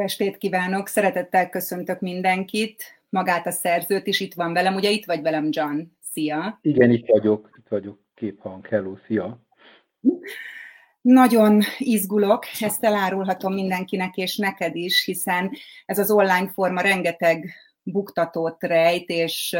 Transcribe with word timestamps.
Jó 0.00 0.06
estét 0.06 0.36
kívánok! 0.36 0.88
Szeretettel 0.88 1.48
köszöntök 1.48 2.00
mindenkit, 2.00 3.02
magát 3.08 3.46
a 3.46 3.50
szerzőt 3.50 4.06
is 4.06 4.20
itt 4.20 4.34
van 4.34 4.52
velem. 4.52 4.74
Ugye 4.74 4.90
itt 4.90 5.04
vagy 5.04 5.22
velem, 5.22 5.48
John? 5.50 5.80
Szia! 6.12 6.58
Igen, 6.62 6.90
itt 6.90 7.06
vagyok, 7.06 7.50
itt 7.58 7.68
vagyok. 7.68 7.98
Képhang, 8.14 8.66
hello, 8.66 8.96
szia! 9.06 9.40
Nagyon 11.00 11.60
izgulok, 11.78 12.44
ezt 12.60 12.84
elárulhatom 12.84 13.54
mindenkinek 13.54 14.16
és 14.16 14.36
neked 14.36 14.76
is, 14.76 15.04
hiszen 15.04 15.50
ez 15.86 15.98
az 15.98 16.10
online 16.10 16.48
forma 16.48 16.80
rengeteg 16.80 17.52
buktatót 17.82 18.62
rejt, 18.62 19.08
és 19.08 19.56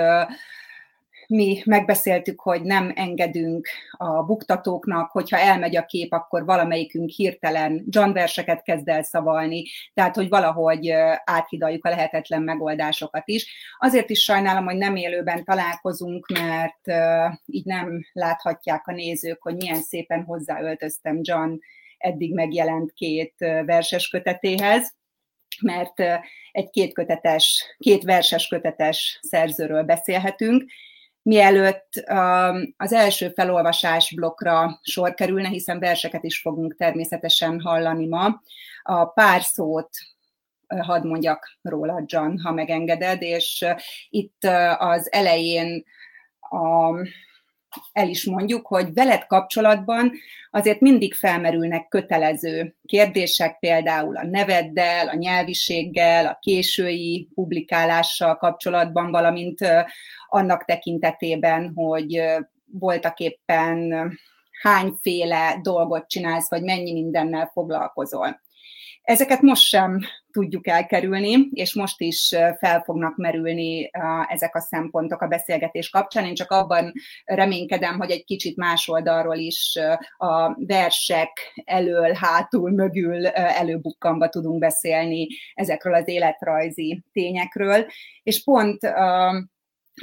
mi 1.31 1.63
megbeszéltük, 1.65 2.41
hogy 2.41 2.63
nem 2.63 2.93
engedünk 2.95 3.69
a 3.91 4.23
buktatóknak, 4.23 5.11
hogyha 5.11 5.39
elmegy 5.39 5.77
a 5.77 5.85
kép, 5.85 6.13
akkor 6.13 6.45
valamelyikünk 6.45 7.11
hirtelen 7.11 7.85
John 7.89 8.19
kezd 8.63 8.89
el 8.89 9.03
szavalni, 9.03 9.65
tehát 9.95 10.15
hogy 10.15 10.29
valahogy 10.29 10.91
áthidaljuk 11.25 11.85
a 11.85 11.89
lehetetlen 11.89 12.43
megoldásokat 12.43 13.29
is. 13.29 13.55
Azért 13.79 14.11
is 14.11 14.21
sajnálom, 14.21 14.65
hogy 14.65 14.77
nem 14.77 14.97
élőben 14.97 15.45
találkozunk, 15.45 16.27
mert 16.27 17.01
így 17.47 17.65
nem 17.65 18.01
láthatják 18.13 18.87
a 18.87 18.93
nézők, 18.93 19.43
hogy 19.43 19.55
milyen 19.55 19.83
szépen 19.83 20.25
hozzáöltöztem 20.25 21.19
John 21.21 21.59
eddig 21.99 22.35
megjelent 22.35 22.93
két 22.93 23.35
verses 23.65 24.09
kötetéhez 24.09 24.99
mert 25.61 26.01
egy 26.53 26.71
két 26.71 26.95
kötetes, 26.95 27.75
két 27.79 28.03
verses 28.03 28.47
kötetes 28.47 29.19
szerzőről 29.23 29.83
beszélhetünk, 29.83 30.71
mielőtt 31.23 32.05
um, 32.11 32.75
az 32.77 32.93
első 32.93 33.29
felolvasás 33.29 34.15
blokkra 34.15 34.81
sor 34.83 35.15
kerülne, 35.15 35.49
hiszen 35.49 35.79
verseket 35.79 36.25
is 36.25 36.41
fogunk 36.41 36.77
természetesen 36.77 37.61
hallani 37.61 38.07
ma. 38.07 38.41
A 38.83 39.05
pár 39.05 39.43
szót 39.43 39.91
hadd 40.79 41.07
mondjak 41.07 41.59
róla, 41.63 42.03
John, 42.07 42.39
ha 42.39 42.53
megengeded, 42.53 43.23
és 43.23 43.65
itt 44.09 44.45
az 44.79 45.13
elején 45.13 45.85
a 46.41 46.91
el 47.93 48.09
is 48.09 48.25
mondjuk, 48.25 48.67
hogy 48.67 48.93
veled 48.93 49.27
kapcsolatban 49.27 50.13
azért 50.51 50.81
mindig 50.81 51.15
felmerülnek 51.15 51.89
kötelező 51.89 52.77
kérdések, 52.85 53.59
például 53.59 54.17
a 54.17 54.27
neveddel, 54.27 55.09
a 55.09 55.15
nyelviséggel, 55.15 56.27
a 56.27 56.39
késői 56.41 57.29
publikálással 57.35 58.37
kapcsolatban, 58.37 59.11
valamint 59.11 59.59
annak 60.29 60.65
tekintetében, 60.65 61.73
hogy 61.75 62.23
voltak 62.73 63.19
éppen 63.19 64.11
hányféle 64.63 65.59
dolgot 65.63 66.09
csinálsz, 66.09 66.51
vagy 66.51 66.63
mennyi 66.63 66.93
mindennel 66.93 67.51
foglalkozol. 67.53 68.41
Ezeket 69.03 69.41
most 69.41 69.63
sem 69.63 69.99
tudjuk 70.33 70.67
elkerülni, 70.67 71.49
és 71.53 71.75
most 71.75 72.01
is 72.01 72.29
fel 72.59 72.83
fognak 72.85 73.17
merülni 73.17 73.91
ezek 74.29 74.55
a 74.55 74.61
szempontok 74.61 75.21
a 75.21 75.27
beszélgetés 75.27 75.91
kapcsán. 75.91 76.25
Én 76.25 76.35
csak 76.35 76.51
abban 76.51 76.93
reménykedem, 77.25 77.99
hogy 77.99 78.11
egy 78.11 78.25
kicsit 78.25 78.57
más 78.57 78.89
oldalról 78.89 79.37
is 79.37 79.79
a 80.17 80.65
versek 80.67 81.63
elől, 81.65 82.13
hátul, 82.13 82.71
mögül 82.71 83.27
előbukkanva 83.27 84.29
tudunk 84.29 84.59
beszélni 84.59 85.27
ezekről 85.55 85.95
az 85.95 86.09
életrajzi 86.09 87.03
tényekről. 87.13 87.87
És 88.23 88.45
pont 88.45 88.79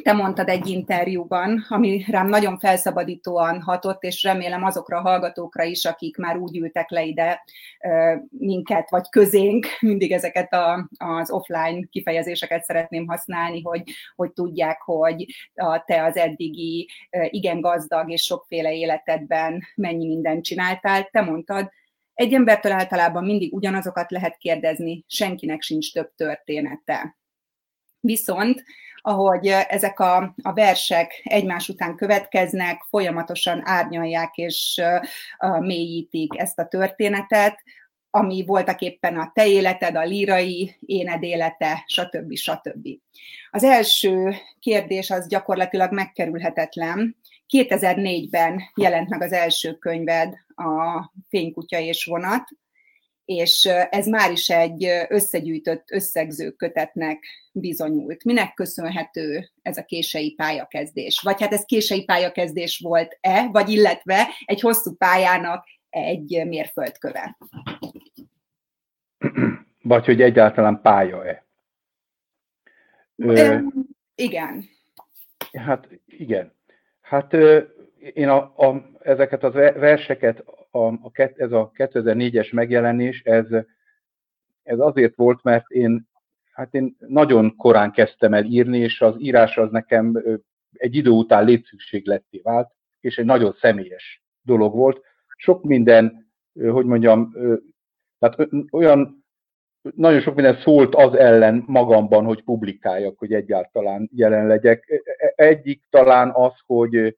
te 0.03 0.14
mondtad 0.14 0.50
egy 0.50 0.67
interjúban, 0.67 1.66
ami 1.70 2.06
rám 2.08 2.28
nagyon 2.28 2.59
felszabadítóan 2.59 3.62
hatott, 3.62 4.04
és 4.04 4.23
remélem 4.23 4.64
azokra 4.64 4.98
a 4.98 5.02
hallgatókra 5.02 5.64
is, 5.64 5.86
akik 5.86 6.17
már 6.17 6.38
úgy 6.38 6.58
ültek 6.58 6.89
le 6.89 7.04
ide 7.04 7.44
minket, 8.30 8.89
vagy 8.89 9.10
közénk, 9.10 9.66
mindig 9.80 10.11
ezeket 10.11 10.54
a, 10.54 10.89
az 10.98 11.32
offline 11.32 11.88
kifejezéseket 11.89 12.64
szeretném 12.64 13.08
használni, 13.08 13.61
hogy, 13.61 13.83
hogy 14.16 14.32
tudják, 14.32 14.82
hogy 14.82 15.26
a, 15.55 15.83
te 15.86 16.04
az 16.04 16.17
eddigi 16.17 16.89
igen 17.30 17.61
gazdag 17.61 18.11
és 18.11 18.21
sokféle 18.21 18.73
életedben 18.73 19.64
mennyi 19.76 20.08
mindent 20.08 20.44
csináltál. 20.44 21.10
Te 21.11 21.21
mondtad, 21.21 21.70
egy 22.14 22.33
embertől 22.33 22.71
általában 22.71 23.23
mindig 23.23 23.54
ugyanazokat 23.54 24.11
lehet 24.11 24.38
kérdezni, 24.38 25.04
senkinek 25.08 25.61
sincs 25.61 25.94
több 25.94 26.11
története. 26.16 27.17
Viszont 28.00 28.64
ahogy 29.08 29.48
ezek 29.48 30.00
a, 30.00 30.34
a 30.42 30.54
versek 30.54 31.22
egymás 31.23 31.70
után 31.70 31.95
következnek, 31.95 32.82
folyamatosan 32.90 33.62
árnyalják 33.66 34.36
és 34.36 34.82
uh, 35.40 35.60
mélyítik 35.60 36.40
ezt 36.40 36.60
a 36.60 36.68
történetet, 36.68 37.64
ami 38.10 38.45
voltak 38.45 38.82
éppen 38.82 39.18
a 39.18 39.32
te 39.34 39.48
életed, 39.48 39.95
a 39.95 40.04
lírai 40.04 40.76
éned 40.86 41.23
élete, 41.23 41.84
stb. 41.86 42.36
stb. 42.36 42.88
Az 43.52 43.64
első 43.64 44.36
kérdés 44.60 45.10
az 45.10 45.28
gyakorlatilag 45.28 45.92
megkerülhetetlen. 45.92 47.18
2004-ben 47.58 48.62
jelent 48.76 49.10
meg 49.10 49.22
az 49.22 49.32
első 49.32 49.74
könyved, 49.74 50.34
a 50.56 51.04
Fénykutya 51.30 51.80
és 51.80 52.06
vonat, 52.06 52.44
és 53.27 53.65
ez 53.89 54.08
már 54.08 54.32
is 54.32 54.49
egy 54.49 54.88
összegyűjtött 55.10 55.92
összegző 55.92 56.52
kötetnek 56.52 57.23
bizonyult. 57.52 58.23
Minek 58.23 58.54
köszönhető 58.54 59.49
ez 59.61 59.77
a 59.77 59.83
kései 59.83 60.33
pályakezdés? 60.33 61.21
Vagy 61.23 61.42
hát 61.42 61.54
ez 61.54 61.65
kései 61.65 62.04
pályakezdés 62.04 62.80
volt-e, 62.83 63.48
vagy 63.52 63.70
illetve 63.70 64.27
egy 64.45 64.61
hosszú 64.61 64.95
pályának 64.95 65.65
egy 65.89 66.43
mérföldköve? 66.45 67.38
Vagy 69.82 70.05
hogy 70.05 70.21
egyáltalán 70.21 70.82
pálya-e? 70.82 71.45
Ö, 73.15 73.58
igen. 74.15 74.70
Hát 75.54 75.88
igen. 76.05 76.54
Hát 77.02 77.33
én 78.13 78.30
a, 78.30 78.37
a, 78.37 78.89
ezeket 78.99 79.43
az 79.43 79.53
verseket 79.53 80.39
a, 80.71 80.77
a, 80.80 81.11
ez 81.15 81.52
a 81.52 81.71
2004-es 81.73 82.53
megjelenés, 82.53 83.21
ez, 83.23 83.45
ez 84.63 84.80
azért 84.80 85.15
volt, 85.15 85.43
mert 85.43 85.69
én, 85.69 86.08
hát 86.52 86.73
én 86.73 86.95
nagyon 87.08 87.55
korán 87.55 87.91
kezdtem 87.91 88.33
el 88.33 88.43
írni, 88.43 88.77
és 88.77 89.02
az 89.02 89.15
írás 89.17 89.58
az 89.58 89.71
nekem 89.71 90.23
egy 90.71 90.95
idő 90.95 91.09
után 91.09 91.45
létszükségletté 91.45 92.39
vált, 92.43 92.71
és 92.99 93.17
egy 93.17 93.25
nagyon 93.25 93.55
személyes 93.59 94.23
dolog 94.41 94.75
volt. 94.75 95.02
Sok 95.37 95.64
minden, 95.64 96.31
hogy 96.53 96.85
mondjam, 96.85 97.33
tehát 98.19 98.49
olyan 98.71 99.25
nagyon 99.95 100.21
sok 100.21 100.35
minden 100.35 100.55
szólt 100.55 100.95
az 100.95 101.15
ellen 101.15 101.64
magamban, 101.67 102.25
hogy 102.25 102.43
publikáljak, 102.43 103.17
hogy 103.17 103.33
egyáltalán 103.33 104.09
jelen 104.14 104.47
legyek. 104.47 105.03
E, 105.17 105.33
egyik 105.35 105.83
talán 105.89 106.31
az, 106.33 106.53
hogy, 106.65 107.17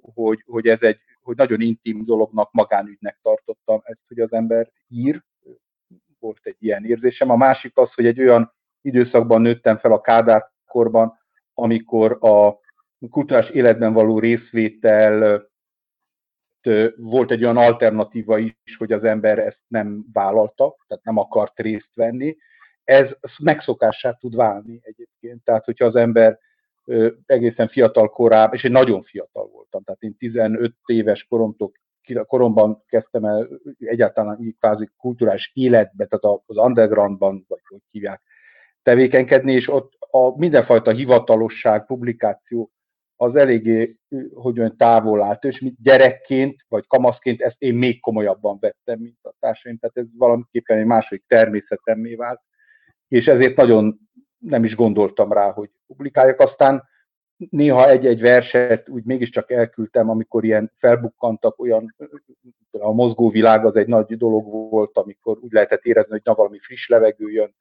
hogy, 0.00 0.42
hogy 0.46 0.66
ez 0.66 0.80
egy 0.80 0.98
hogy 1.28 1.36
nagyon 1.36 1.60
intim 1.60 2.04
dolognak, 2.04 2.52
magánügynek 2.52 3.18
tartottam 3.22 3.80
ezt, 3.84 4.00
hogy 4.08 4.20
az 4.20 4.32
ember 4.32 4.70
ír. 4.88 5.22
Volt 6.18 6.38
egy 6.42 6.56
ilyen 6.58 6.84
érzésem. 6.84 7.30
A 7.30 7.36
másik 7.36 7.76
az, 7.76 7.94
hogy 7.94 8.06
egy 8.06 8.20
olyan 8.20 8.52
időszakban 8.80 9.40
nőttem 9.40 9.78
fel 9.78 9.92
a 9.92 10.00
Kádár 10.00 10.50
korban, 10.66 11.18
amikor 11.54 12.18
a 12.20 12.58
kulturális 13.10 13.50
életben 13.50 13.92
való 13.92 14.18
részvétel 14.18 15.46
volt 16.96 17.30
egy 17.30 17.42
olyan 17.42 17.56
alternatíva 17.56 18.38
is, 18.38 18.76
hogy 18.78 18.92
az 18.92 19.04
ember 19.04 19.38
ezt 19.38 19.60
nem 19.66 20.04
vállalta, 20.12 20.76
tehát 20.86 21.04
nem 21.04 21.16
akart 21.16 21.58
részt 21.58 21.94
venni. 21.94 22.36
Ez 22.84 23.10
megszokássá 23.38 24.12
tud 24.12 24.36
válni 24.36 24.80
egyébként. 24.82 25.44
Tehát, 25.44 25.64
hogyha 25.64 25.84
az 25.84 25.96
ember 25.96 26.38
egészen 27.26 27.68
fiatal 27.68 28.08
korában, 28.08 28.54
és 28.54 28.64
én 28.64 28.72
nagyon 28.72 29.02
fiatal 29.02 29.46
voltam, 29.46 29.82
tehát 29.82 30.02
én 30.02 30.16
15 30.16 30.74
éves 30.86 31.26
koromtól 31.28 31.72
koromban 32.26 32.82
kezdtem 32.86 33.24
el 33.24 33.48
egyáltalán 33.78 34.38
így 34.40 34.56
kvázi 34.58 34.90
kulturális 34.96 35.50
életbe, 35.54 36.06
tehát 36.06 36.40
az 36.46 36.56
undergroundban, 36.56 37.44
vagy 37.48 37.60
hogy 37.68 37.80
hívják, 37.90 38.22
tevékenykedni, 38.82 39.52
és 39.52 39.68
ott 39.68 39.92
a 39.98 40.38
mindenfajta 40.38 40.90
hivatalosság, 40.90 41.86
publikáció 41.86 42.70
az 43.16 43.36
eléggé, 43.36 43.96
hogy 44.34 44.58
olyan 44.58 44.76
távol 44.76 45.22
állt, 45.22 45.44
és 45.44 45.64
gyerekként, 45.82 46.64
vagy 46.68 46.86
kamaszként 46.86 47.40
ezt 47.40 47.56
én 47.58 47.74
még 47.74 48.00
komolyabban 48.00 48.58
vettem, 48.60 48.98
mint 48.98 49.18
a 49.22 49.34
társaim, 49.40 49.78
tehát 49.78 49.96
ez 49.96 50.06
valamiképpen 50.18 50.78
egy 50.78 50.84
második 50.84 51.24
természetemmé 51.26 52.14
vált, 52.14 52.40
és 53.08 53.26
ezért 53.26 53.56
nagyon 53.56 53.98
nem 54.38 54.64
is 54.64 54.74
gondoltam 54.74 55.32
rá, 55.32 55.50
hogy 55.50 55.70
publikáljak. 55.88 56.40
Aztán 56.40 56.82
néha 57.50 57.88
egy-egy 57.88 58.20
verset 58.20 58.88
úgy 58.88 59.04
mégiscsak 59.04 59.50
elküldtem, 59.50 60.10
amikor 60.10 60.44
ilyen 60.44 60.72
felbukkantak, 60.78 61.58
olyan 61.58 61.94
a 62.70 62.92
mozgóvilág 62.92 63.64
az 63.64 63.76
egy 63.76 63.86
nagy 63.86 64.16
dolog 64.16 64.70
volt, 64.70 64.96
amikor 64.96 65.38
úgy 65.40 65.52
lehetett 65.52 65.84
érezni, 65.84 66.10
hogy 66.10 66.20
na 66.24 66.34
valami 66.34 66.58
friss 66.58 66.88
levegő 66.88 67.30
jön, 67.30 67.54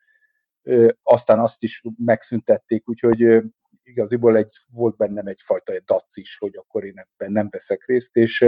aztán 1.03 1.39
azt 1.39 1.63
is 1.63 1.81
megszüntették, 1.97 2.89
úgyhogy 2.89 3.43
igaziból 3.83 4.37
egy, 4.37 4.51
volt 4.73 4.95
bennem 4.95 5.27
egyfajta 5.27 5.73
egy 5.73 5.83
dac 5.85 6.17
is, 6.17 6.37
hogy 6.39 6.55
akkor 6.55 6.83
én 6.83 6.93
ebben 7.07 7.31
nem 7.31 7.47
veszek 7.51 7.85
részt, 7.85 8.15
és 8.15 8.45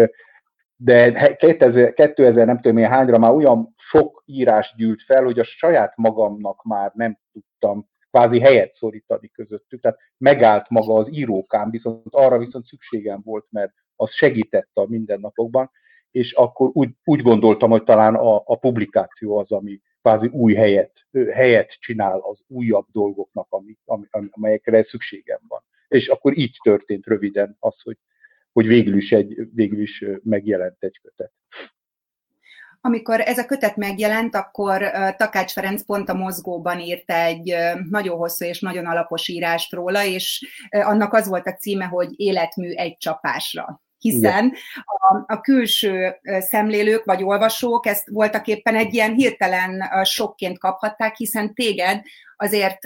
de 0.75 1.35
2000, 1.35 1.93
2000 1.93 2.45
nem 2.45 2.59
tudom 2.59 2.77
én 2.77 2.89
hányra 2.89 3.17
már 3.17 3.31
olyan 3.31 3.73
sok 3.77 4.23
írás 4.25 4.73
gyűlt 4.77 5.03
fel, 5.03 5.23
hogy 5.23 5.39
a 5.39 5.43
saját 5.43 5.97
magamnak 5.97 6.63
már 6.63 6.91
nem 6.93 7.17
tudtam 7.31 7.89
kvázi 8.09 8.39
helyet 8.39 8.75
szorítani 8.75 9.27
közöttük, 9.27 9.81
tehát 9.81 9.99
megállt 10.17 10.69
maga 10.69 10.93
az 10.93 11.07
írókám, 11.11 11.69
viszont 11.69 12.05
arra 12.09 12.37
viszont 12.37 12.65
szükségem 12.65 13.21
volt, 13.23 13.45
mert 13.49 13.73
az 13.95 14.13
segített 14.13 14.69
a 14.73 14.85
mindennapokban, 14.87 15.71
és 16.11 16.31
akkor 16.31 16.69
úgy, 16.73 16.89
úgy 17.03 17.21
gondoltam, 17.21 17.69
hogy 17.69 17.83
talán 17.83 18.15
a, 18.15 18.41
a 18.45 18.55
publikáció 18.55 19.37
az, 19.37 19.51
ami 19.51 19.81
kvázi 20.01 20.27
új 20.27 20.53
helyet, 20.53 20.91
helyet 21.31 21.71
csinál 21.79 22.19
az 22.19 22.39
újabb 22.47 22.85
dolgoknak, 22.91 23.47
ami, 23.49 23.77
ami, 23.85 24.05
amelyekre 24.31 24.83
szükségem 24.83 25.39
van. 25.47 25.61
És 25.87 26.07
akkor 26.07 26.37
így 26.37 26.57
történt 26.63 27.05
röviden 27.05 27.55
az, 27.59 27.81
hogy, 27.81 27.97
hogy 28.51 28.67
végül 28.67 28.97
is, 28.97 29.11
egy, 29.11 29.35
végül 29.53 29.81
is 29.81 30.05
megjelent 30.23 30.83
egy 30.83 30.99
kötet. 31.01 31.31
Amikor 32.81 33.21
ez 33.21 33.37
a 33.37 33.45
kötet 33.45 33.75
megjelent, 33.75 34.35
akkor 34.35 34.91
Takács 35.17 35.51
Ferenc 35.51 35.83
pont 35.85 36.09
a 36.09 36.13
mozgóban 36.13 36.79
írt 36.79 37.11
egy 37.11 37.55
nagyon 37.89 38.17
hosszú 38.17 38.45
és 38.45 38.59
nagyon 38.59 38.85
alapos 38.85 39.27
írást 39.27 39.73
róla, 39.73 40.03
és 40.03 40.45
annak 40.69 41.13
az 41.13 41.27
volt 41.27 41.47
a 41.47 41.55
címe, 41.55 41.85
hogy 41.85 42.19
Életmű 42.19 42.71
egy 42.71 42.97
csapásra 42.97 43.81
hiszen 43.99 44.53
a, 44.83 45.33
a 45.33 45.41
külső 45.41 46.15
szemlélők 46.39 47.05
vagy 47.05 47.23
olvasók 47.23 47.85
ezt 47.85 48.09
voltak 48.09 48.47
éppen 48.47 48.75
egy 48.75 48.93
ilyen 48.93 49.13
hirtelen 49.13 49.83
sokként 50.03 50.59
kaphatták, 50.59 51.15
hiszen 51.15 51.53
téged 51.53 52.01
azért 52.41 52.79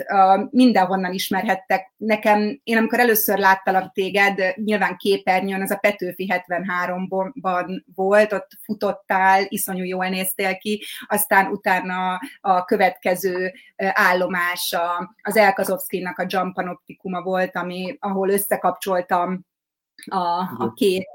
mindenhonnan 0.50 1.12
ismerhettek. 1.12 1.92
Nekem, 1.96 2.60
én 2.64 2.76
amikor 2.76 2.98
először 2.98 3.38
láttalak 3.38 3.92
téged, 3.92 4.54
nyilván 4.54 4.96
képernyőn, 4.96 5.62
az 5.62 5.70
a 5.70 5.76
Petőfi 5.76 6.32
73-ban 6.32 7.82
volt, 7.94 8.32
ott 8.32 8.48
futottál, 8.62 9.44
iszonyú 9.48 9.84
jól 9.84 10.08
néztél 10.08 10.56
ki, 10.56 10.84
aztán 11.06 11.46
utána 11.46 12.20
a 12.40 12.64
következő 12.64 13.52
állomás 13.76 14.76
az 15.22 15.36
Elkazovszkinak 15.36 16.18
a 16.18 16.26
Jump 16.28 16.54
Panoptikuma 16.54 17.22
volt, 17.22 17.56
ami, 17.56 17.96
ahol 18.00 18.30
összekapcsoltam 18.30 19.46
a, 20.06 20.38
a 20.58 20.72
két 20.76 21.06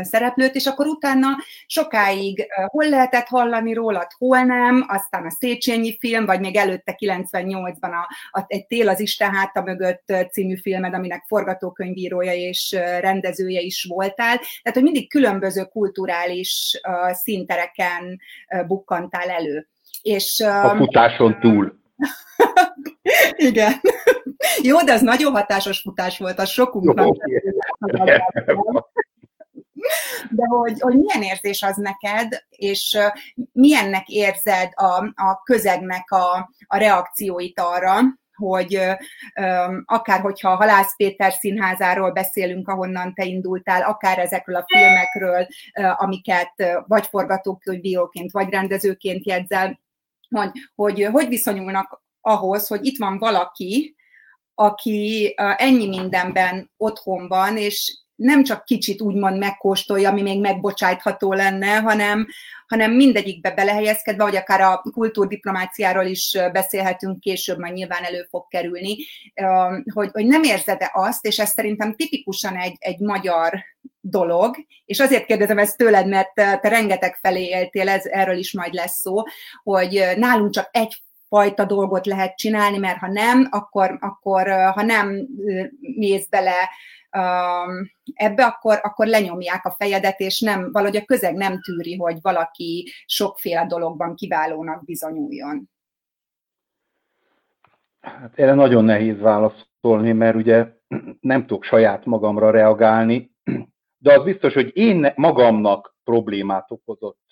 szereplőt, 0.00 0.54
és 0.54 0.66
akkor 0.66 0.86
utána 0.86 1.28
sokáig 1.66 2.46
hol 2.66 2.88
lehetett 2.88 3.26
hallani 3.26 3.72
rólad, 3.72 4.06
hol 4.18 4.42
nem, 4.42 4.84
aztán 4.88 5.24
a 5.24 5.30
Széchenyi 5.30 5.96
film, 5.98 6.26
vagy 6.26 6.40
még 6.40 6.56
előtte 6.56 6.96
98-ban 6.98 7.90
a, 7.90 8.38
a 8.38 8.44
Egy 8.46 8.66
tél 8.66 8.88
az 8.88 9.00
Isten 9.00 9.34
háta 9.34 9.62
mögött 9.62 10.12
című 10.30 10.56
filmed, 10.56 10.94
aminek 10.94 11.24
forgatókönyvírója 11.26 12.32
és 12.32 12.76
rendezője 13.00 13.60
is 13.60 13.84
voltál. 13.88 14.36
Tehát, 14.36 14.72
hogy 14.72 14.82
mindig 14.82 15.10
különböző 15.10 15.64
kulturális 15.64 16.80
színtereken 17.12 18.20
bukkantál 18.66 19.28
elő. 19.28 19.68
És, 20.02 20.40
a 20.40 20.74
futáson 20.76 21.40
túl. 21.40 21.78
Igen. 23.36 23.72
Jó, 24.62 24.82
de 24.82 24.92
az 24.92 25.00
nagyon 25.00 25.32
hatásos 25.32 25.80
futás 25.80 26.18
volt, 26.18 26.38
az 26.38 26.48
sokunknak. 26.48 27.16
De 30.30 30.46
hogy, 30.46 30.80
hogy 30.80 30.98
milyen 30.98 31.22
érzés 31.22 31.62
az 31.62 31.76
neked, 31.76 32.44
és 32.48 32.98
milyennek 33.52 34.08
érzed 34.08 34.70
a, 34.74 35.04
a 35.14 35.42
közegnek 35.44 36.10
a, 36.10 36.50
a 36.66 36.76
reakcióit 36.76 37.60
arra, 37.60 38.00
hogy 38.36 38.80
akár 39.84 40.20
hogyha 40.20 40.50
a 40.50 40.56
Halász 40.56 40.96
Péter 40.96 41.32
színházáról 41.32 42.12
beszélünk, 42.12 42.68
ahonnan 42.68 43.14
te 43.14 43.24
indultál, 43.24 43.82
akár 43.82 44.18
ezekről 44.18 44.56
a 44.56 44.64
filmekről, 44.66 45.46
amiket 45.96 46.52
vagy 46.86 47.06
forgatókönyvíróként, 47.06 48.30
vagy 48.30 48.48
rendezőként 48.50 49.26
jegyzel, 49.26 49.80
hogy, 50.28 50.50
hogy 50.74 51.08
hogy 51.12 51.28
viszonyulnak 51.28 52.02
ahhoz, 52.20 52.66
hogy 52.66 52.86
itt 52.86 52.98
van 52.98 53.18
valaki, 53.18 53.95
aki 54.58 55.34
ennyi 55.36 55.88
mindenben 55.88 56.70
otthon 56.76 57.28
van, 57.28 57.56
és 57.56 57.98
nem 58.14 58.44
csak 58.44 58.64
kicsit 58.64 59.00
úgymond 59.00 59.38
megkóstolja, 59.38 60.10
ami 60.10 60.22
még 60.22 60.40
megbocsájtható 60.40 61.32
lenne, 61.32 61.76
hanem, 61.76 62.26
hanem 62.66 62.92
mindegyikbe 62.92 63.50
belehelyezkedve, 63.50 64.24
vagy 64.24 64.36
akár 64.36 64.60
a 64.60 64.82
kultúrdiplomáciáról 64.92 66.04
is 66.04 66.38
beszélhetünk 66.52 67.20
később, 67.20 67.58
majd 67.58 67.72
nyilván 67.72 68.04
elő 68.04 68.26
fog 68.30 68.48
kerülni, 68.48 68.96
hogy, 69.92 70.08
hogy 70.12 70.26
nem 70.26 70.42
érzed-e 70.42 70.90
azt, 70.94 71.26
és 71.26 71.38
ez 71.38 71.50
szerintem 71.50 71.94
tipikusan 71.94 72.56
egy, 72.56 72.76
egy 72.78 72.98
magyar 72.98 73.64
dolog, 74.00 74.56
és 74.84 75.00
azért 75.00 75.26
kérdezem 75.26 75.58
ezt 75.58 75.76
tőled, 75.76 76.08
mert 76.08 76.34
te 76.34 76.60
rengeteg 76.62 77.18
felé 77.22 77.44
éltél, 77.44 77.88
ez, 77.88 78.04
erről 78.04 78.36
is 78.36 78.52
majd 78.52 78.74
lesz 78.74 79.00
szó, 79.00 79.22
hogy 79.62 80.04
nálunk 80.16 80.52
csak 80.52 80.68
egy 80.72 81.04
fajta 81.28 81.64
dolgot 81.64 82.06
lehet 82.06 82.36
csinálni, 82.36 82.78
mert 82.78 82.98
ha 82.98 83.08
nem, 83.08 83.48
akkor, 83.50 83.96
akkor 84.00 84.48
ha 84.48 84.82
nem 84.82 85.28
mész 85.80 86.28
bele 86.28 86.70
ebbe, 88.14 88.44
akkor, 88.44 88.78
akkor 88.82 89.06
lenyomják 89.06 89.64
a 89.64 89.74
fejedet, 89.78 90.20
és 90.20 90.40
nem, 90.40 90.72
valahogy 90.72 90.96
a 90.96 91.04
közeg 91.04 91.34
nem 91.34 91.60
tűri, 91.60 91.96
hogy 91.96 92.18
valaki 92.20 92.92
sokféle 93.06 93.66
dologban 93.66 94.14
kiválónak 94.14 94.84
bizonyuljon. 94.84 95.70
Hát 98.00 98.38
erre 98.38 98.54
nagyon 98.54 98.84
nehéz 98.84 99.18
válaszolni, 99.18 100.12
mert 100.12 100.36
ugye 100.36 100.66
nem 101.20 101.46
tudok 101.46 101.64
saját 101.64 102.04
magamra 102.04 102.50
reagálni, 102.50 103.34
de 103.98 104.18
az 104.18 104.24
biztos, 104.24 104.54
hogy 104.54 104.76
én 104.76 105.12
magamnak 105.16 105.96
problémát 106.04 106.70
okozott 106.70 107.24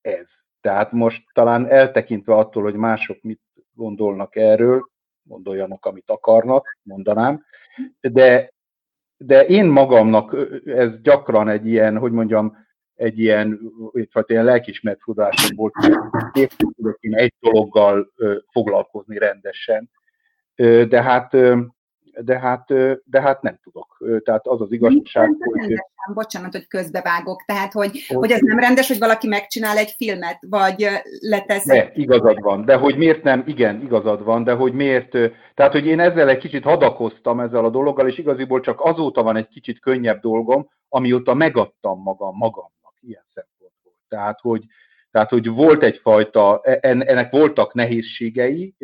ez. 0.00 0.26
Tehát 0.60 0.92
most 0.92 1.24
talán 1.32 1.68
eltekintve 1.68 2.34
attól, 2.34 2.62
hogy 2.62 2.74
mások 2.74 3.22
mit 3.22 3.40
gondolnak 3.74 4.36
erről, 4.36 4.88
gondoljanak, 5.22 5.86
amit 5.86 6.10
akarnak, 6.10 6.78
mondanám, 6.82 7.44
de, 8.00 8.52
de 9.16 9.46
én 9.46 9.66
magamnak 9.66 10.36
ez 10.64 11.00
gyakran 11.00 11.48
egy 11.48 11.66
ilyen, 11.66 11.98
hogy 11.98 12.12
mondjam, 12.12 12.56
egy 12.94 13.18
ilyen, 13.18 13.60
egyfajta 13.92 14.32
ilyen 14.32 14.44
lelkismert 14.44 15.00
volt, 15.54 15.74
hogy 15.74 16.96
én 17.00 17.14
egy 17.14 17.34
dologgal 17.40 18.12
foglalkozni 18.52 19.18
rendesen. 19.18 19.90
De 20.88 21.02
hát 21.02 21.36
de 22.24 22.38
hát, 22.38 22.64
de 23.04 23.20
hát 23.20 23.42
nem 23.42 23.58
tudok. 23.62 24.02
Tehát 24.24 24.46
az 24.46 24.60
az 24.60 24.72
igazság, 24.72 25.28
Nincs 25.28 25.44
hogy... 25.44 25.58
Rendesen, 25.58 25.86
bocsánat, 26.14 26.52
hogy 26.52 26.66
közbevágok. 26.66 27.44
Tehát, 27.44 27.72
hogy, 27.72 28.04
hogy, 28.08 28.16
hogy 28.16 28.30
ez 28.30 28.40
nem 28.40 28.58
rendes, 28.58 28.88
hogy 28.88 28.98
valaki 28.98 29.28
megcsinál 29.28 29.76
egy 29.76 29.90
filmet, 29.96 30.38
vagy 30.48 30.88
letesz... 31.20 31.66
De, 31.66 31.90
igazad 31.94 32.40
van. 32.40 32.64
De 32.64 32.74
hogy 32.74 32.96
miért 32.96 33.22
nem, 33.22 33.42
igen, 33.46 33.82
igazad 33.82 34.24
van, 34.24 34.44
de 34.44 34.52
hogy 34.52 34.72
miért... 34.72 35.10
Tehát, 35.54 35.72
hogy 35.72 35.86
én 35.86 36.00
ezzel 36.00 36.28
egy 36.28 36.38
kicsit 36.38 36.64
hadakoztam 36.64 37.40
ezzel 37.40 37.64
a 37.64 37.70
dologgal, 37.70 38.08
és 38.08 38.18
igaziból 38.18 38.60
csak 38.60 38.80
azóta 38.80 39.22
van 39.22 39.36
egy 39.36 39.48
kicsit 39.48 39.80
könnyebb 39.80 40.20
dolgom, 40.20 40.68
amióta 40.88 41.34
megadtam 41.34 42.02
magam 42.02 42.36
magamnak 42.36 42.94
ilyen 43.00 43.24
szempontból. 43.34 43.92
Tehát, 44.08 44.38
hogy, 44.40 44.64
tehát, 45.10 45.30
hogy 45.30 45.48
volt 45.48 45.82
egyfajta, 45.82 46.60
e, 46.62 46.78
ennek 46.82 47.30
voltak 47.30 47.74
nehézségei, 47.74 48.74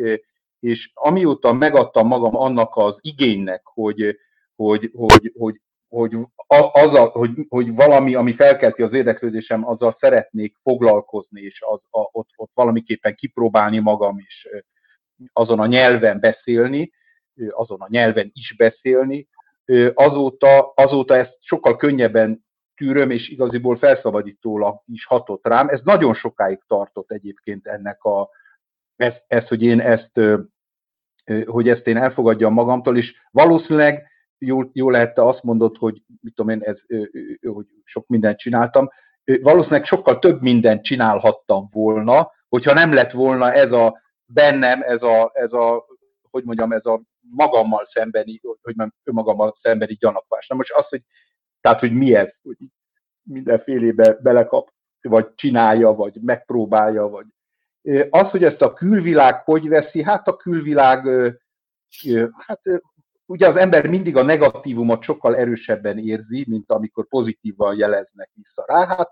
és 0.67 0.91
amióta 0.93 1.53
megadtam 1.53 2.07
magam 2.07 2.35
annak 2.35 2.75
az 2.75 2.95
igénynek, 3.01 3.61
hogy, 3.63 4.17
hogy, 4.55 4.91
hogy, 4.93 5.31
hogy, 5.37 5.61
hogy, 5.87 6.17
az 6.71 6.93
a, 6.93 7.05
hogy, 7.05 7.29
hogy 7.49 7.73
valami, 7.73 8.15
ami 8.15 8.35
felkelti 8.35 8.81
az 8.81 8.93
érdeklődésem, 8.93 9.67
azzal 9.67 9.97
szeretnék 9.99 10.55
foglalkozni, 10.63 11.41
és 11.41 11.61
az, 11.61 11.79
a, 11.89 12.09
ott, 12.11 12.29
ott 12.35 12.51
valamiképpen 12.53 13.15
kipróbálni 13.15 13.79
magam, 13.79 14.17
és 14.19 14.47
azon 15.33 15.59
a 15.59 15.65
nyelven 15.65 16.19
beszélni, 16.19 16.91
azon 17.49 17.81
a 17.81 17.87
nyelven 17.89 18.31
is 18.33 18.55
beszélni, 18.57 19.27
azóta, 19.93 20.73
azóta 20.75 21.15
ezt 21.15 21.37
sokkal 21.39 21.75
könnyebben 21.75 22.45
tűröm, 22.75 23.09
és 23.09 23.29
igaziból 23.29 23.77
felszabadítólag 23.77 24.81
is 24.85 25.05
hatott 25.05 25.47
rám. 25.47 25.67
Ez 25.67 25.79
nagyon 25.83 26.13
sokáig 26.13 26.59
tartott 26.67 27.11
egyébként 27.11 27.67
ennek 27.67 28.03
a, 28.03 28.29
ez, 28.95 29.13
ez, 29.27 29.47
hogy 29.47 29.63
én 29.63 29.79
ezt, 29.79 30.19
hogy 31.45 31.69
ezt 31.69 31.87
én 31.87 31.97
elfogadjam 31.97 32.53
magamtól, 32.53 32.97
és 32.97 33.15
valószínűleg 33.31 34.07
jó, 34.37 34.61
jó 34.73 34.89
lehet, 34.89 35.13
te 35.13 35.25
azt 35.25 35.43
mondod, 35.43 35.77
hogy 35.77 36.01
mit 36.21 36.35
tudom 36.35 36.51
én, 36.51 36.61
ez, 36.61 36.77
hogy 37.41 37.65
sok 37.83 38.07
mindent 38.07 38.37
csináltam, 38.37 38.89
valószínűleg 39.41 39.85
sokkal 39.85 40.19
több 40.19 40.41
mindent 40.41 40.83
csinálhattam 40.83 41.69
volna, 41.71 42.31
hogyha 42.49 42.73
nem 42.73 42.93
lett 42.93 43.11
volna 43.11 43.53
ez 43.53 43.71
a 43.71 44.01
bennem, 44.25 44.81
ez 44.81 45.01
a, 45.01 45.31
ez 45.33 45.53
a 45.53 45.85
hogy 46.29 46.43
mondjam, 46.43 46.71
ez 46.71 46.85
a 46.85 47.01
magammal 47.19 47.87
szembeni, 47.93 48.41
hogy 48.61 48.75
nem 48.75 48.93
önmagammal 49.03 49.57
szembeni 49.61 49.93
gyanakvás. 49.93 50.47
Na 50.47 50.55
most 50.55 50.71
az, 50.71 50.87
hogy, 50.87 51.01
tehát, 51.61 51.79
hogy 51.79 51.93
mi 51.93 52.15
ez, 52.15 52.29
hogy 52.43 52.57
mindenfélébe 53.23 54.17
belekap, 54.21 54.69
vagy 55.01 55.27
csinálja, 55.35 55.93
vagy 55.93 56.17
megpróbálja, 56.21 57.07
vagy 57.07 57.25
az, 58.09 58.29
hogy 58.29 58.43
ezt 58.43 58.61
a 58.61 58.73
külvilág 58.73 59.43
hogy 59.43 59.67
veszi, 59.67 60.03
hát 60.03 60.27
a 60.27 60.35
külvilág, 60.35 61.07
hát 62.37 62.61
ugye 63.25 63.47
az 63.47 63.55
ember 63.55 63.87
mindig 63.87 64.15
a 64.15 64.23
negatívumot 64.23 65.03
sokkal 65.03 65.35
erősebben 65.35 65.97
érzi, 65.97 66.45
mint 66.47 66.71
amikor 66.71 67.07
pozitívan 67.07 67.77
jeleznek 67.77 68.29
vissza 68.33 68.63
rá. 68.65 68.85
Hát 68.85 69.11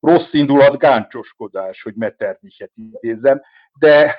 rossz 0.00 0.32
indulat 0.32 0.78
gáncsoskodás, 0.78 1.82
hogy 1.82 1.94
Metternichet 1.94 2.70
idézem, 2.74 3.42
de, 3.78 4.16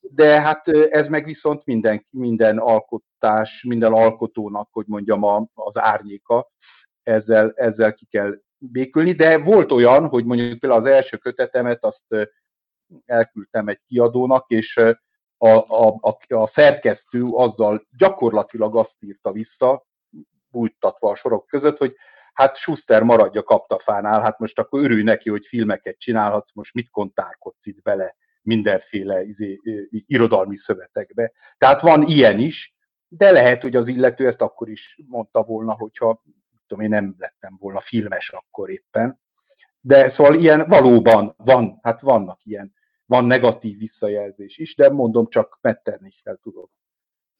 de 0.00 0.40
hát 0.40 0.68
ez 0.68 1.08
meg 1.08 1.24
viszont 1.24 1.64
minden, 1.64 2.06
minden 2.10 2.58
alkotás, 2.58 3.62
minden 3.68 3.92
alkotónak, 3.92 4.68
hogy 4.72 4.84
mondjam, 4.86 5.24
a, 5.24 5.46
az 5.54 5.78
árnyéka, 5.78 6.50
ezzel, 7.02 7.52
ezzel 7.54 7.94
ki 7.94 8.06
kell 8.10 8.40
békülni, 8.58 9.12
de 9.12 9.38
volt 9.38 9.72
olyan, 9.72 10.06
hogy 10.06 10.24
mondjuk 10.24 10.58
például 10.58 10.80
az 10.80 10.90
első 10.90 11.16
kötetemet 11.16 11.84
azt 11.84 12.30
elküldtem 13.06 13.68
egy 13.68 13.80
kiadónak, 13.86 14.44
és 14.48 14.76
a, 15.36 15.48
a, 15.48 15.98
a, 16.00 16.18
a 16.28 16.50
szerkesztő 16.54 17.24
azzal 17.24 17.86
gyakorlatilag 17.98 18.76
azt 18.76 18.96
írta 19.00 19.32
vissza, 19.32 19.86
bújtatva 20.50 21.10
a 21.10 21.16
sorok 21.16 21.46
között, 21.46 21.78
hogy 21.78 21.94
hát 22.32 22.56
Schuster 22.56 23.02
maradja 23.02 23.42
kaptafánál, 23.42 24.20
hát 24.20 24.38
most 24.38 24.58
akkor 24.58 24.84
örülj 24.84 25.02
neki, 25.02 25.30
hogy 25.30 25.46
filmeket 25.46 25.98
csinálhatsz, 25.98 26.54
most 26.54 26.74
mit 26.74 26.90
kontárkodsz 26.90 27.66
itt 27.66 27.82
bele 27.82 28.16
mindenféle 28.42 29.24
izé, 29.24 29.60
irodalmi 29.90 30.56
szövetekbe. 30.56 31.32
Tehát 31.58 31.80
van 31.80 32.02
ilyen 32.02 32.38
is, 32.38 32.74
de 33.08 33.30
lehet, 33.30 33.62
hogy 33.62 33.76
az 33.76 33.86
illető 33.86 34.26
ezt 34.26 34.40
akkor 34.40 34.68
is 34.68 35.00
mondta 35.08 35.42
volna, 35.42 35.72
hogyha 35.72 36.22
tudom 36.66 36.84
én 36.84 36.90
nem 36.90 37.14
lettem 37.18 37.56
volna 37.60 37.80
filmes 37.80 38.30
akkor 38.30 38.70
éppen. 38.70 39.20
De 39.80 40.10
szóval 40.10 40.34
ilyen 40.34 40.68
valóban 40.68 41.34
van, 41.36 41.78
hát 41.82 42.00
vannak 42.00 42.40
ilyen, 42.44 42.74
van 43.08 43.24
negatív 43.24 43.78
visszajelzés 43.78 44.58
is, 44.58 44.74
de 44.74 44.90
mondom 44.90 45.28
csak 45.28 45.58
Metternichtel 45.60 46.38
tudok 46.42 46.70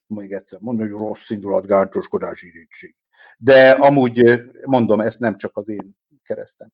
még 0.07 0.33
egyszer 0.33 0.59
mondani, 0.61 0.91
hogy 0.91 0.99
rossz 0.99 1.29
indulat, 1.29 1.67
gárcsoskodás, 1.67 2.43
irítség. 2.43 2.95
De 3.39 3.71
amúgy 3.71 4.43
mondom, 4.65 5.01
ezt 5.01 5.19
nem 5.19 5.39
csak 5.39 5.57
az 5.57 5.69
én 5.69 5.97
keresztem. 6.25 6.73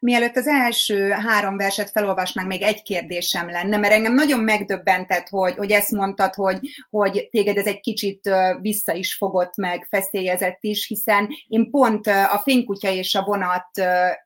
Mielőtt 0.00 0.36
az 0.36 0.46
első 0.46 1.10
három 1.10 1.56
verset 1.56 1.90
felolvasnánk, 1.90 2.48
még 2.48 2.62
egy 2.62 2.82
kérdésem 2.82 3.48
lenne, 3.48 3.76
mert 3.76 3.92
engem 3.92 4.14
nagyon 4.14 4.40
megdöbbentett, 4.40 5.28
hogy, 5.28 5.54
hogy 5.54 5.70
ezt 5.70 5.90
mondtad, 5.90 6.34
hogy, 6.34 6.58
hogy 6.90 7.28
téged 7.30 7.56
ez 7.56 7.66
egy 7.66 7.80
kicsit 7.80 8.30
vissza 8.60 8.92
is 8.92 9.14
fogott 9.14 9.56
meg, 9.56 9.86
feszélyezett 9.90 10.58
is, 10.60 10.86
hiszen 10.86 11.28
én 11.48 11.70
pont 11.70 12.06
a 12.06 12.40
fénykutya 12.42 12.90
és 12.90 13.14
a 13.14 13.24
vonat 13.24 13.68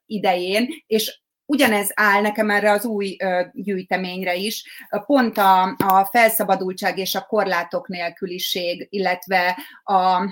idején, 0.07 0.69
és 0.87 1.21
ugyanez 1.51 1.91
áll 1.95 2.21
nekem 2.21 2.51
erre 2.51 2.71
az 2.71 2.85
új 2.85 3.17
gyűjteményre 3.53 4.35
is, 4.35 4.65
pont 5.07 5.39
a, 5.39 5.63
a 5.63 6.09
felszabadultság 6.11 6.99
és 6.99 7.15
a 7.15 7.27
korlátok 7.27 7.89
nélküliség, 7.89 8.87
illetve 8.91 9.57
a, 9.83 10.23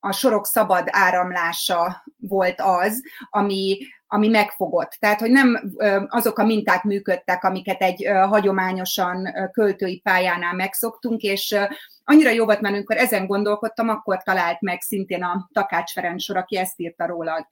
a 0.00 0.12
sorok 0.12 0.46
szabad 0.46 0.88
áramlása 0.90 2.04
volt 2.16 2.60
az, 2.60 3.02
ami, 3.30 3.78
ami 4.06 4.28
megfogott. 4.28 4.90
Tehát, 4.98 5.20
hogy 5.20 5.30
nem 5.30 5.74
azok 6.08 6.38
a 6.38 6.44
minták 6.44 6.82
működtek, 6.82 7.44
amiket 7.44 7.82
egy 7.82 8.06
hagyományosan 8.28 9.28
költői 9.52 10.00
pályánál 10.00 10.54
megszoktunk, 10.54 11.22
és 11.22 11.56
annyira 12.04 12.30
jó 12.30 12.44
volt, 12.44 12.60
mert 12.60 12.74
amikor 12.74 12.96
ezen 12.96 13.26
gondolkodtam, 13.26 13.88
akkor 13.88 14.22
talált 14.22 14.60
meg 14.60 14.80
szintén 14.80 15.22
a 15.22 15.48
Takács 15.52 15.92
Ferenc 15.92 16.22
sor, 16.22 16.36
aki 16.36 16.56
ezt 16.56 16.80
írta 16.80 17.06
rólad, 17.06 17.46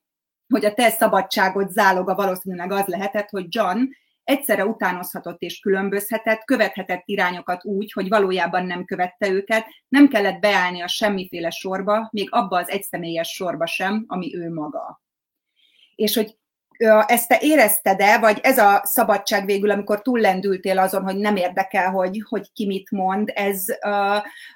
hogy 0.49 0.65
a 0.65 0.75
te 0.75 0.91
szabadságot 0.91 1.71
záloga 1.71 2.15
valószínűleg 2.15 2.73
az 2.73 2.87
lehetett, 2.87 3.29
hogy 3.29 3.47
John 3.49 3.79
egyszerre 4.25 4.67
utánozhatott 4.67 5.41
és 5.41 5.59
különbözhetett, 5.59 6.45
követhetett 6.45 7.03
irányokat 7.05 7.65
úgy, 7.65 7.93
hogy 7.93 8.09
valójában 8.09 8.67
nem 8.67 8.85
követte 8.85 9.29
őket, 9.29 9.67
nem 9.89 10.09
kellett 10.09 10.41
beállni 10.41 10.81
a 10.81 10.89
semmiféle 10.89 11.51
sorba, 11.51 12.09
még 12.13 12.29
abba 12.31 12.59
az 12.59 12.71
egyszemélyes 12.71 13.29
sorba 13.29 13.67
sem, 13.67 14.05
ami 14.07 14.37
ő 14.37 14.53
maga. 14.53 15.03
És 15.95 16.15
hogy 16.15 16.37
ezt 17.07 17.29
te 17.29 17.39
érezted-e, 17.41 18.19
vagy 18.19 18.39
ez 18.43 18.59
a 18.59 18.81
szabadság 18.85 19.45
végül, 19.45 19.71
amikor 19.71 20.03
túllendültél 20.03 20.79
azon, 20.79 21.03
hogy 21.03 21.17
nem 21.17 21.37
érdekel, 21.37 21.91
hogy, 21.91 22.25
hogy 22.29 22.53
ki 22.53 22.67
mit 22.67 22.91
mond, 22.91 23.33
ez 23.35 23.65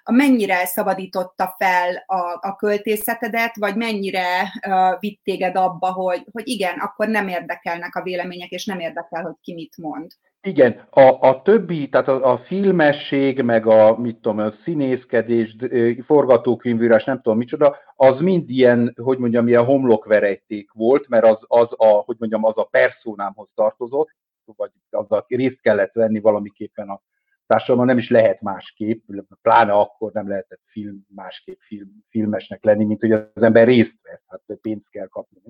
mennyire 0.04 0.66
szabadította 0.66 1.54
fel 1.58 2.04
a, 2.06 2.48
a 2.48 2.56
költészetedet, 2.56 3.56
vagy 3.56 3.76
mennyire 3.76 4.52
uh, 4.66 5.00
vitt 5.00 5.20
téged 5.24 5.56
abba, 5.56 5.92
hogy, 5.92 6.24
hogy 6.32 6.48
igen, 6.48 6.78
akkor 6.78 7.08
nem 7.08 7.28
érdekelnek 7.28 7.94
a 7.94 8.02
vélemények, 8.02 8.50
és 8.50 8.64
nem 8.64 8.80
érdekel, 8.80 9.22
hogy 9.22 9.34
ki 9.42 9.54
mit 9.54 9.76
mond? 9.76 10.10
Igen, 10.42 10.86
a, 10.90 11.28
a 11.28 11.42
többi, 11.42 11.88
tehát 11.88 12.08
a, 12.08 12.32
a 12.32 12.38
filmesség, 12.38 13.42
meg 13.42 13.66
a, 13.66 13.98
mit 13.98 14.16
tudom, 14.16 14.38
a 14.38 14.52
színészkedés, 14.64 15.56
forgatókönyvírás, 16.04 17.04
nem 17.04 17.20
tudom 17.20 17.38
micsoda, 17.38 17.76
az 17.96 18.20
mind 18.20 18.50
ilyen, 18.50 18.94
hogy 19.02 19.18
mondjam, 19.18 19.48
ilyen 19.48 19.64
homlokverejték 19.64 20.70
volt, 20.72 21.08
mert 21.08 21.24
az, 21.24 21.38
az 21.40 21.68
a, 21.76 21.86
hogy 21.86 22.16
mondjam, 22.18 22.44
az 22.44 22.56
a 22.56 22.64
perszónámhoz 22.64 23.48
tartozott, 23.54 24.08
vagy 24.56 24.70
azzal 24.90 25.24
részt 25.28 25.60
kellett 25.60 25.92
venni 25.92 26.20
valamiképpen 26.20 26.88
a 26.88 27.00
társadalomban, 27.46 27.94
nem 27.94 28.02
is 28.02 28.10
lehet 28.10 28.40
másképp, 28.40 29.04
pláne 29.42 29.72
akkor 29.72 30.12
nem 30.12 30.28
lehetett 30.28 30.62
film, 30.64 31.06
másképp 31.14 31.58
film, 31.60 32.04
filmesnek 32.08 32.64
lenni, 32.64 32.84
mint 32.84 33.00
hogy 33.00 33.12
az 33.12 33.42
ember 33.42 33.66
részt 33.66 33.98
vesz, 34.02 34.22
hát 34.26 34.58
pénzt 34.60 34.90
kell 34.90 35.06
kapni. 35.06 35.40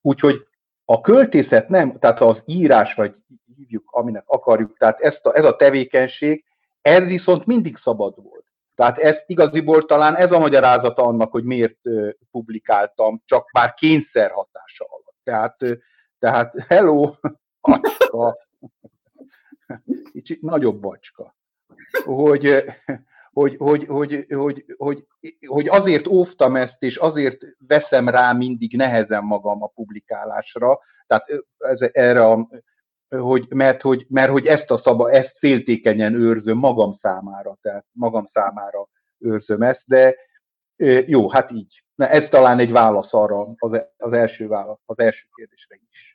Úgyhogy 0.00 0.46
a 0.84 1.00
költészet 1.00 1.68
nem, 1.68 1.98
tehát 1.98 2.20
az 2.20 2.42
írás, 2.44 2.94
vagy 2.94 3.14
hívjuk, 3.56 3.90
aminek 3.90 4.24
akarjuk, 4.26 4.78
tehát 4.78 5.00
ezt 5.00 5.26
a, 5.26 5.36
ez 5.36 5.44
a 5.44 5.56
tevékenység, 5.56 6.44
ez 6.82 7.04
viszont 7.04 7.46
mindig 7.46 7.76
szabad 7.76 8.22
volt. 8.22 8.44
Tehát 8.74 8.98
ez 8.98 9.16
igaziból 9.26 9.84
talán 9.84 10.16
ez 10.16 10.32
a 10.32 10.38
magyarázata 10.38 11.02
annak, 11.02 11.30
hogy 11.30 11.44
miért 11.44 11.78
publikáltam, 12.30 13.22
csak 13.24 13.50
már 13.52 13.74
kényszer 13.74 14.30
hatása 14.30 14.84
alatt. 14.88 15.16
Tehát, 15.24 15.56
tehát 16.18 16.54
hello, 16.68 17.14
bacska, 17.68 18.38
kicsit 20.12 20.42
nagyobb 20.42 20.80
bacska, 20.80 21.34
hogy, 22.04 22.64
hogy, 23.32 23.56
hogy, 23.56 23.86
hogy, 23.86 24.26
hogy, 24.28 24.64
hogy, 24.76 25.06
hogy 25.46 25.68
azért 25.68 26.06
óvtam 26.06 26.56
ezt, 26.56 26.76
és 26.78 26.96
azért 26.96 27.44
veszem 27.66 28.08
rá 28.08 28.32
mindig 28.32 28.76
nehezen 28.76 29.24
magam 29.24 29.62
a 29.62 29.66
publikálásra, 29.66 30.78
tehát 31.06 31.28
ez, 31.58 31.80
erre 31.92 32.24
a, 32.26 32.48
hogy, 33.08 33.46
mert, 33.48 33.80
hogy, 33.80 34.06
mert 34.08 34.30
hogy 34.30 34.46
ezt 34.46 34.70
a 34.70 34.80
szaba, 34.84 35.10
ezt 35.10 35.38
féltékenyen 35.38 36.14
őrzöm 36.14 36.58
magam 36.58 36.98
számára, 37.00 37.58
tehát 37.62 37.84
magam 37.92 38.28
számára 38.32 38.88
őrzöm 39.18 39.62
ezt, 39.62 39.82
de 39.84 40.16
jó, 41.06 41.28
hát 41.30 41.50
így. 41.50 41.84
Na, 41.94 42.08
ez 42.08 42.28
talán 42.30 42.58
egy 42.58 42.70
válasz 42.70 43.12
arra, 43.12 43.54
az, 43.56 43.80
az 43.96 44.12
első 44.12 44.48
válasz, 44.48 44.80
az 44.84 44.98
első 44.98 45.26
kérdésre 45.34 45.78
is 45.90 46.11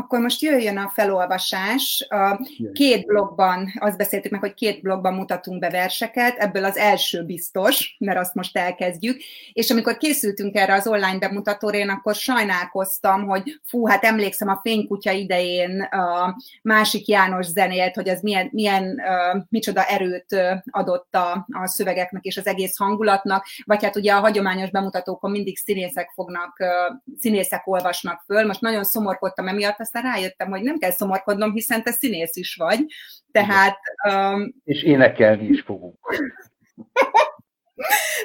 akkor 0.00 0.20
most 0.20 0.40
jöjjön 0.40 0.76
a 0.76 0.90
felolvasás. 0.94 2.06
A 2.08 2.40
két 2.72 3.06
blogban, 3.06 3.72
azt 3.78 3.96
beszéltük 3.96 4.30
meg, 4.30 4.40
hogy 4.40 4.54
két 4.54 4.82
blogban 4.82 5.14
mutatunk 5.14 5.60
be 5.60 5.70
verseket, 5.70 6.36
ebből 6.36 6.64
az 6.64 6.76
első 6.76 7.24
biztos, 7.24 7.96
mert 7.98 8.18
azt 8.18 8.34
most 8.34 8.56
elkezdjük, 8.56 9.20
és 9.52 9.70
amikor 9.70 9.96
készültünk 9.96 10.56
erre 10.56 10.74
az 10.74 10.86
online 10.86 11.18
bemutatóra, 11.18 11.76
én 11.76 11.88
akkor 11.88 12.14
sajnálkoztam, 12.14 13.26
hogy 13.26 13.60
fú, 13.64 13.86
hát 13.86 14.04
emlékszem 14.04 14.48
a 14.48 14.60
fénykutya 14.62 15.10
idején 15.10 15.80
a 15.80 16.36
másik 16.62 17.08
János 17.08 17.46
zenélt, 17.46 17.94
hogy 17.94 18.08
az 18.08 18.20
milyen, 18.20 18.48
milyen 18.52 19.02
micsoda 19.48 19.84
erőt 19.84 20.36
adott 20.70 21.14
a, 21.14 21.46
a 21.50 21.66
szövegeknek 21.66 22.24
és 22.24 22.36
az 22.36 22.46
egész 22.46 22.76
hangulatnak, 22.76 23.46
vagy 23.64 23.82
hát 23.82 23.96
ugye 23.96 24.12
a 24.12 24.20
hagyományos 24.20 24.70
bemutatókon 24.70 25.30
mindig 25.30 25.56
színészek 25.56 26.10
fognak, 26.14 26.64
színészek 27.18 27.66
olvasnak 27.66 28.22
föl, 28.26 28.46
most 28.46 28.60
nagyon 28.60 28.84
szomorkodtam 28.84 29.48
emiatt, 29.48 29.78
aztán 29.92 30.12
rájöttem, 30.12 30.48
hogy 30.48 30.62
nem 30.62 30.78
kell 30.78 30.90
szomorkodnom, 30.90 31.52
hiszen 31.52 31.82
te 31.82 31.90
színész 31.90 32.36
is 32.36 32.54
vagy. 32.54 32.84
Tehát... 33.32 33.78
Um... 34.08 34.54
És 34.64 34.82
énekelni 34.82 35.46
is 35.46 35.60
fogunk. 35.60 35.98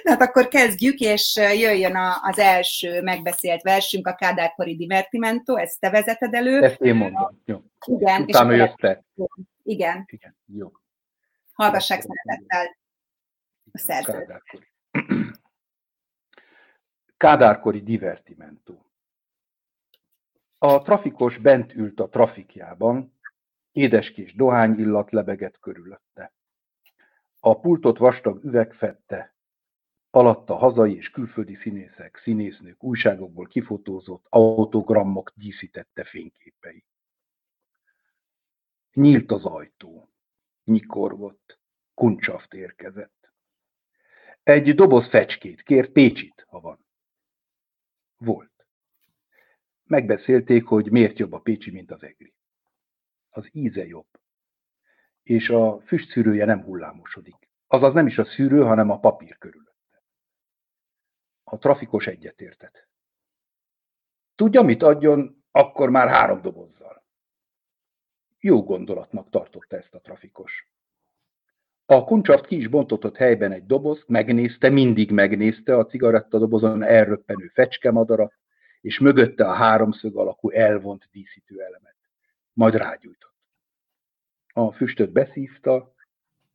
Tehát 0.04 0.22
akkor 0.22 0.48
kezdjük, 0.48 1.00
és 1.00 1.36
jöjjön 1.36 1.96
a, 1.96 2.22
az 2.22 2.40
első 2.40 3.02
megbeszélt 3.02 3.62
versünk, 3.62 4.08
a 4.08 4.16
Kádárkori 4.16 4.76
Divertimento, 4.76 5.56
ezt 5.56 5.80
te 5.80 5.90
vezeted 5.90 6.34
elő. 6.34 6.64
Ezt 6.64 6.82
én 6.82 6.96
mondom, 6.96 7.42
jó. 7.46 7.62
Igen. 7.86 8.22
Utána 8.22 8.54
és 8.54 8.58
jött 8.58 8.76
te. 8.76 9.04
Igen. 9.64 10.06
Igen, 10.08 10.38
jó. 10.46 10.72
Hallgassák 11.54 12.02
szeretettel 12.02 12.78
a 13.72 13.78
szerzőt. 13.78 14.16
Kádárkori. 14.16 14.68
Kádárkori 17.18 17.82
Divertimento. 17.82 18.85
A 20.66 20.82
trafikos 20.82 21.38
bent 21.38 21.74
ült 21.74 22.00
a 22.00 22.08
trafikjában, 22.10 23.14
édeskés 23.72 24.36
dohányillat 24.36 25.12
lebegett 25.12 25.60
körülötte. 25.60 26.34
A 27.40 27.60
pultot 27.60 27.98
vastag 27.98 28.44
üveg 28.44 28.74
fette, 28.74 29.36
alatta 30.10 30.56
hazai 30.56 30.96
és 30.96 31.10
külföldi 31.10 31.56
színészek, 31.56 32.20
színésznők, 32.24 32.84
újságokból 32.84 33.48
kifotózott 33.48 34.26
autogrammok 34.30 35.32
díszítette 35.36 36.04
fényképei. 36.04 36.86
Nyílt 38.94 39.32
az 39.32 39.46
ajtó, 39.46 40.10
nyikorgott, 40.64 41.60
kuncsaft 41.94 42.54
érkezett. 42.54 43.32
Egy 44.44 44.76
doboz 44.76 45.10
fecskét 45.10 45.62
kért 45.62 45.92
Pécsit, 45.92 46.46
ha 46.48 46.60
van. 46.60 46.86
Volt. 48.18 48.55
Megbeszélték, 49.88 50.66
hogy 50.66 50.92
miért 50.92 51.18
jobb 51.18 51.34
a 51.34 51.40
Pécsi, 51.40 51.72
mint 51.72 51.92
az 51.92 52.04
Egri. 52.04 52.34
Az 53.30 53.50
íze 53.52 53.86
jobb. 53.86 54.08
És 55.24 55.50
a 55.50 55.80
füstszűrője 55.80 56.46
nem 56.46 56.64
hullámosodik. 56.64 57.50
Azaz 57.68 57.94
nem 57.94 58.08
is 58.08 58.18
a 58.18 58.26
szűrő, 58.26 58.64
hanem 58.64 58.90
a 58.90 59.00
papír 59.00 59.38
körülötte. 59.38 60.04
A 61.44 61.58
trafikos 61.58 62.08
egyetértett. 62.08 62.88
Tudja, 64.36 64.62
mit 64.62 64.84
adjon, 64.84 65.44
akkor 65.52 65.90
már 65.90 66.08
három 66.08 66.42
dobozzal. 66.42 67.04
Jó 68.40 68.64
gondolatnak 68.64 69.30
tartotta 69.30 69.78
ezt 69.78 69.94
a 69.94 70.00
trafikos. 70.00 70.68
A 71.86 72.04
kuncsaft 72.04 72.46
ki 72.46 72.56
is 72.56 72.68
bontott 72.68 73.16
helyben 73.16 73.52
egy 73.52 73.66
doboz, 73.66 74.04
megnézte, 74.08 74.70
mindig 74.70 75.12
megnézte 75.12 75.78
a 75.78 75.86
cigarettadobozon 75.86 76.84
elröppenő 76.84 77.48
fecskemadarat, 77.48 78.34
és 78.86 79.00
mögötte 79.00 79.48
a 79.48 79.54
háromszög 79.54 80.18
alakú 80.18 80.50
elvont 80.50 81.08
díszítő 81.12 81.62
elemet. 81.62 81.96
Majd 82.54 82.74
rágyújtott. 82.74 83.36
A 84.54 84.72
füstöt 84.72 85.12
beszívta, 85.12 85.94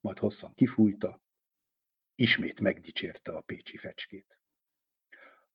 majd 0.00 0.18
hosszan 0.18 0.54
kifújta, 0.54 1.20
ismét 2.14 2.60
megdicsérte 2.60 3.32
a 3.32 3.40
pécsi 3.40 3.76
fecskét. 3.76 4.38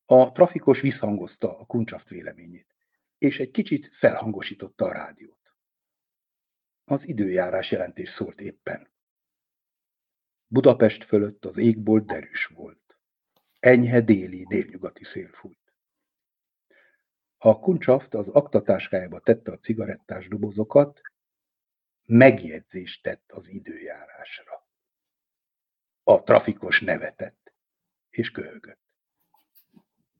A 0.05 0.31
trafikos 0.31 0.81
visszhangozta 0.81 1.59
a 1.59 1.65
kuncsaft 1.65 2.09
véleményét, 2.09 2.75
és 3.17 3.39
egy 3.39 3.51
kicsit 3.51 3.95
felhangosította 3.97 4.85
a 4.85 4.91
rádiót. 4.91 5.53
Az 6.85 7.07
időjárás 7.07 7.71
jelentés 7.71 8.09
szólt 8.09 8.39
éppen. 8.41 8.89
Budapest 10.47 11.03
fölött 11.03 11.45
az 11.45 11.57
égbolt 11.57 12.05
derűs 12.05 12.45
volt. 12.45 12.97
Enyhe 13.59 14.01
déli, 14.01 14.45
délnyugati 14.49 15.03
szél 15.03 15.29
fújt. 15.29 15.64
A 17.45 17.59
kuncsaft 17.59 18.13
az 18.13 18.27
aktatáskájába 18.27 19.19
tette 19.19 19.51
a 19.51 19.57
cigarettás 19.57 20.27
dobozokat, 20.27 21.01
megjegyzést 22.05 23.03
tett 23.03 23.31
az 23.31 23.47
időjárásra. 23.47 24.67
A 26.03 26.23
trafikos 26.23 26.81
nevetett, 26.81 27.53
és 28.09 28.31
köhögött. 28.31 28.79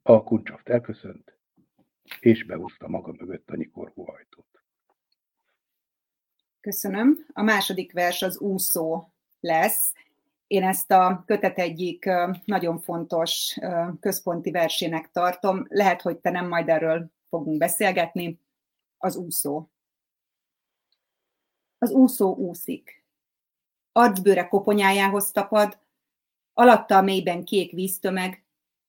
A 0.02 0.22
kuncsaft 0.22 0.68
elköszönt, 0.68 1.38
és 2.20 2.44
behúzta 2.44 2.88
maga 2.88 3.12
mögött 3.12 3.50
a 3.50 3.56
nyikorgó 3.56 4.10
ajtót. 4.10 4.62
Köszönöm. 6.60 7.26
A 7.32 7.42
második 7.42 7.92
vers 7.92 8.22
az 8.22 8.38
úszó 8.38 9.12
lesz. 9.40 9.92
Én 10.46 10.62
ezt 10.62 10.90
a 10.90 11.22
kötet 11.26 11.58
egyik 11.58 12.08
nagyon 12.44 12.78
fontos 12.78 13.58
központi 14.00 14.50
versének 14.50 15.10
tartom. 15.10 15.66
Lehet, 15.68 16.02
hogy 16.02 16.18
te 16.18 16.30
nem 16.30 16.48
majd 16.48 16.68
erről 16.68 17.14
fogunk 17.28 17.58
beszélgetni. 17.58 18.40
Az 18.98 19.16
úszó. 19.16 19.70
Az 21.78 21.90
úszó 21.90 22.34
úszik. 22.34 23.04
Arcbőre 23.92 24.48
koponyájához 24.48 25.30
tapad, 25.30 25.78
alatta 26.52 26.96
a 26.96 27.02
mélyben 27.02 27.44
kék 27.44 27.72
víztömeg, 27.72 28.44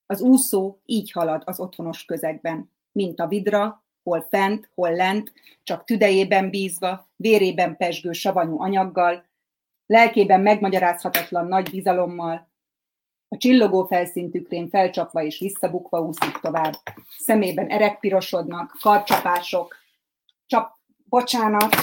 az 0.06 0.22
úszó 0.22 0.80
így 0.86 1.12
halad 1.12 1.42
az 1.46 1.60
otthonos 1.60 2.06
közegben, 2.06 2.72
mint 2.92 3.20
a 3.20 3.28
vidra, 3.28 3.86
hol 4.04 4.22
fent, 4.22 4.72
hol 4.76 4.92
lent, 4.92 5.34
csak 5.64 5.84
tüdejében 5.84 6.50
bízva, 6.50 7.10
vérében 7.16 7.78
pesgő 7.78 8.12
savanyú 8.12 8.62
anyaggal, 8.62 9.26
lelkében 9.86 10.42
megmagyarázhatatlan 10.42 11.48
nagy 11.48 11.70
bizalommal, 11.70 12.50
a 13.28 13.38
csillogó 13.38 13.86
felszíntükrén 13.86 14.70
felcsapva 14.70 15.24
és 15.24 15.40
visszabukva 15.40 16.00
úszik 16.00 16.38
tovább. 16.38 16.74
Szemében 17.18 17.68
erek 17.68 18.00
pirosodnak, 18.00 18.78
karcsapások, 18.82 19.76
csap, 20.46 20.78
bocsánat. 21.10 21.76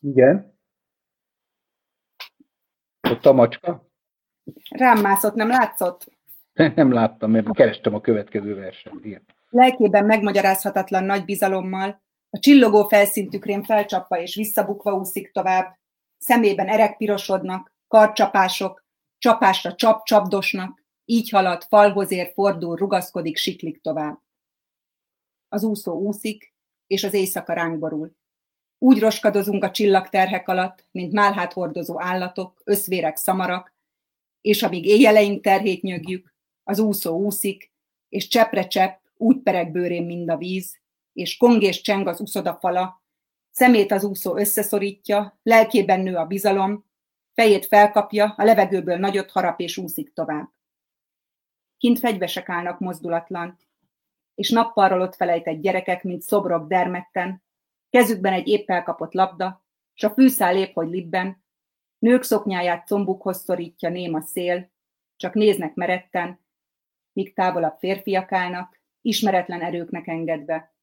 Igen. 0.00 0.58
Ott 3.10 3.26
a 3.26 3.32
macska? 3.32 3.88
Rám 4.70 5.00
mászott, 5.00 5.34
nem 5.34 5.48
látszott? 5.48 6.16
Nem 6.74 6.92
láttam, 6.92 7.30
mert 7.30 7.52
kerestem 7.52 7.94
a 7.94 8.00
következő 8.00 8.54
verset. 8.54 8.92
Igen. 9.02 9.24
Lelkében 9.50 10.04
megmagyarázhatatlan 10.04 11.04
nagy 11.04 11.24
bizalommal, 11.24 12.02
a 12.30 12.38
csillogó 12.38 12.88
felszíntükrén 12.88 13.62
felcsapva 13.62 14.20
és 14.20 14.34
visszabukva 14.34 14.92
úszik 14.92 15.32
tovább, 15.32 15.78
szemében 16.18 16.66
erek 16.66 16.96
pirosodnak, 16.96 17.72
karcsapások, 17.88 18.84
csapásra 19.18 19.74
csap-csapdosnak, 19.74 20.84
így 21.04 21.30
halad, 21.30 21.64
falhoz 21.64 22.10
ér, 22.10 22.32
fordul, 22.34 22.76
rugaszkodik, 22.76 23.36
siklik 23.36 23.80
tovább. 23.80 24.20
Az 25.48 25.62
úszó 25.64 25.92
úszik, 25.92 26.54
és 26.86 27.04
az 27.04 27.14
éjszaka 27.14 27.52
ránk 27.52 27.78
borul. 27.78 28.16
Úgy 28.78 29.00
roskadozunk 29.00 29.64
a 29.64 29.70
csillagterhek 29.70 30.48
alatt, 30.48 30.86
mint 30.90 31.12
málhát 31.12 31.52
hordozó 31.52 32.00
állatok, 32.00 32.60
összvérek 32.64 33.16
szamarak, 33.16 33.76
és 34.40 34.62
amíg 34.62 34.84
éjjeleink 34.84 35.42
terhét 35.42 35.82
nyögjük, 35.82 36.34
az 36.64 36.78
úszó 36.78 37.16
úszik, 37.16 37.72
és 38.08 38.28
csepre 38.28 38.66
csepp, 38.66 39.00
úgy 39.16 39.38
pereg 39.38 39.72
bőrén 39.72 40.04
mind 40.04 40.30
a 40.30 40.36
víz, 40.36 40.78
és 41.12 41.36
kong 41.36 41.62
és 41.62 41.80
cseng 41.80 42.06
az 42.06 42.20
uszoda 42.20 42.54
fala, 42.54 43.02
szemét 43.50 43.92
az 43.92 44.04
úszó 44.04 44.36
összeszorítja, 44.36 45.38
lelkében 45.42 46.00
nő 46.00 46.16
a 46.16 46.26
bizalom, 46.26 46.87
fejét 47.38 47.66
felkapja, 47.66 48.34
a 48.36 48.44
levegőből 48.44 48.96
nagyot 48.96 49.30
harap 49.30 49.60
és 49.60 49.76
úszik 49.76 50.12
tovább. 50.12 50.50
Kint 51.76 51.98
fegyvesek 51.98 52.48
állnak 52.48 52.78
mozdulatlan, 52.78 53.58
és 54.34 54.50
nappalról 54.50 55.00
ott 55.00 55.14
felejtett 55.14 55.60
gyerekek, 55.60 56.02
mint 56.02 56.22
szobrok 56.22 56.68
dermedten, 56.68 57.42
kezükben 57.90 58.32
egy 58.32 58.48
épp 58.48 58.70
elkapott 58.70 59.12
labda, 59.12 59.64
s 59.94 60.02
a 60.02 60.10
fűszál 60.10 60.56
épp, 60.56 60.74
hogy 60.74 60.88
libben, 60.88 61.44
nők 61.98 62.22
szoknyáját 62.22 62.86
combukhoz 62.86 63.42
szorítja 63.42 63.88
néma 63.88 64.20
szél, 64.20 64.70
csak 65.16 65.34
néznek 65.34 65.74
meretten, 65.74 66.40
míg 67.12 67.34
távolabb 67.34 67.78
férfiak 67.78 68.32
állnak, 68.32 68.80
ismeretlen 69.00 69.62
erőknek 69.62 70.06
engedve, 70.06 70.74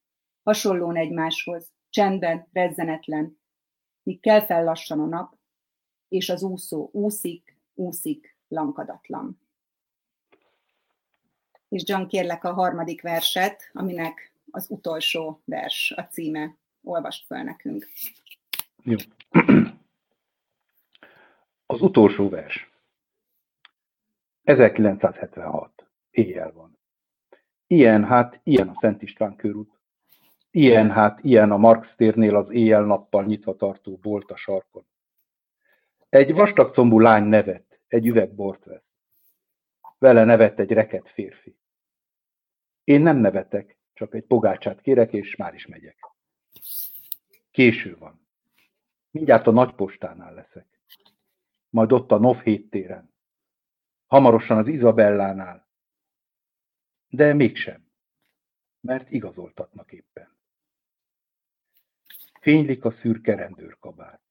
hasonlón 0.43 0.95
egymáshoz, 0.95 1.71
csendben, 1.89 2.47
rezzenetlen, 2.53 3.39
míg 4.03 4.19
kell 4.19 4.41
fel 4.41 4.63
lassan 4.63 4.99
a 4.99 5.05
nap, 5.05 5.35
és 6.07 6.29
az 6.29 6.43
úszó 6.43 6.89
úszik, 6.91 7.57
úszik, 7.73 8.37
lankadatlan. 8.47 9.39
És 11.69 11.83
John, 11.85 12.07
kérlek 12.07 12.43
a 12.43 12.53
harmadik 12.53 13.01
verset, 13.01 13.69
aminek 13.73 14.33
az 14.51 14.69
utolsó 14.69 15.41
vers 15.45 15.93
a 15.95 16.01
címe. 16.01 16.55
Olvast 16.83 17.25
fel 17.25 17.43
nekünk. 17.43 17.87
Jó. 18.83 18.97
Az 21.67 21.81
utolsó 21.81 22.29
vers. 22.29 22.69
1976. 24.43 25.87
Éjjel 26.11 26.51
van. 26.51 26.77
Ilyen, 27.67 28.05
hát 28.05 28.39
ilyen 28.43 28.69
a 28.69 28.77
Szent 28.79 29.01
István 29.01 29.35
körút. 29.35 29.79
Ilyen, 30.51 30.91
hát 30.91 31.23
ilyen 31.23 31.51
a 31.51 31.57
Marx 31.57 31.87
térnél 31.95 32.35
az 32.35 32.49
éjjel-nappal 32.49 33.25
nyitva 33.25 33.55
tartó 33.55 33.99
bolt 34.01 34.31
a 34.31 34.35
sarkon. 34.35 34.85
Egy 36.15 36.33
vastagcombú 36.33 36.99
lány 36.99 37.23
nevet, 37.23 37.79
egy 37.87 38.07
üveg 38.07 38.35
bort 38.35 38.63
vesz. 38.63 38.83
Vele 39.97 40.23
nevet 40.23 40.59
egy 40.59 40.71
reket 40.71 41.09
férfi. 41.09 41.57
Én 42.83 43.01
nem 43.01 43.17
nevetek, 43.17 43.77
csak 43.93 44.13
egy 44.13 44.25
pogácsát 44.25 44.81
kérek, 44.81 45.13
és 45.13 45.35
már 45.35 45.53
is 45.53 45.67
megyek. 45.67 45.97
Késő 47.51 47.97
van. 47.97 48.27
Mindjárt 49.11 49.47
a 49.47 49.51
nagypostánál 49.51 50.33
leszek. 50.33 50.79
Majd 51.69 51.91
ott 51.91 52.11
a 52.11 52.17
NOV 52.17 52.43
téren. 52.69 53.13
Hamarosan 54.07 54.57
az 54.57 54.67
Izabellánál. 54.67 55.67
De 57.07 57.33
mégsem, 57.33 57.87
mert 58.79 59.11
igazoltatnak 59.11 59.91
éppen. 59.91 60.37
Fénylik 62.41 62.85
a 62.85 62.91
szürke 62.91 63.35
rendőrkabát. 63.35 64.24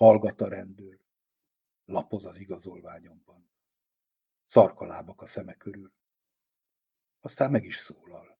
Hallgat 0.00 0.40
a 0.40 0.48
rendőr. 0.48 0.98
Lapoz 1.84 2.24
az 2.24 2.36
igazolványomban. 2.36 3.50
Szarkalábak 4.50 5.22
a 5.22 5.28
szeme 5.28 5.54
körül. 5.54 5.92
Aztán 7.20 7.50
meg 7.50 7.64
is 7.64 7.76
szólal. 7.76 8.38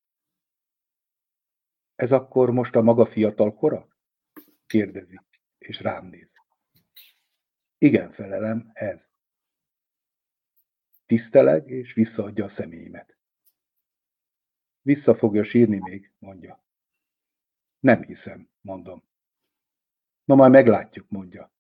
Ez 1.95 2.13
akkor 2.13 2.51
most 2.51 2.75
a 2.75 2.81
maga 2.81 3.07
fiatal 3.07 3.55
kora? 3.55 3.89
Kérdezi, 4.67 5.21
és 5.59 5.81
rám 5.81 6.07
néz. 6.07 6.31
Igen, 7.79 8.13
felelem, 8.13 8.71
ez. 8.73 9.01
Tiszteleg, 11.07 11.71
és 11.71 11.93
visszaadja 11.93 12.45
a 12.45 12.55
személyemet. 12.57 13.17
Vissza 14.83 15.15
fogja 15.15 15.45
sírni 15.45 15.79
még, 15.79 16.13
mondja. 16.19 16.65
Nem 17.79 18.03
hiszem, 18.03 18.51
mondom. 18.61 19.10
Na 20.25 20.35
majd 20.35 20.51
meglátjuk, 20.51 21.09
mondja. 21.09 21.53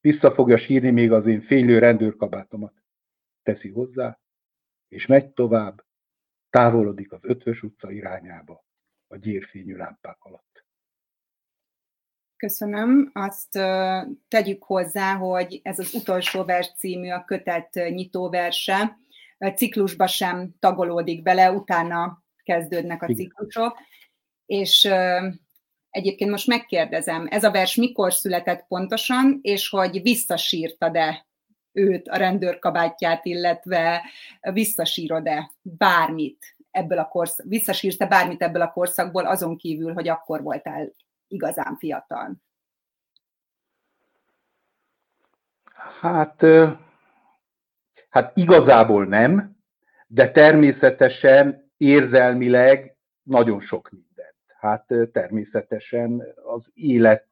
Vissza 0.00 0.34
fogja 0.34 0.58
sírni 0.58 0.90
még 0.90 1.12
az 1.12 1.26
én 1.26 1.40
fénylő 1.40 1.78
rendőrkabátomat. 1.78 2.74
Teszi 3.42 3.68
hozzá, 3.68 4.18
és 4.88 5.06
megy 5.06 5.30
tovább, 5.30 5.84
távolodik 6.50 7.12
az 7.12 7.20
ötvös 7.22 7.62
utca 7.62 7.90
irányába 7.90 8.64
a 9.06 9.16
gyérfényű 9.16 9.76
lámpák 9.76 10.24
alatt. 10.24 10.64
Köszönöm. 12.36 13.10
Azt 13.12 13.52
tegyük 14.28 14.64
hozzá, 14.64 15.14
hogy 15.14 15.60
ez 15.62 15.78
az 15.78 15.94
utolsó 15.94 16.44
vers 16.44 16.74
című 16.76 17.10
a 17.10 17.24
kötet 17.24 17.74
nyitóverse. 17.74 18.98
A 19.38 19.48
ciklusba 19.48 20.06
sem 20.06 20.54
tagolódik 20.58 21.22
bele, 21.22 21.50
utána 21.52 22.24
kezdődnek 22.42 23.02
a 23.02 23.06
ciklusok. 23.06 23.78
És 24.46 24.88
egyébként 25.92 26.30
most 26.30 26.46
megkérdezem, 26.46 27.26
ez 27.30 27.44
a 27.44 27.50
vers 27.50 27.74
mikor 27.74 28.12
született 28.12 28.64
pontosan, 28.68 29.38
és 29.42 29.68
hogy 29.68 30.02
visszasírtad-e 30.02 31.26
őt, 31.72 32.08
a 32.08 32.16
rendőrkabátját, 32.16 33.24
illetve 33.24 34.02
visszasírod-e 34.40 35.50
bármit 35.62 36.56
ebből 36.70 36.98
a 36.98 37.08
korsz, 37.08 37.42
visszasírsz-e 37.44 38.06
bármit 38.06 38.42
ebből 38.42 38.62
a 38.62 38.72
korszakból, 38.72 39.26
azon 39.26 39.56
kívül, 39.56 39.92
hogy 39.92 40.08
akkor 40.08 40.42
voltál 40.42 40.92
igazán 41.28 41.76
fiatal? 41.76 42.32
Hát, 46.00 46.44
hát 48.08 48.36
igazából 48.36 49.04
nem, 49.04 49.56
de 50.06 50.30
természetesen 50.30 51.70
érzelmileg 51.76 52.96
nagyon 53.22 53.60
sok 53.60 53.90
mindent. 53.90 54.11
Hát 54.62 54.94
természetesen 55.12 56.22
az 56.44 56.70
élet 56.74 57.28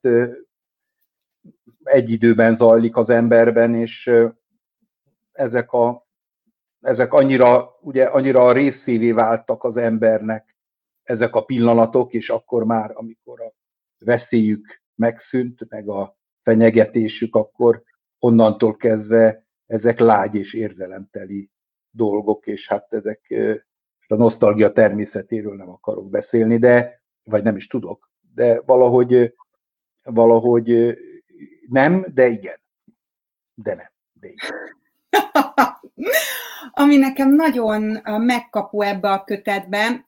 egy 1.82 2.10
időben 2.10 2.56
zajlik 2.56 2.96
az 2.96 3.08
emberben, 3.08 3.74
és 3.74 4.10
ezek, 5.32 5.72
a, 5.72 6.06
ezek 6.80 7.12
annyira, 7.12 7.76
ugye, 7.80 8.04
annyira 8.04 8.46
a 8.46 8.52
részévé 8.52 9.12
váltak 9.12 9.64
az 9.64 9.76
embernek 9.76 10.56
ezek 11.02 11.34
a 11.34 11.44
pillanatok, 11.44 12.12
és 12.12 12.28
akkor 12.28 12.64
már, 12.64 12.90
amikor 12.94 13.40
a 13.40 13.52
veszélyük 13.98 14.82
megszűnt, 14.94 15.68
meg 15.68 15.88
a 15.88 16.16
fenyegetésük, 16.42 17.34
akkor 17.34 17.82
onnantól 18.18 18.76
kezdve 18.76 19.44
ezek 19.66 19.98
lágy 19.98 20.34
és 20.34 20.54
érzelemteli 20.54 21.50
dolgok, 21.90 22.46
és 22.46 22.68
hát 22.68 22.92
ezek 22.92 23.34
a 24.10 24.14
nosztalgia 24.14 24.72
természetéről 24.72 25.56
nem 25.56 25.70
akarok 25.70 26.10
beszélni, 26.10 26.58
de, 26.58 26.99
vagy 27.24 27.42
nem 27.42 27.56
is 27.56 27.66
tudok, 27.66 28.10
de 28.34 28.60
valahogy, 28.60 29.34
valahogy 30.02 30.98
nem, 31.68 32.06
de 32.14 32.28
igen. 32.28 32.60
De 33.54 33.74
nem, 33.74 33.90
de 34.12 34.28
igen. 34.28 34.50
Ami 36.72 36.96
nekem 36.96 37.34
nagyon 37.34 38.00
megkapó 38.04 38.82
ebbe 38.82 39.10
a 39.10 39.24
kötetbe, 39.24 40.04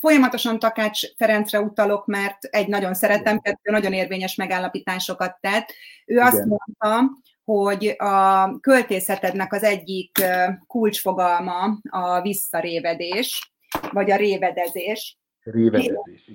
folyamatosan 0.00 0.58
Takács 0.58 1.16
Ferencre 1.16 1.60
utalok, 1.60 2.06
mert 2.06 2.44
egy 2.44 2.68
nagyon 2.68 2.94
szeretem, 2.94 3.40
kettő 3.40 3.70
nagyon 3.70 3.92
érvényes 3.92 4.34
megállapításokat 4.34 5.36
tett. 5.40 5.74
Ő 6.06 6.14
Igen. 6.14 6.26
azt 6.26 6.44
mondta, 6.44 7.10
hogy 7.44 7.94
a 7.98 8.50
költészetednek 8.60 9.52
az 9.52 9.62
egyik 9.62 10.18
kulcsfogalma 10.66 11.78
a 11.90 12.20
visszarévedés, 12.20 13.52
vagy 13.92 14.10
a 14.10 14.16
révedezés. 14.16 15.19
Révedezés. 15.42 16.30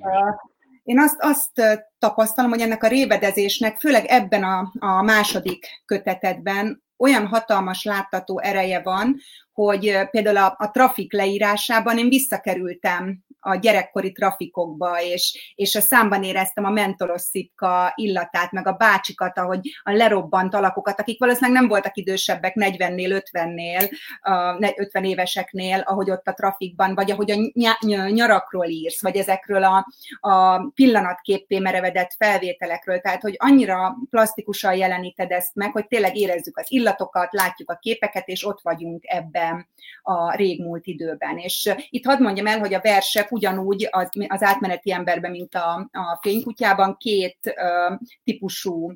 Én 0.84 1.00
azt, 1.00 1.18
azt 1.20 1.84
tapasztalom, 2.00 2.52
hogy 2.52 2.62
ennek 2.62 2.84
a 2.84 2.88
révedezésnek, 2.88 3.80
főleg 3.80 4.06
ebben 4.06 4.44
a, 4.44 4.72
a 4.80 5.02
második 5.02 5.68
kötetedben 5.86 6.84
olyan 6.98 7.28
hatalmas 7.28 7.84
láttató 7.84 8.40
ereje 8.40 8.82
van, 8.82 9.18
hogy 9.56 9.98
például 10.12 10.38
a, 10.38 10.56
a 10.58 10.72
trafik 10.72 11.14
leírásában 11.14 11.98
én 11.98 12.10
visszakerültem 12.10 13.24
a 13.40 13.56
gyerekkori 13.56 14.12
trafikokba, 14.12 15.02
és, 15.02 15.54
és 15.56 15.76
a 15.76 15.82
számban 15.82 16.24
éreztem 16.24 16.66
a 16.66 16.70
mentolos 16.70 17.22
szipka 17.22 17.94
illatát, 17.96 18.52
meg 18.52 18.68
a 18.68 18.74
bácsikat, 18.74 19.38
ahogy 19.38 19.60
a 19.84 19.92
lerobbant 19.92 20.54
alakokat, 20.54 21.00
akik 21.00 21.20
valószínűleg 21.20 21.60
nem 21.60 21.70
voltak 21.70 21.98
idősebbek 21.98 22.54
40-nél, 22.56 23.24
50-nél, 23.32 23.90
50 24.76 25.04
éveseknél, 25.04 25.80
ahogy 25.80 26.12
ott 26.12 26.28
a 26.28 26.34
trafikban, 26.34 26.96
vagy 26.96 27.12
ahogy 27.12 27.32
a 27.32 27.86
nyarakról 28.10 28.68
írsz, 28.68 29.02
vagy 29.02 29.16
ezekről 29.16 29.64
a, 29.64 29.88
a 30.20 30.58
pillanatképpé 30.74 31.60
merevedett 31.60 32.16
felvételekről, 32.18 33.00
tehát 33.00 33.22
hogy 33.22 33.36
annyira 33.38 33.96
plastikusan 34.10 34.76
jeleníted 34.76 35.32
ezt 35.32 35.56
meg, 35.56 35.72
hogy 35.72 35.88
tényleg 35.88 36.16
érezzük 36.16 36.58
az 36.58 36.66
illatokat, 36.68 37.34
látjuk 37.34 37.72
a 37.72 37.78
képeket, 37.82 38.28
és 38.28 38.46
ott 38.46 38.60
vagyunk 38.62 39.04
ebben 39.08 39.45
a 40.02 40.36
régmúlt 40.36 40.86
időben. 40.86 41.38
És 41.38 41.74
itt 41.90 42.06
hadd 42.06 42.22
mondjam 42.22 42.48
el, 42.48 42.60
hogy 42.60 42.74
a 42.74 42.82
versek 42.82 43.32
ugyanúgy 43.32 43.88
az, 43.92 44.10
az 44.28 44.44
átmeneti 44.44 44.92
emberben, 44.92 45.32
mint 45.32 45.56
a, 45.56 45.90
a 45.92 46.20
fénykutyában 46.22 46.96
két 46.98 47.38
uh, 47.44 48.00
típusú 48.24 48.94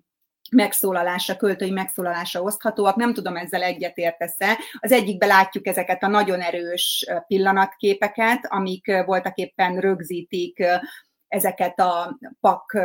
megszólalása, 0.52 1.36
költői 1.36 1.72
megszólalása 1.72 2.42
oszthatóak. 2.42 2.96
Nem 2.96 3.14
tudom, 3.14 3.36
ezzel 3.36 3.64
egyetértesz-e. 3.64 4.58
Az 4.80 4.92
egyikben 4.92 5.28
látjuk 5.28 5.68
ezeket 5.68 6.04
a 6.04 6.08
nagyon 6.08 6.42
erős 6.42 7.06
pillanatképeket, 7.28 8.46
amik 8.50 9.04
voltak 9.06 9.38
éppen 9.38 9.80
rögzítik 9.80 10.64
ezeket 11.28 11.80
a 11.80 12.20
pak 12.40 12.78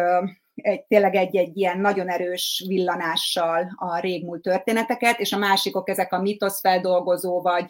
egy, 0.55 0.85
tényleg 0.85 1.15
egy-egy 1.15 1.57
ilyen 1.57 1.81
nagyon 1.81 2.09
erős 2.09 2.65
villanással 2.67 3.75
a 3.77 3.99
régmúlt 3.99 4.43
történeteket, 4.43 5.21
és 5.21 5.33
a 5.33 5.39
másikok 5.39 5.89
ezek 5.89 6.13
a 6.13 6.21
mitoszfeldolgozó, 6.21 7.41
vagy 7.41 7.65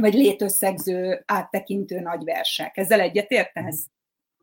vagy 0.00 0.14
létösszegző, 0.14 1.22
áttekintő 1.26 2.00
nagy 2.00 2.24
versek. 2.24 2.76
Ezzel 2.76 3.00
egyetértesz? 3.00 3.86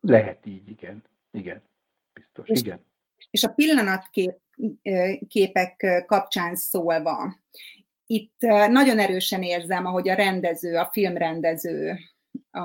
Lehet 0.02 0.46
így, 0.46 0.70
igen. 0.70 1.04
Igen, 1.32 1.62
biztos, 2.14 2.50
és, 2.50 2.60
igen. 2.60 2.86
És 3.30 3.44
a 3.44 3.54
pillanatképek 3.54 6.04
kapcsán 6.06 6.56
szólva, 6.56 7.36
itt 8.06 8.36
nagyon 8.70 9.00
erősen 9.00 9.44
érzem, 9.44 9.86
ahogy 9.86 10.10
a 10.10 10.14
rendező, 10.14 10.78
a 10.78 10.90
filmrendező 10.92 11.98
a, 12.52 12.62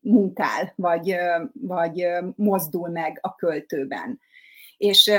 munkál, 0.00 0.72
vagy, 0.76 1.14
vagy 1.52 2.06
mozdul 2.36 2.88
meg 2.88 3.18
a 3.22 3.34
költőben. 3.34 4.20
És 4.76 5.10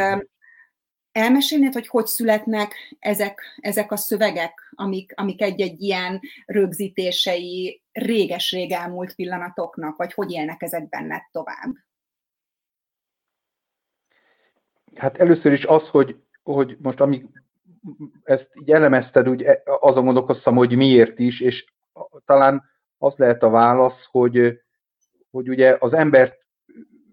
Elmesélnéd, 1.12 1.74
hogy 1.74 1.88
hogy 1.88 2.06
születnek 2.06 2.96
ezek, 3.00 3.42
ezek 3.62 3.92
a 3.92 3.96
szövegek, 3.96 4.74
amik, 4.76 5.14
amik 5.16 5.42
egy-egy 5.42 5.82
ilyen 5.82 6.20
rögzítései 6.46 7.84
réges-rég 7.92 8.72
elmúlt 8.72 9.16
pillanatoknak, 9.16 9.98
vagy 9.98 10.14
hogy 10.14 10.32
élnek 10.32 10.62
ezek 10.62 10.90
benned 10.90 11.22
tovább? 11.32 11.74
Hát 14.96 15.18
először 15.18 15.52
is 15.52 15.66
az, 15.66 15.88
hogy, 15.88 16.16
hogy 16.44 16.78
most 16.82 17.00
amíg 17.00 17.26
ezt 18.24 18.50
így 18.62 18.72
elemezted, 18.72 19.30
úgy 19.30 19.42
e, 19.42 19.62
azon 19.80 20.06
gondolkoztam, 20.06 20.56
hogy 20.56 20.76
miért 20.76 21.20
is, 21.20 21.40
és 21.40 21.66
talán 22.26 22.69
az 23.00 23.14
lehet 23.16 23.44
a 23.44 23.50
válasz, 23.50 24.06
hogy, 24.12 24.62
hogy 25.32 25.50
ugye 25.50 25.76
az 25.80 25.94
embert 25.94 26.46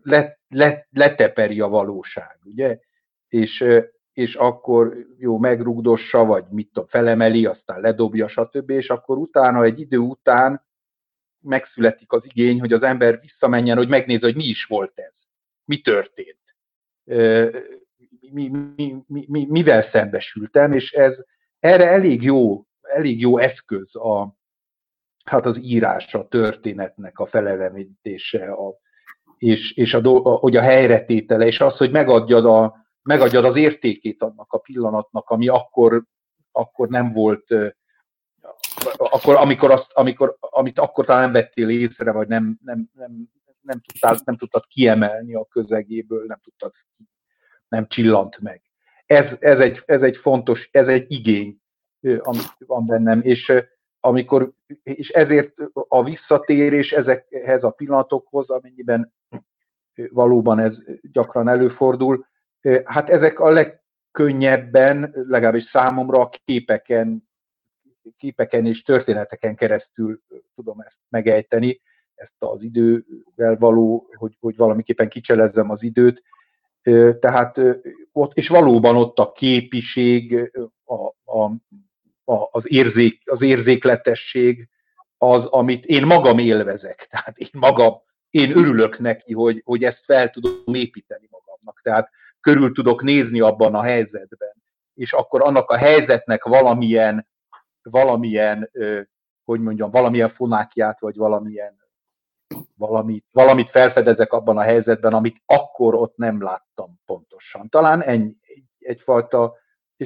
let, 0.02 0.38
let, 0.48 0.86
leteperi 0.90 1.60
a 1.60 1.68
valóság, 1.68 2.38
ugye? 2.44 2.78
És 3.28 3.64
és 4.16 4.34
akkor 4.34 4.96
jó, 5.18 5.38
megrugdossa, 5.38 6.24
vagy 6.24 6.44
mit 6.50 6.70
tudom, 6.72 6.88
felemeli, 6.88 7.46
aztán 7.46 7.80
ledobja, 7.80 8.28
stb. 8.28 8.70
És 8.70 8.88
akkor 8.88 9.16
utána, 9.16 9.64
egy 9.64 9.80
idő 9.80 9.98
után 9.98 10.66
megszületik 11.40 12.12
az 12.12 12.24
igény, 12.24 12.60
hogy 12.60 12.72
az 12.72 12.82
ember 12.82 13.20
visszamenjen, 13.20 13.76
hogy 13.76 13.88
megnézze, 13.88 14.26
hogy 14.26 14.36
mi 14.36 14.44
is 14.44 14.64
volt 14.64 14.92
ez, 14.98 15.12
mi 15.64 15.80
történt, 15.80 16.44
mi, 18.32 18.48
mi, 18.76 18.94
mi, 19.06 19.24
mi, 19.28 19.46
mivel 19.48 19.88
szembesültem, 19.90 20.72
és 20.72 20.92
ez 20.92 21.14
erre 21.58 21.88
elég 21.88 22.22
jó, 22.22 22.64
elég 22.80 23.20
jó 23.20 23.38
eszköz 23.38 23.96
a, 23.96 24.35
hát 25.26 25.46
az 25.46 25.58
írás, 25.58 26.14
a 26.14 26.28
történetnek 26.28 27.18
a 27.18 27.26
felelevítése, 27.26 28.52
a, 28.52 28.74
és, 29.38 29.72
és 29.76 29.94
a, 29.94 30.00
a, 30.04 30.36
hogy 30.36 30.56
a 30.56 30.60
helyretétele, 30.60 31.46
és 31.46 31.60
az, 31.60 31.76
hogy 31.76 31.90
megadjad 31.90 32.44
a, 32.44 32.76
megadjad 33.02 33.44
az 33.44 33.56
értékét 33.56 34.22
annak 34.22 34.52
a 34.52 34.58
pillanatnak, 34.58 35.28
ami 35.28 35.48
akkor, 35.48 36.02
akkor 36.52 36.88
nem 36.88 37.12
volt, 37.12 37.54
akkor, 38.96 39.34
amikor 39.34 39.70
azt, 39.70 39.92
amikor, 39.92 40.36
amit 40.40 40.78
akkor 40.78 41.04
talán 41.04 41.22
nem 41.22 41.32
vettél 41.32 41.68
észre, 41.68 42.12
vagy 42.12 42.28
nem, 42.28 42.58
nem, 42.64 42.88
nem, 42.92 43.28
nem, 43.60 43.80
tudtál, 43.80 44.16
nem 44.24 44.36
tudtad 44.36 44.66
kiemelni 44.66 45.34
a 45.34 45.44
közegéből, 45.44 46.24
nem 46.26 46.38
tudtad, 46.42 46.72
nem 47.68 47.86
csillant 47.88 48.38
meg. 48.38 48.62
Ez, 49.06 49.26
ez, 49.38 49.58
egy, 49.58 49.82
ez 49.86 50.02
egy 50.02 50.16
fontos, 50.16 50.68
ez 50.72 50.88
egy 50.88 51.04
igény, 51.08 51.60
ami 52.00 52.38
van 52.58 52.86
bennem, 52.86 53.20
és 53.22 53.52
amikor, 54.06 54.52
és 54.82 55.08
ezért 55.08 55.54
a 55.72 56.04
visszatérés 56.04 56.92
ezekhez 56.92 57.62
a 57.62 57.70
pillanatokhoz, 57.70 58.50
amennyiben 58.50 59.12
valóban 59.94 60.58
ez 60.58 60.76
gyakran 61.12 61.48
előfordul, 61.48 62.26
Hát 62.84 63.10
ezek 63.10 63.40
a 63.40 63.50
legkönnyebben, 63.50 65.14
legalábbis 65.28 65.68
számomra 65.72 66.20
a 66.20 66.30
képeken, 66.44 67.28
képeken 68.18 68.66
és 68.66 68.82
történeteken 68.82 69.54
keresztül 69.54 70.20
tudom 70.54 70.80
ezt 70.80 70.98
megejteni, 71.08 71.80
ezt 72.14 72.34
az 72.38 72.62
idővel 72.62 73.56
való, 73.58 74.08
hogy, 74.14 74.36
hogy 74.40 74.56
valamiképpen 74.56 75.08
kicselezzem 75.08 75.70
az 75.70 75.82
időt. 75.82 76.22
Tehát 77.20 77.60
ott, 78.12 78.34
és 78.34 78.48
valóban 78.48 78.96
ott 78.96 79.18
a 79.18 79.32
képiség, 79.32 80.50
a, 80.84 80.94
a, 81.40 81.50
a, 82.26 82.48
az, 82.50 82.62
érzék, 82.64 83.22
az 83.30 83.42
érzékletesség, 83.42 84.68
az, 85.18 85.44
amit 85.44 85.84
én 85.84 86.06
magam 86.06 86.38
élvezek. 86.38 87.06
Tehát 87.10 87.38
én 87.38 87.50
magam, 87.52 87.94
én 88.30 88.50
örülök 88.50 88.98
neki, 88.98 89.32
hogy, 89.32 89.62
hogy 89.64 89.84
ezt 89.84 90.02
fel 90.04 90.30
tudom 90.30 90.74
építeni 90.74 91.28
magamnak. 91.30 91.80
Tehát 91.82 92.10
körül 92.40 92.72
tudok 92.72 93.02
nézni 93.02 93.40
abban 93.40 93.74
a 93.74 93.82
helyzetben. 93.82 94.54
És 94.94 95.12
akkor 95.12 95.42
annak 95.42 95.70
a 95.70 95.76
helyzetnek 95.76 96.44
valamilyen, 96.44 97.26
valamilyen, 97.82 98.70
hogy 99.44 99.60
mondjam, 99.60 99.90
valamilyen 99.90 100.30
fonákját, 100.30 101.00
vagy 101.00 101.16
valamilyen 101.16 101.84
valamit, 102.76 103.24
valamit 103.32 103.70
felfedezek 103.70 104.32
abban 104.32 104.58
a 104.58 104.62
helyzetben, 104.62 105.12
amit 105.12 105.42
akkor 105.46 105.94
ott 105.94 106.16
nem 106.16 106.42
láttam 106.42 107.00
pontosan. 107.06 107.68
Talán 107.68 108.02
ennyi, 108.02 108.36
egyfajta, 108.78 109.54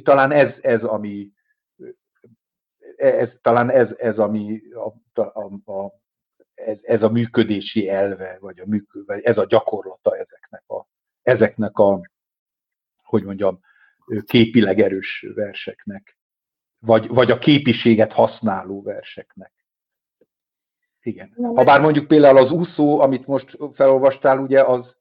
talán 0.02 0.32
ez, 0.32 0.52
ez 0.60 0.82
ami, 0.82 1.30
ez, 3.00 3.28
talán 3.42 3.70
ez, 3.70 3.88
ez 3.98 4.18
ami 4.18 4.60
a, 5.14 5.20
a, 5.20 5.72
a, 5.72 5.92
ez, 6.54 6.78
ez 6.82 7.02
a 7.02 7.08
működési 7.08 7.88
elve, 7.88 8.38
vagy, 8.40 8.60
a 8.60 8.66
működ, 8.66 9.06
vagy 9.06 9.22
ez 9.22 9.38
a 9.38 9.46
gyakorlata 9.46 10.16
ezeknek 10.16 10.62
a, 10.66 10.86
ezeknek 11.22 11.78
a, 11.78 12.00
hogy 13.02 13.24
mondjam, 13.24 13.60
képileg 14.24 14.80
erős 14.80 15.26
verseknek, 15.34 16.16
vagy, 16.78 17.08
vagy 17.08 17.30
a 17.30 17.38
képiséget 17.38 18.12
használó 18.12 18.82
verseknek. 18.82 19.52
Igen. 21.02 21.32
Ha 21.36 21.64
bár 21.64 21.80
mondjuk 21.80 22.06
például 22.06 22.38
az 22.38 22.50
úszó, 22.50 23.00
amit 23.00 23.26
most 23.26 23.58
felolvastál, 23.72 24.38
ugye 24.38 24.62
az, 24.62 24.96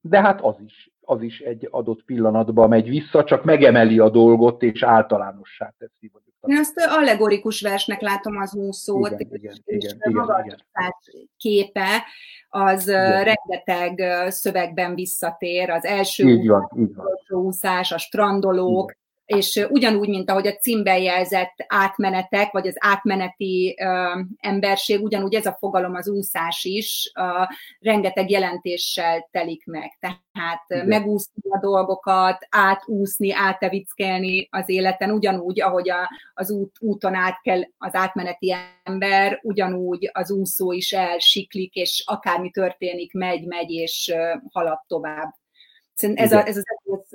de 0.00 0.20
hát 0.20 0.40
az 0.40 0.60
is, 0.60 0.90
az 1.00 1.22
is 1.22 1.40
egy 1.40 1.68
adott 1.70 2.04
pillanatban 2.04 2.68
megy 2.68 2.88
vissza, 2.88 3.24
csak 3.24 3.44
megemeli 3.44 3.98
a 3.98 4.10
dolgot, 4.10 4.62
és 4.62 4.82
általánossá 4.82 5.74
teszi. 5.78 6.12
Én 6.46 6.58
azt 6.58 6.80
allegorikus 6.88 7.60
versnek 7.60 8.00
látom 8.00 8.36
az 8.36 8.54
úszót, 8.54 9.20
igen, 9.20 9.28
és, 9.30 9.38
igen, 9.38 9.54
és 9.64 9.84
igen, 9.84 10.12
maga 10.12 10.42
igen, 10.44 10.94
képe 11.36 12.04
az 12.48 12.88
igen. 12.88 13.24
rengeteg 13.24 14.02
szövegben 14.30 14.94
visszatér, 14.94 15.70
az 15.70 15.84
első 15.84 16.28
így 16.28 16.48
van, 16.48 16.70
így 16.78 16.94
van. 16.94 17.06
úszás, 17.28 17.92
a 17.92 17.98
strandolók, 17.98 18.92
és 19.28 19.66
ugyanúgy, 19.70 20.08
mint 20.08 20.30
ahogy 20.30 20.46
a 20.46 20.56
címben 20.56 20.98
jelzett 20.98 21.54
átmenetek, 21.66 22.52
vagy 22.52 22.66
az 22.66 22.74
átmeneti 22.78 23.76
uh, 23.80 24.24
emberség, 24.40 25.02
ugyanúgy 25.02 25.34
ez 25.34 25.46
a 25.46 25.56
fogalom 25.58 25.94
az 25.94 26.08
úszás 26.08 26.64
is 26.64 27.12
uh, 27.20 27.48
rengeteg 27.80 28.30
jelentéssel 28.30 29.28
telik 29.30 29.66
meg. 29.66 29.96
Tehát 30.00 30.64
Igen. 30.66 30.86
megúszni 30.86 31.50
a 31.50 31.58
dolgokat, 31.60 32.46
átúszni, 32.50 33.32
átevickelni 33.32 34.48
az 34.50 34.68
életen, 34.68 35.10
ugyanúgy, 35.10 35.60
ahogy 35.60 35.90
a, 35.90 36.10
az 36.34 36.50
út, 36.50 36.76
úton 36.80 37.14
át 37.14 37.40
kell 37.42 37.60
az 37.78 37.94
átmeneti 37.94 38.56
ember, 38.84 39.40
ugyanúgy 39.42 40.10
az 40.12 40.30
úszó 40.30 40.72
is 40.72 40.92
elsiklik, 40.92 41.74
és 41.74 42.02
akármi 42.06 42.50
történik, 42.50 43.12
megy, 43.12 43.46
megy, 43.46 43.70
és 43.70 44.12
uh, 44.14 44.42
halad 44.52 44.78
tovább. 44.86 45.34
Szerintem 45.98 46.24
ez, 46.24 46.32
a, 46.32 46.46
ez, 46.46 46.56
az 46.56 46.64
egész, 46.66 47.07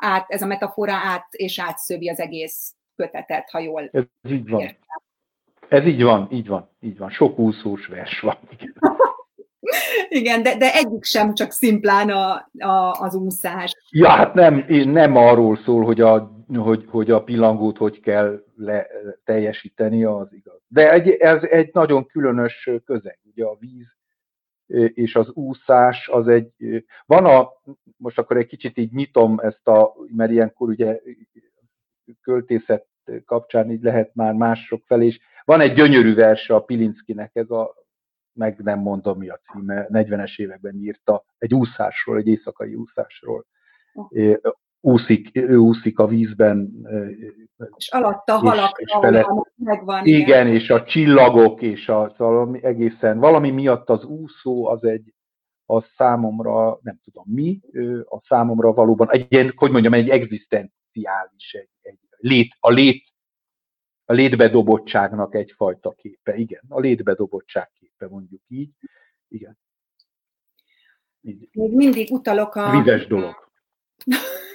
át, 0.00 0.24
ez 0.28 0.42
a 0.42 0.46
metafora 0.46 0.92
át 0.92 1.26
és 1.30 1.60
átszövi 1.60 2.08
az 2.08 2.20
egész 2.20 2.74
kötetet, 2.96 3.50
ha 3.50 3.58
jól 3.58 3.88
Ez 3.92 4.30
így 4.30 4.48
van. 4.48 4.60
Értem. 4.60 4.86
Ez 5.68 5.84
így 5.84 6.02
van, 6.02 6.28
így 6.30 6.46
van, 6.46 6.70
így 6.80 6.98
van. 6.98 7.10
Sok 7.10 7.38
úszós 7.38 7.86
vers 7.86 8.20
van. 8.20 8.38
Igen, 10.08 10.42
de, 10.44 10.56
de 10.56 10.74
egyik 10.74 11.04
sem 11.04 11.34
csak 11.34 11.50
szimplán 11.50 12.10
a, 12.10 12.48
a, 12.58 12.90
az 13.00 13.14
úszás. 13.14 13.72
Ja, 13.90 14.08
hát 14.08 14.34
nem, 14.34 14.64
nem 14.68 15.16
arról 15.16 15.56
szól, 15.56 15.84
hogy 15.84 16.00
a, 16.00 16.44
hogy, 16.54 16.84
hogy 16.88 17.10
a 17.10 17.24
pillangót 17.24 17.76
hogy 17.76 18.00
kell 18.00 18.44
le, 18.56 18.86
teljesíteni, 19.24 20.04
az 20.04 20.32
igaz. 20.32 20.60
De 20.68 20.92
egy, 20.92 21.10
ez 21.10 21.42
egy 21.42 21.70
nagyon 21.72 22.06
különös 22.06 22.70
közeg, 22.84 23.18
ugye 23.24 23.44
a 23.44 23.56
víz 23.60 23.96
és 24.94 25.14
az 25.14 25.28
úszás 25.30 26.08
az 26.08 26.28
egy, 26.28 26.52
van 27.06 27.24
a, 27.24 27.48
most 27.96 28.18
akkor 28.18 28.36
egy 28.36 28.46
kicsit 28.46 28.76
így 28.76 28.92
nyitom 28.92 29.38
ezt 29.38 29.68
a, 29.68 29.94
mert 30.16 30.30
ilyenkor 30.30 30.68
ugye 30.68 31.00
költészet 32.22 32.86
kapcsán 33.24 33.70
így 33.70 33.82
lehet 33.82 34.14
már 34.14 34.32
mások 34.32 34.82
felé 34.86 35.06
is. 35.06 35.20
Van 35.44 35.60
egy 35.60 35.74
gyönyörű 35.74 36.14
verse 36.14 36.54
a 36.54 36.60
Pilinszkinek, 36.60 37.30
ez 37.34 37.50
a, 37.50 37.74
meg 38.32 38.58
nem 38.58 38.78
mondom 38.78 39.18
mi 39.18 39.28
a 39.28 39.40
címe, 39.52 39.86
40-es 39.90 40.38
években 40.38 40.74
írta, 40.74 41.24
egy 41.38 41.54
úszásról, 41.54 42.16
egy 42.16 42.26
éjszakai 42.26 42.74
úszásról 42.74 43.46
úszik, 44.80 45.30
ő 45.32 45.56
úszik 45.56 45.98
a 45.98 46.06
vízben. 46.06 46.72
És 47.76 47.88
alatta 47.88 48.36
halak, 48.36 48.78
és, 48.80 48.92
és 49.00 49.26
megvan. 49.56 50.06
Igen, 50.06 50.20
igen, 50.20 50.46
és 50.46 50.70
a 50.70 50.84
csillagok, 50.84 51.62
és 51.62 51.88
a, 51.88 52.14
valami 52.16 52.64
egészen, 52.64 53.18
valami 53.18 53.50
miatt 53.50 53.88
az 53.88 54.04
úszó 54.04 54.66
az 54.66 54.84
egy, 54.84 55.14
a 55.66 55.82
számomra, 55.82 56.78
nem 56.82 57.00
tudom 57.04 57.24
mi, 57.26 57.60
a 58.04 58.20
számomra 58.20 58.72
valóban 58.72 59.10
egy, 59.10 59.52
hogy 59.56 59.70
mondjam, 59.70 59.92
egy 59.92 60.08
egzisztenciális, 60.08 61.52
egy, 61.52 61.68
egy 61.80 61.98
lét, 62.16 62.56
a 62.60 62.70
lét, 62.70 63.04
a 64.04 64.12
létbedobottságnak 64.12 65.34
egyfajta 65.34 65.90
képe, 65.90 66.36
igen, 66.36 66.62
a 66.68 66.80
létbedobottság 66.80 67.70
képe, 67.80 68.08
mondjuk 68.08 68.42
így, 68.48 68.70
igen. 69.28 69.58
Így. 71.20 71.48
Még 71.52 71.74
mindig 71.74 72.10
utalok 72.10 72.54
a... 72.54 72.70
Vives 72.70 73.06
dolog. 73.06 73.50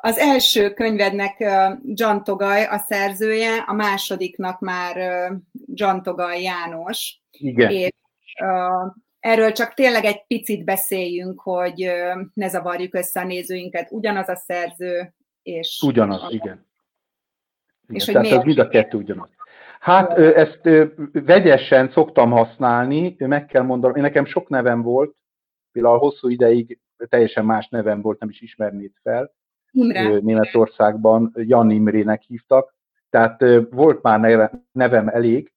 Az 0.00 0.18
első 0.18 0.72
könyvednek 0.72 1.36
John 1.84 2.22
Togaj 2.22 2.64
a 2.64 2.78
szerzője, 2.78 3.64
a 3.66 3.72
másodiknak 3.72 4.60
már 4.60 4.96
John 5.66 6.02
Togaj 6.02 6.42
János. 6.42 7.20
Igen. 7.30 7.70
És 7.70 7.92
uh, 8.40 8.92
erről 9.20 9.52
csak 9.52 9.74
tényleg 9.74 10.04
egy 10.04 10.26
picit 10.26 10.64
beszéljünk, 10.64 11.40
hogy 11.40 11.86
uh, 11.86 12.26
ne 12.34 12.48
zavarjuk 12.48 12.94
össze 12.94 13.20
a 13.20 13.24
nézőinket. 13.24 13.88
Ugyanaz 13.90 14.28
a 14.28 14.36
szerző, 14.36 15.14
és... 15.42 15.82
Ugyanaz, 15.86 16.22
a... 16.22 16.28
igen. 16.30 16.66
igen. 17.88 17.96
És 17.96 18.04
Tehát 18.04 18.28
hogy 18.28 18.38
ez 18.38 18.44
mind 18.44 18.58
a 18.58 18.68
kettő 18.68 18.96
ugyanaz. 18.96 19.28
Hát 19.80 20.18
ezt 20.18 20.60
vegyesen 21.12 21.90
szoktam 21.90 22.30
használni, 22.30 23.14
meg 23.18 23.46
kell 23.46 23.62
mondanom, 23.62 23.96
én 23.96 24.02
nekem 24.02 24.24
sok 24.24 24.48
nevem 24.48 24.82
volt, 24.82 25.14
például 25.72 25.98
hosszú 25.98 26.28
ideig 26.28 26.78
teljesen 27.08 27.44
más 27.44 27.68
nevem 27.68 28.00
volt, 28.00 28.20
nem 28.20 28.28
is 28.28 28.40
ismernéd 28.40 28.92
fel. 29.02 29.32
Imre. 29.70 30.18
Németországban 30.18 31.32
Jan 31.34 31.70
Imrének 31.70 32.22
hívtak, 32.22 32.74
tehát 33.10 33.44
volt 33.70 34.02
már 34.02 34.50
nevem 34.72 35.08
elég, 35.08 35.52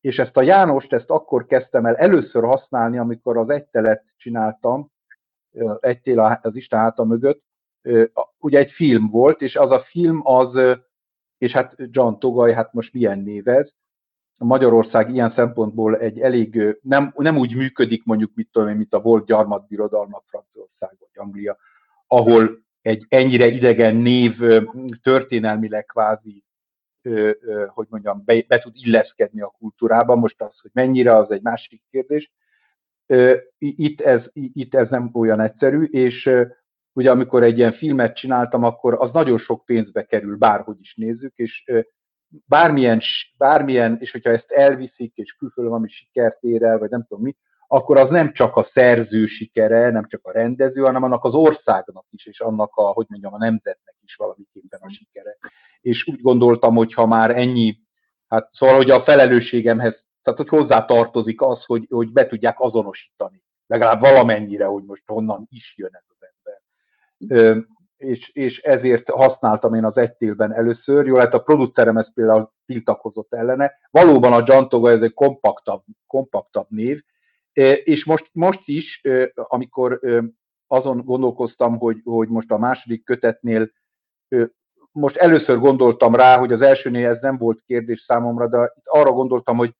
és 0.00 0.18
ezt 0.18 0.36
a 0.36 0.42
Jánost, 0.42 0.92
ezt 0.92 1.10
akkor 1.10 1.46
kezdtem 1.46 1.86
el 1.86 1.96
először 1.96 2.44
használni, 2.44 2.98
amikor 2.98 3.36
az 3.36 3.50
egytelet 3.50 4.04
csináltam, 4.16 4.90
egytél 5.80 6.38
az 6.42 6.56
Isten 6.56 6.78
háta 6.78 7.04
mögött, 7.04 7.42
ugye 8.38 8.58
egy 8.58 8.70
film 8.70 9.10
volt, 9.10 9.40
és 9.40 9.56
az 9.56 9.70
a 9.70 9.80
film 9.80 10.20
az, 10.24 10.78
és 11.38 11.52
hát 11.52 11.74
John 11.76 12.18
Togaj, 12.18 12.52
hát 12.52 12.72
most 12.72 12.92
milyen 12.92 13.18
névez, 13.18 13.74
Magyarország 14.38 15.14
ilyen 15.14 15.32
szempontból 15.34 15.96
egy 15.96 16.20
elég, 16.20 16.78
nem, 16.82 17.12
nem 17.16 17.36
úgy 17.36 17.54
működik 17.54 18.04
mondjuk, 18.04 18.30
mit 18.34 18.48
tudom 18.52 18.68
én, 18.68 18.76
mint 18.76 18.94
a 18.94 19.00
volt 19.00 19.26
gyarmatbirodalmak 19.26 20.24
Franciaország 20.26 20.96
vagy 20.98 21.24
Anglia, 21.24 21.56
ahol 22.06 22.64
egy 22.82 23.06
ennyire 23.08 23.46
idegen 23.46 23.96
név 23.96 24.36
történelmileg 25.02 25.84
kvázi, 25.84 26.44
hogy 27.66 27.86
mondjam, 27.90 28.22
be, 28.24 28.44
be 28.48 28.58
tud 28.58 28.72
illeszkedni 28.76 29.40
a 29.40 29.54
kultúrába. 29.58 30.14
Most 30.14 30.42
az, 30.42 30.58
hogy 30.60 30.70
mennyire, 30.74 31.16
az 31.16 31.30
egy 31.30 31.42
másik 31.42 31.82
kérdés. 31.90 32.32
Itt 33.58 34.00
ez, 34.00 34.22
itt 34.32 34.74
ez 34.74 34.90
nem 34.90 35.10
olyan 35.12 35.40
egyszerű, 35.40 35.82
és 35.82 36.30
ugye 36.92 37.10
amikor 37.10 37.42
egy 37.42 37.58
ilyen 37.58 37.72
filmet 37.72 38.16
csináltam, 38.16 38.64
akkor 38.64 38.94
az 38.94 39.10
nagyon 39.12 39.38
sok 39.38 39.64
pénzbe 39.64 40.04
kerül, 40.04 40.36
bárhogy 40.36 40.80
is 40.80 40.94
nézzük, 40.94 41.32
és 41.36 41.64
bármilyen, 42.44 43.00
bármilyen, 43.38 43.96
és 44.00 44.10
hogyha 44.10 44.30
ezt 44.30 44.50
elviszik, 44.50 45.16
és 45.16 45.32
külföldön 45.32 45.72
valami 45.72 45.90
sikert 45.90 46.42
ér 46.42 46.62
el, 46.62 46.78
vagy 46.78 46.90
nem 46.90 47.06
tudom 47.08 47.24
mi, 47.24 47.36
akkor 47.68 47.96
az 47.96 48.10
nem 48.10 48.32
csak 48.32 48.56
a 48.56 48.68
szerző 48.72 49.26
sikere, 49.26 49.90
nem 49.90 50.06
csak 50.08 50.20
a 50.22 50.32
rendező, 50.32 50.82
hanem 50.82 51.02
annak 51.02 51.24
az 51.24 51.34
országnak 51.34 52.06
is, 52.10 52.26
és 52.26 52.40
annak 52.40 52.76
a, 52.76 52.82
hogy 52.82 53.06
mondjam, 53.08 53.34
a 53.34 53.38
nemzetnek 53.38 53.94
is 54.04 54.14
valamiképpen 54.14 54.80
a 54.82 54.90
sikere. 54.90 55.36
És 55.80 56.06
úgy 56.06 56.20
gondoltam, 56.20 56.74
hogy 56.74 56.94
ha 56.94 57.06
már 57.06 57.30
ennyi, 57.30 57.78
hát 58.28 58.48
szóval, 58.52 58.76
hogy 58.76 58.90
a 58.90 59.02
felelősségemhez, 59.02 60.04
tehát 60.22 60.38
hogy 60.38 60.48
hozzá 60.48 60.84
tartozik 60.84 61.42
az, 61.42 61.64
hogy, 61.64 61.86
hogy 61.90 62.12
be 62.12 62.26
tudják 62.26 62.60
azonosítani, 62.60 63.42
legalább 63.66 64.00
valamennyire, 64.00 64.64
hogy 64.64 64.84
most 64.84 65.02
honnan 65.06 65.46
is 65.50 65.74
jön 65.76 65.90
ez 65.92 66.04
az 66.08 66.28
ember. 66.28 67.64
És, 67.96 68.30
és 68.32 68.58
ezért 68.58 69.10
használtam 69.10 69.74
én 69.74 69.84
az 69.84 69.96
egytélben 69.96 70.52
először. 70.52 71.06
Jó, 71.06 71.16
hát 71.16 71.34
a 71.34 71.42
producerem 71.42 71.96
ezt 71.96 72.12
például 72.14 72.50
tiltakozott 72.66 73.34
ellene. 73.34 73.72
Valóban 73.90 74.32
a 74.32 74.42
Jantoga 74.46 74.90
ez 74.90 75.02
egy 75.02 75.14
kompaktabb, 75.14 75.82
kompaktabb 76.06 76.66
név, 76.68 77.02
és 77.84 78.04
most, 78.04 78.28
most 78.32 78.62
is, 78.64 79.02
amikor 79.34 80.00
azon 80.66 81.04
gondolkoztam, 81.04 81.78
hogy, 81.78 82.00
hogy 82.04 82.28
most 82.28 82.50
a 82.50 82.58
második 82.58 83.04
kötetnél 83.04 83.70
most 84.92 85.16
először 85.16 85.58
gondoltam 85.58 86.14
rá, 86.14 86.38
hogy 86.38 86.52
az 86.52 86.60
elsőnél 86.60 87.08
ez 87.08 87.20
nem 87.20 87.36
volt 87.36 87.62
kérdés 87.66 88.00
számomra, 88.00 88.48
de 88.48 88.72
arra 88.84 89.12
gondoltam, 89.12 89.56
hogy, 89.56 89.74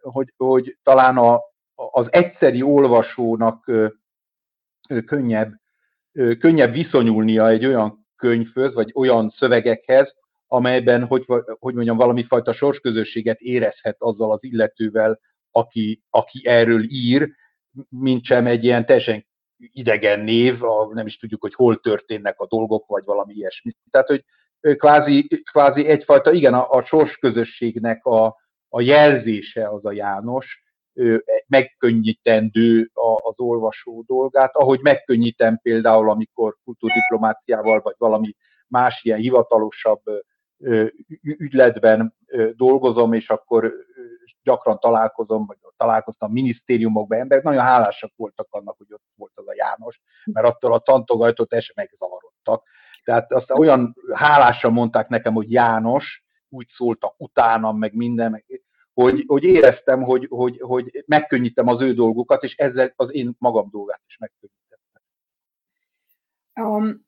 hogy, 0.00 0.32
hogy 0.36 0.78
talán 0.82 1.16
a, 1.16 1.40
az 1.74 2.06
egyszeri 2.10 2.62
olvasónak 2.62 3.70
könnyebb, 5.06 5.60
könnyebb 6.12 6.72
viszonyulnia 6.72 7.48
egy 7.48 7.66
olyan 7.66 8.06
könyvhöz, 8.16 8.74
vagy 8.74 8.90
olyan 8.94 9.30
szövegekhez, 9.30 10.14
amelyben, 10.46 11.04
hogy, 11.04 11.24
hogy 11.58 11.74
mondjam, 11.74 11.96
valami 11.96 12.24
fajta 12.24 12.52
sorsközösséget 12.52 13.40
érezhet 13.40 13.96
azzal 13.98 14.32
az 14.32 14.44
illetővel, 14.44 15.20
aki, 15.50 16.02
aki 16.10 16.46
erről 16.46 16.82
ír, 16.82 17.30
mint 17.88 18.24
sem 18.24 18.46
egy 18.46 18.64
ilyen 18.64 18.86
teljesen 18.86 19.26
idegen 19.56 20.20
név, 20.20 20.62
a, 20.62 20.90
nem 20.94 21.06
is 21.06 21.16
tudjuk, 21.16 21.40
hogy 21.40 21.54
hol 21.54 21.80
történnek 21.80 22.40
a 22.40 22.46
dolgok, 22.46 22.86
vagy 22.86 23.04
valami 23.04 23.34
ilyesmi. 23.34 23.72
Tehát, 23.90 24.08
hogy 24.08 24.24
kvázi, 24.76 25.42
kvázi 25.52 25.86
egyfajta, 25.86 26.32
igen, 26.32 26.54
a, 26.54 26.70
a 26.70 26.84
sorsközösségnek 26.84 28.04
a, 28.04 28.36
a 28.68 28.80
jelzése 28.80 29.68
az 29.68 29.84
a 29.84 29.92
János, 29.92 30.62
megkönnyítendő 31.46 32.90
az 33.22 33.34
olvasó 33.36 34.04
dolgát, 34.06 34.56
ahogy 34.56 34.80
megkönnyítem 34.80 35.58
például, 35.62 36.10
amikor 36.10 36.56
kultúrdiplomáciával, 36.64 37.80
vagy 37.80 37.94
valami 37.98 38.34
más 38.68 39.00
ilyen 39.02 39.18
hivatalosabb 39.18 40.02
ügyletben 41.22 42.14
dolgozom, 42.56 43.12
és 43.12 43.28
akkor 43.28 43.72
gyakran 44.42 44.78
találkozom, 44.78 45.46
vagy 45.46 45.56
találkoztam 45.76 46.32
minisztériumokban 46.32 47.18
emberek, 47.18 47.44
nagyon 47.44 47.62
hálásak 47.62 48.12
voltak 48.16 48.46
annak, 48.50 48.76
hogy 48.78 48.92
ott 48.92 49.02
volt 49.16 49.32
az 49.34 49.48
a 49.48 49.54
János, 49.54 50.00
mert 50.24 50.46
attól 50.46 50.72
a 50.72 50.78
tantogajtót 50.78 51.52
el 51.52 51.60
sem 51.60 51.74
megzavarodtak. 51.76 52.64
Tehát 53.04 53.32
azt 53.32 53.50
olyan 53.50 53.94
hálásan 54.12 54.72
mondták 54.72 55.08
nekem, 55.08 55.34
hogy 55.34 55.52
János, 55.52 56.24
úgy 56.48 56.68
szóltak 56.74 57.14
utánam, 57.16 57.78
meg 57.78 57.94
minden, 57.94 58.44
hogy, 58.94 59.24
hogy 59.26 59.44
éreztem, 59.44 60.02
hogy, 60.02 60.26
hogy, 60.30 60.60
hogy 60.60 61.04
megkönnyítem 61.06 61.68
az 61.68 61.80
ő 61.80 61.94
dolgukat, 61.94 62.42
és 62.42 62.54
ezzel 62.56 62.92
az 62.96 63.14
én 63.14 63.34
magam 63.38 63.68
dolgát 63.70 64.00
is 64.06 64.16
megkönnyítettem. 64.18 65.02
Um, 66.54 67.06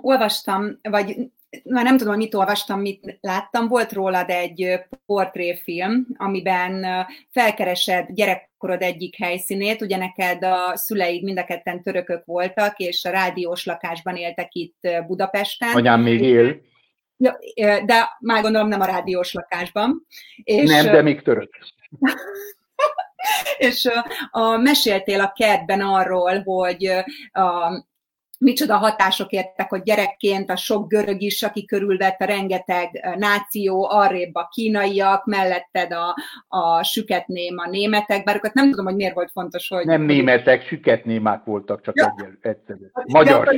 olvastam, 0.00 0.78
vagy 0.82 1.30
már 1.64 1.84
nem 1.84 1.96
tudom, 1.96 2.16
mit 2.16 2.34
olvastam, 2.34 2.80
mit 2.80 3.18
láttam, 3.20 3.68
volt 3.68 3.92
rólad 3.92 4.30
egy 4.30 4.80
portréfilm, 5.06 6.06
amiben 6.16 7.06
felkeresed 7.30 8.06
gyerekkorod 8.10 8.82
egyik 8.82 9.16
helyszínét, 9.16 9.82
ugye 9.82 9.96
neked 9.96 10.44
a 10.44 10.76
szüleid 10.76 11.22
mind 11.22 11.38
a 11.38 11.44
ketten 11.44 11.82
törökök 11.82 12.24
voltak, 12.24 12.78
és 12.78 13.04
a 13.04 13.10
rádiós 13.10 13.66
lakásban 13.66 14.16
éltek 14.16 14.54
itt 14.54 14.88
Budapesten. 15.06 15.74
Anyám 15.74 16.00
még 16.00 16.20
él. 16.20 16.60
Ja, 17.16 17.38
de 17.84 18.16
már 18.20 18.42
gondolom 18.42 18.68
nem 18.68 18.80
a 18.80 18.84
rádiós 18.84 19.32
lakásban. 19.32 20.06
És, 20.42 20.70
nem, 20.70 20.84
de 20.84 21.02
még 21.02 21.22
török. 21.22 21.50
és 23.58 23.88
a, 24.30 24.56
meséltél 24.56 25.20
a 25.20 25.32
kertben 25.32 25.80
arról, 25.80 26.42
hogy 26.42 26.86
a, 27.32 27.84
micsoda 28.38 28.76
hatások 28.76 29.30
értek, 29.30 29.68
hogy 29.68 29.82
gyerekként 29.82 30.50
a 30.50 30.56
sok 30.56 30.88
görög 30.88 31.20
is, 31.20 31.42
aki 31.42 31.64
körülvett 31.64 32.20
a 32.20 32.24
rengeteg 32.24 33.14
náció, 33.18 33.88
arrébb 33.90 34.34
a 34.34 34.48
kínaiak, 34.52 35.24
melletted 35.24 35.92
a, 35.92 36.14
a 36.48 36.82
süketném, 36.82 37.58
a 37.58 37.68
németek, 37.68 38.24
bár 38.24 38.36
őket 38.36 38.54
nem 38.54 38.70
tudom, 38.70 38.84
hogy 38.84 38.94
miért 38.94 39.14
volt 39.14 39.30
fontos, 39.30 39.68
hogy... 39.68 39.86
Nem 39.86 40.02
németek, 40.02 40.66
süketnémák 40.66 41.44
voltak, 41.44 41.82
csak 41.82 41.94
ja. 41.96 42.14
egyszerű. 42.40 42.86
Magyar 43.06 43.48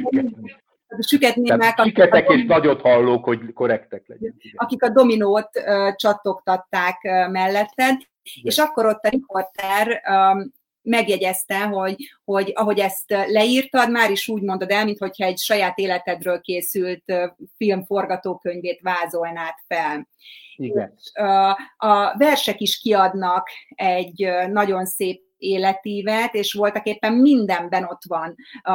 süketnémák. 0.99 1.79
Süketnémek, 1.79 1.87
Siketek 1.87 2.31
és 2.31 2.45
nagyot 2.45 2.81
hallók, 2.81 3.25
hogy 3.25 3.53
korrektek 3.53 4.03
legyenek. 4.07 4.37
Akik 4.55 4.83
a 4.83 4.89
dominót 4.89 5.49
uh, 5.55 5.95
csattogtatták 5.95 7.01
uh, 7.03 7.31
melletted, 7.31 7.97
Igen. 8.23 8.43
és 8.43 8.59
akkor 8.59 8.87
ott 8.87 9.05
a 9.05 9.09
riporter 9.09 10.03
um, 10.11 10.57
megjegyezte, 10.83 11.59
hogy, 11.59 11.97
hogy 12.25 12.53
ahogy 12.55 12.79
ezt 12.79 13.11
leírtad, 13.11 13.91
már 13.91 14.11
is 14.11 14.29
úgy 14.29 14.43
mondod 14.43 14.71
el, 14.71 14.85
mintha 14.85 15.25
egy 15.25 15.39
saját 15.39 15.79
életedről 15.79 16.41
készült 16.41 17.05
film 17.57 17.85
forgatókönyvét 17.85 18.81
vázolnád 18.81 19.55
fel. 19.67 20.09
Igen. 20.57 20.95
A 21.77 22.17
versek 22.17 22.61
is 22.61 22.79
kiadnak 22.79 23.49
egy 23.75 24.29
nagyon 24.51 24.87
szép 24.87 25.28
életívet, 25.39 26.35
és 26.35 26.53
voltak 26.53 26.87
éppen 26.87 27.13
mindenben 27.13 27.85
ott 27.85 28.03
van 28.09 28.35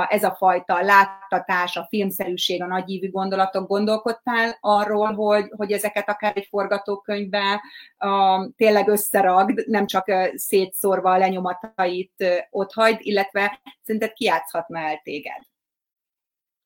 ez 0.10 0.23
a 0.23 0.36
fajta 0.38 0.82
láttatás, 0.82 1.78
a 1.78 1.86
filmszerűség, 1.89 2.62
a 2.62 2.67
nagyívű 2.67 3.12
gondolatok. 3.12 3.67
Gondolkodtál 3.67 4.58
arról, 4.60 5.13
hogy, 5.13 5.45
hogy 5.56 5.71
ezeket 5.71 6.10
akár 6.10 6.32
egy 6.36 6.47
forgatókönyvben 6.49 7.60
uh, 7.99 8.52
tényleg 8.56 8.88
összeragd, 8.88 9.67
nem 9.67 9.86
csak 9.86 10.06
szétszórva 10.36 11.12
a 11.12 11.17
lenyomatait 11.17 12.47
ott 12.49 12.73
hagyd, 12.73 12.97
illetve 12.99 13.62
szerinted 13.82 14.13
kiátszhatna 14.13 14.80
el 14.80 14.99
téged? 15.04 15.53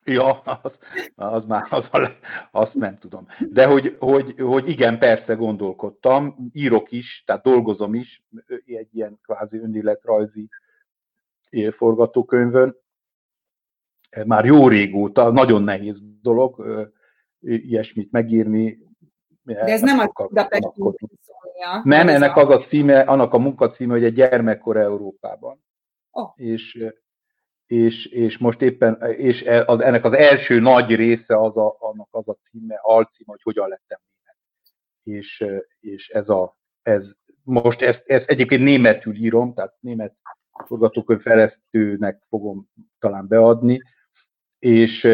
Ja, 0.09 0.39
az, 0.39 0.71
az 1.15 1.45
már, 1.45 1.67
az, 1.69 1.85
azt 2.51 2.73
nem 2.73 2.97
tudom. 2.97 3.27
De 3.49 3.65
hogy, 3.65 3.95
hogy, 3.99 4.35
hogy 4.39 4.69
igen, 4.69 4.99
persze 4.99 5.33
gondolkodtam, 5.33 6.49
írok 6.53 6.91
is, 6.91 7.23
tehát 7.25 7.43
dolgozom 7.43 7.93
is 7.93 8.23
egy 8.65 8.95
ilyen 8.95 9.19
kvázi 9.23 9.57
önéletrajzi 9.57 10.49
forgatókönyvön. 11.71 12.75
Már 14.25 14.45
jó 14.45 14.67
régóta, 14.67 15.31
nagyon 15.31 15.63
nehéz 15.63 15.97
dolog 16.21 16.65
ilyesmit 17.39 18.11
megírni. 18.11 18.79
De 19.43 19.55
ez 19.55 19.81
nem 19.81 19.99
a 19.99 20.27
Budapest 20.27 20.67
Nem, 21.83 22.07
ennek 22.07 22.37
az 22.37 22.49
a 22.49 22.59
címe, 22.59 22.99
annak 22.99 23.33
a 23.33 23.37
munkacíme, 23.37 23.93
hogy 23.93 24.03
egy 24.03 24.13
gyermekkor 24.13 24.77
Európában. 24.77 25.63
Oh. 26.11 26.31
És 26.35 26.93
és, 27.67 28.06
és 28.06 28.38
most 28.38 28.62
éppen, 28.62 29.01
és 29.17 29.41
e, 29.41 29.63
az, 29.65 29.80
ennek 29.80 30.06
az 30.06 30.13
első 30.13 30.60
nagy 30.60 30.95
része 30.95 31.41
az 31.41 31.58
a, 31.58 31.75
annak 31.80 32.08
az 32.12 32.27
a 32.27 32.38
címe, 32.49 32.80
alcím, 32.82 33.25
hogy 33.25 33.41
hogyan 33.43 33.67
lettem 33.67 33.99
német. 34.10 34.38
És, 35.03 35.45
és 35.80 36.10
ez 36.10 36.30
a, 36.30 36.58
ez, 36.82 37.06
most 37.43 37.82
ezt, 37.82 38.03
ezt 38.06 38.27
egyébként 38.27 38.63
németül 38.63 39.15
írom, 39.15 39.53
tehát 39.53 39.73
német 39.80 40.15
forgatókönyv 40.65 41.21
fejlesztőnek 41.21 42.23
fogom 42.30 42.69
talán 42.99 43.27
beadni, 43.27 43.82
és 44.60 45.08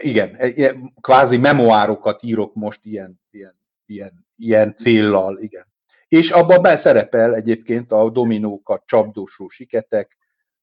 igen, 0.00 0.34
e, 0.34 0.74
kvázi 1.00 1.36
memoárokat 1.36 2.22
írok 2.22 2.54
most 2.54 2.80
ilyen, 2.82 3.20
ilyen, 3.30 3.54
ilyen, 3.86 4.26
ilyen 4.36 4.76
céllal, 4.82 5.38
igen. 5.38 5.66
És 6.08 6.30
abban 6.30 6.62
beszerepel 6.62 7.34
egyébként 7.34 7.92
a 7.92 8.10
dominókat 8.10 8.82
csapdósó 8.86 9.48
siketek, 9.48 10.18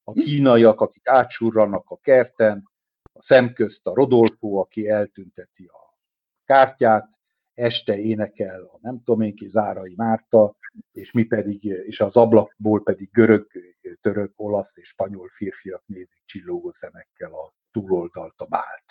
a 0.08 0.12
kínaiak, 0.12 0.80
akik 0.80 1.08
átsurrannak 1.08 1.90
a 1.90 1.96
kerten, 1.96 2.70
a 3.12 3.22
szemközt 3.22 3.86
a 3.86 3.94
Rodolfo, 3.94 4.56
aki 4.56 4.88
eltünteti 4.88 5.64
a 5.64 5.96
kártyát, 6.44 7.08
este 7.54 7.98
énekel 7.98 8.62
a 8.62 8.78
nem 8.80 9.02
tudom 9.04 9.20
én 9.20 9.34
ki, 9.34 9.48
Zárai 9.48 9.94
Márta, 9.96 10.54
és 10.92 11.12
mi 11.12 11.22
pedig, 11.22 11.64
és 11.64 12.00
az 12.00 12.16
ablakból 12.16 12.82
pedig 12.82 13.10
görög, 13.12 13.46
török, 14.00 14.32
olasz 14.36 14.70
és 14.74 14.88
spanyol 14.88 15.28
férfiak 15.28 15.82
nézik 15.86 16.22
csillogó 16.24 16.74
szemekkel 16.80 17.32
a 17.32 17.52
túloldalt, 17.72 18.34
a 18.36 18.44
bált. 18.44 18.84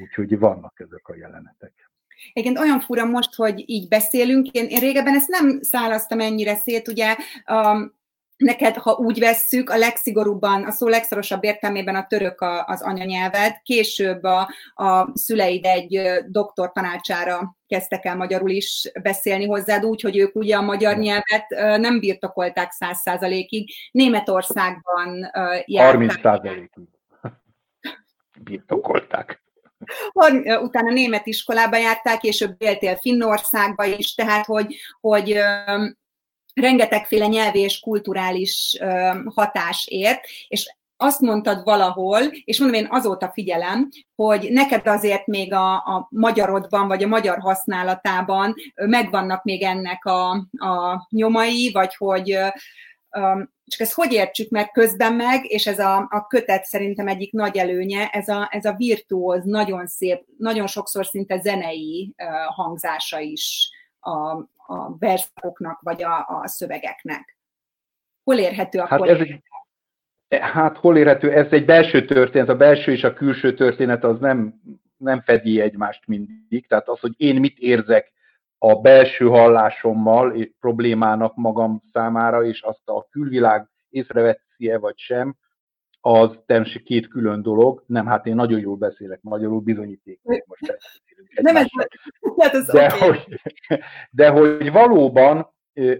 Úgyhogy 0.00 0.38
vannak 0.38 0.80
ezek 0.80 1.08
a 1.08 1.16
jelenetek. 1.16 1.90
Egyébként 2.32 2.58
olyan 2.58 2.80
fura 2.80 3.04
most, 3.04 3.34
hogy 3.34 3.64
így 3.66 3.88
beszélünk, 3.88 4.50
én, 4.50 4.66
én 4.68 4.80
régebben 4.80 5.14
ezt 5.14 5.28
nem 5.28 5.60
szállaztam 5.60 6.20
ennyire 6.20 6.54
szét, 6.54 6.88
ugye 6.88 7.16
um, 7.46 7.94
neked, 8.36 8.76
ha 8.76 8.92
úgy 8.92 9.18
vesszük, 9.18 9.70
a 9.70 9.76
legszigorúbban, 9.76 10.64
a 10.64 10.70
szó 10.70 10.88
legszorosabb 10.88 11.44
értelmében 11.44 11.94
a 11.94 12.06
török 12.06 12.40
a, 12.40 12.64
az 12.64 12.82
anyanyelved, 12.82 13.60
később 13.62 14.22
a, 14.24 14.50
a 14.74 15.08
szüleid 15.14 15.64
egy 15.64 16.00
doktor 16.26 16.72
tanácsára 16.72 17.56
kezdtek 17.66 18.04
el 18.04 18.16
magyarul 18.16 18.50
is 18.50 18.90
beszélni 19.02 19.46
hozzád, 19.46 19.84
úgy, 19.84 20.00
hogy 20.00 20.16
ők 20.16 20.36
ugye 20.36 20.56
a 20.56 20.62
magyar 20.62 20.96
nyelvet 20.96 21.46
nem 21.80 22.00
birtokolták 22.00 22.70
száz 22.70 22.98
százalékig. 22.98 23.70
Németországban 23.90 25.30
járták. 25.64 25.94
30 25.94 26.20
százalékig 26.20 26.88
birtokolták. 28.44 29.44
Utána 30.62 30.92
német 30.92 31.26
iskolába 31.26 31.76
járták, 31.76 32.18
később 32.18 32.54
éltél 32.58 32.96
Finnországba 32.96 33.84
is, 33.84 34.14
tehát 34.14 34.46
hogy, 34.46 34.76
hogy 35.00 35.38
rengetegféle 36.60 37.26
nyelvi 37.26 37.60
és 37.60 37.80
kulturális 37.80 38.78
hatás 39.34 39.86
ért, 39.90 40.20
és 40.48 40.74
azt 40.96 41.20
mondtad 41.20 41.64
valahol, 41.64 42.20
és 42.44 42.58
mondom, 42.58 42.80
én 42.80 42.86
azóta 42.90 43.30
figyelem, 43.32 43.88
hogy 44.14 44.48
neked 44.50 44.86
azért 44.86 45.26
még 45.26 45.52
a, 45.52 45.74
a 45.74 46.06
magyarodban, 46.10 46.88
vagy 46.88 47.02
a 47.02 47.08
magyar 47.08 47.38
használatában 47.38 48.54
megvannak 48.74 49.44
még 49.44 49.62
ennek 49.62 50.04
a, 50.04 50.30
a 50.56 51.06
nyomai, 51.10 51.70
vagy 51.72 51.94
hogy 51.96 52.38
csak 53.68 53.80
ezt 53.80 53.92
hogy 53.92 54.12
értsük 54.12 54.50
meg 54.50 54.70
közben 54.70 55.12
meg, 55.12 55.44
és 55.44 55.66
ez 55.66 55.78
a, 55.78 55.96
a 56.10 56.26
kötet 56.26 56.64
szerintem 56.64 57.08
egyik 57.08 57.32
nagy 57.32 57.56
előnye, 57.56 58.08
ez 58.08 58.28
a, 58.28 58.48
ez 58.52 58.64
a 58.64 58.74
virtuóz, 58.76 59.44
nagyon 59.44 59.86
szép, 59.86 60.24
nagyon 60.38 60.66
sokszor 60.66 61.06
szinte 61.06 61.40
zenei 61.40 62.14
hangzása 62.54 63.18
is 63.18 63.70
a, 64.06 64.48
a 64.66 64.96
verszakoknak, 64.98 65.80
vagy 65.80 66.02
a, 66.02 66.26
a 66.28 66.48
szövegeknek. 66.48 67.38
Hol 68.24 68.38
érhető 68.38 68.78
a 68.78 68.86
hát 68.86 69.02
ez 69.02 69.18
egy, 69.18 69.42
Hát 70.28 70.76
hol 70.76 70.96
érhető? 70.96 71.32
Ez 71.32 71.52
egy 71.52 71.64
belső 71.64 72.04
történet, 72.04 72.48
a 72.48 72.56
belső 72.56 72.92
és 72.92 73.04
a 73.04 73.14
külső 73.14 73.54
történet 73.54 74.04
az 74.04 74.18
nem, 74.20 74.60
nem 74.96 75.20
fedi 75.20 75.60
egymást 75.60 76.06
mindig. 76.06 76.66
Tehát 76.66 76.88
az, 76.88 77.00
hogy 77.00 77.14
én 77.16 77.40
mit 77.40 77.58
érzek 77.58 78.12
a 78.58 78.80
belső 78.80 79.26
hallásommal 79.26 80.34
és 80.34 80.50
problémának 80.60 81.36
magam 81.36 81.82
számára, 81.92 82.44
és 82.44 82.62
azt 82.62 82.88
a 82.88 83.06
külvilág 83.10 83.68
észreveszi-e 83.88 84.78
vagy 84.78 84.98
sem, 84.98 85.36
az 86.00 86.38
természetesen 86.46 86.82
két 86.84 87.08
külön 87.08 87.42
dolog. 87.42 87.84
Nem, 87.86 88.06
hát 88.06 88.26
én 88.26 88.34
nagyon 88.34 88.60
jól 88.60 88.76
beszélek 88.76 89.22
magyarul, 89.22 89.60
bizonyíték. 89.60 90.20
Most 90.22 90.78
nem 91.42 91.56
ez, 91.56 91.66
hát 92.38 92.54
ez 92.54 92.66
de, 92.66 92.84
okay. 92.84 93.08
hogy, 93.08 93.38
de 94.10 94.28
hogy 94.28 94.72
valóban, 94.72 95.54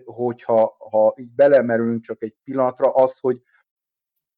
hogyha 0.05 0.77
ha 0.91 1.15
így 1.17 1.31
belemerülünk 1.35 2.05
csak 2.05 2.23
egy 2.23 2.35
pillanatra, 2.45 2.95
az, 2.95 3.13
hogy 3.21 3.41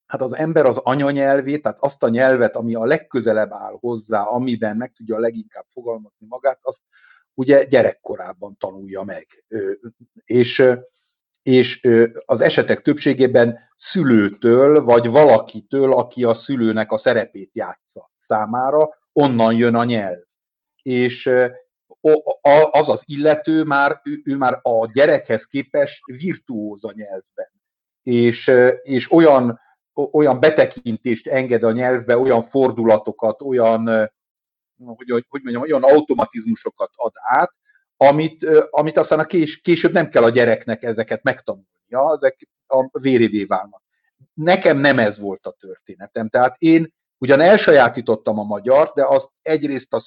hát 0.07 0.21
az 0.21 0.35
ember 0.35 0.67
az 0.67 0.77
anyanyelvét, 0.77 1.63
tehát 1.63 1.79
azt 1.81 2.03
a 2.03 2.09
nyelvet, 2.09 2.57
ami 2.57 2.75
a 2.75 2.85
legközelebb 2.85 3.53
áll 3.53 3.77
hozzá, 3.81 4.23
amiben 4.23 4.77
meg 4.77 4.93
tudja 4.93 5.19
leginkább 5.19 5.65
fogalmazni 5.73 6.27
magát, 6.29 6.59
azt 6.63 6.81
ugye 7.35 7.65
gyerekkorában 7.65 8.57
tanulja 8.59 9.03
meg. 9.03 9.45
És, 10.25 10.63
és 11.43 11.89
az 12.25 12.41
esetek 12.41 12.83
többségében 12.83 13.59
szülőtől, 13.79 14.83
vagy 14.83 15.07
valakitől, 15.07 15.93
aki 15.93 16.25
a 16.25 16.35
szülőnek 16.35 16.93
a 16.93 16.99
szerepét 16.99 17.51
játsza 17.53 18.11
számára, 18.27 18.89
onnan 19.13 19.55
jön 19.55 19.75
a 19.75 19.85
nyelv. 19.85 20.19
És 20.83 21.31
az 22.41 22.89
az 22.89 23.01
illető 23.05 23.63
már, 23.63 24.01
ő, 24.25 24.37
már 24.37 24.59
a 24.63 24.91
gyerekhez 24.93 25.45
képest 25.51 26.01
virtuóz 26.07 26.85
a 26.85 26.93
nyelvben. 26.93 27.51
És, 28.03 28.51
és 28.83 29.13
olyan 29.13 29.61
olyan 30.13 30.41
betekintést 30.41 31.27
enged 31.27 31.63
a 31.63 31.73
nyelvbe, 31.73 32.19
olyan 32.19 32.49
fordulatokat, 32.49 33.43
olyan, 33.43 34.11
hogy, 34.85 35.27
hogy 35.29 35.43
mondjam, 35.43 35.63
olyan 35.63 35.83
automatizmusokat 35.83 36.91
ad 36.95 37.13
át, 37.15 37.53
amit, 37.97 38.47
amit 38.71 38.97
aztán 38.97 39.19
a 39.19 39.25
kés, 39.25 39.61
később 39.61 39.93
nem 39.93 40.09
kell 40.09 40.23
a 40.23 40.31
gyereknek 40.31 40.83
ezeket 40.83 41.23
megtanulnia, 41.23 42.17
ezek 42.17 42.49
a 42.67 42.99
vérévé 42.99 43.45
válnak. 43.45 43.83
Nekem 44.35 44.79
nem 44.79 44.99
ez 44.99 45.19
volt 45.19 45.47
a 45.47 45.57
történetem. 45.61 46.29
Tehát 46.29 46.57
én 46.59 46.93
ugyan 47.19 47.41
elsajátítottam 47.41 48.39
a 48.39 48.45
magyar, 48.45 48.93
de 48.95 49.05
azt 49.05 49.29
egyrészt 49.43 49.93
a 49.93 50.01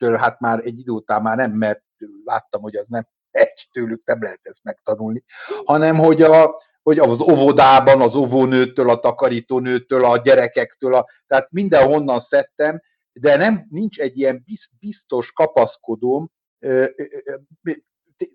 szüleimtől 0.00 0.16
hát 0.16 0.40
már 0.40 0.60
egy 0.64 0.78
idő 0.78 0.92
után 0.92 1.22
már 1.22 1.36
nem, 1.36 1.52
mert 1.52 1.82
láttam, 2.24 2.62
hogy 2.62 2.76
az 2.76 2.86
nem 2.88 3.06
egy 3.30 3.68
tőlük 3.72 4.02
nem 4.04 4.22
lehet 4.22 4.40
ezt 4.42 4.60
megtanulni, 4.62 5.24
hanem 5.64 5.96
hogy 5.96 6.22
a, 6.22 6.62
hogy 6.82 6.98
az 6.98 7.20
óvodában, 7.20 8.00
az 8.00 8.14
óvónőtől, 8.14 8.90
a 8.90 9.00
takarítónőtől, 9.00 10.04
a 10.04 10.18
gyerekektől, 10.18 10.94
a, 10.94 11.06
tehát 11.26 11.50
mindenhonnan 11.50 12.26
szedtem, 12.28 12.80
de 13.12 13.36
nem, 13.36 13.66
nincs 13.70 13.98
egy 13.98 14.18
ilyen 14.18 14.44
biztos 14.78 15.32
kapaszkodóm, 15.32 16.30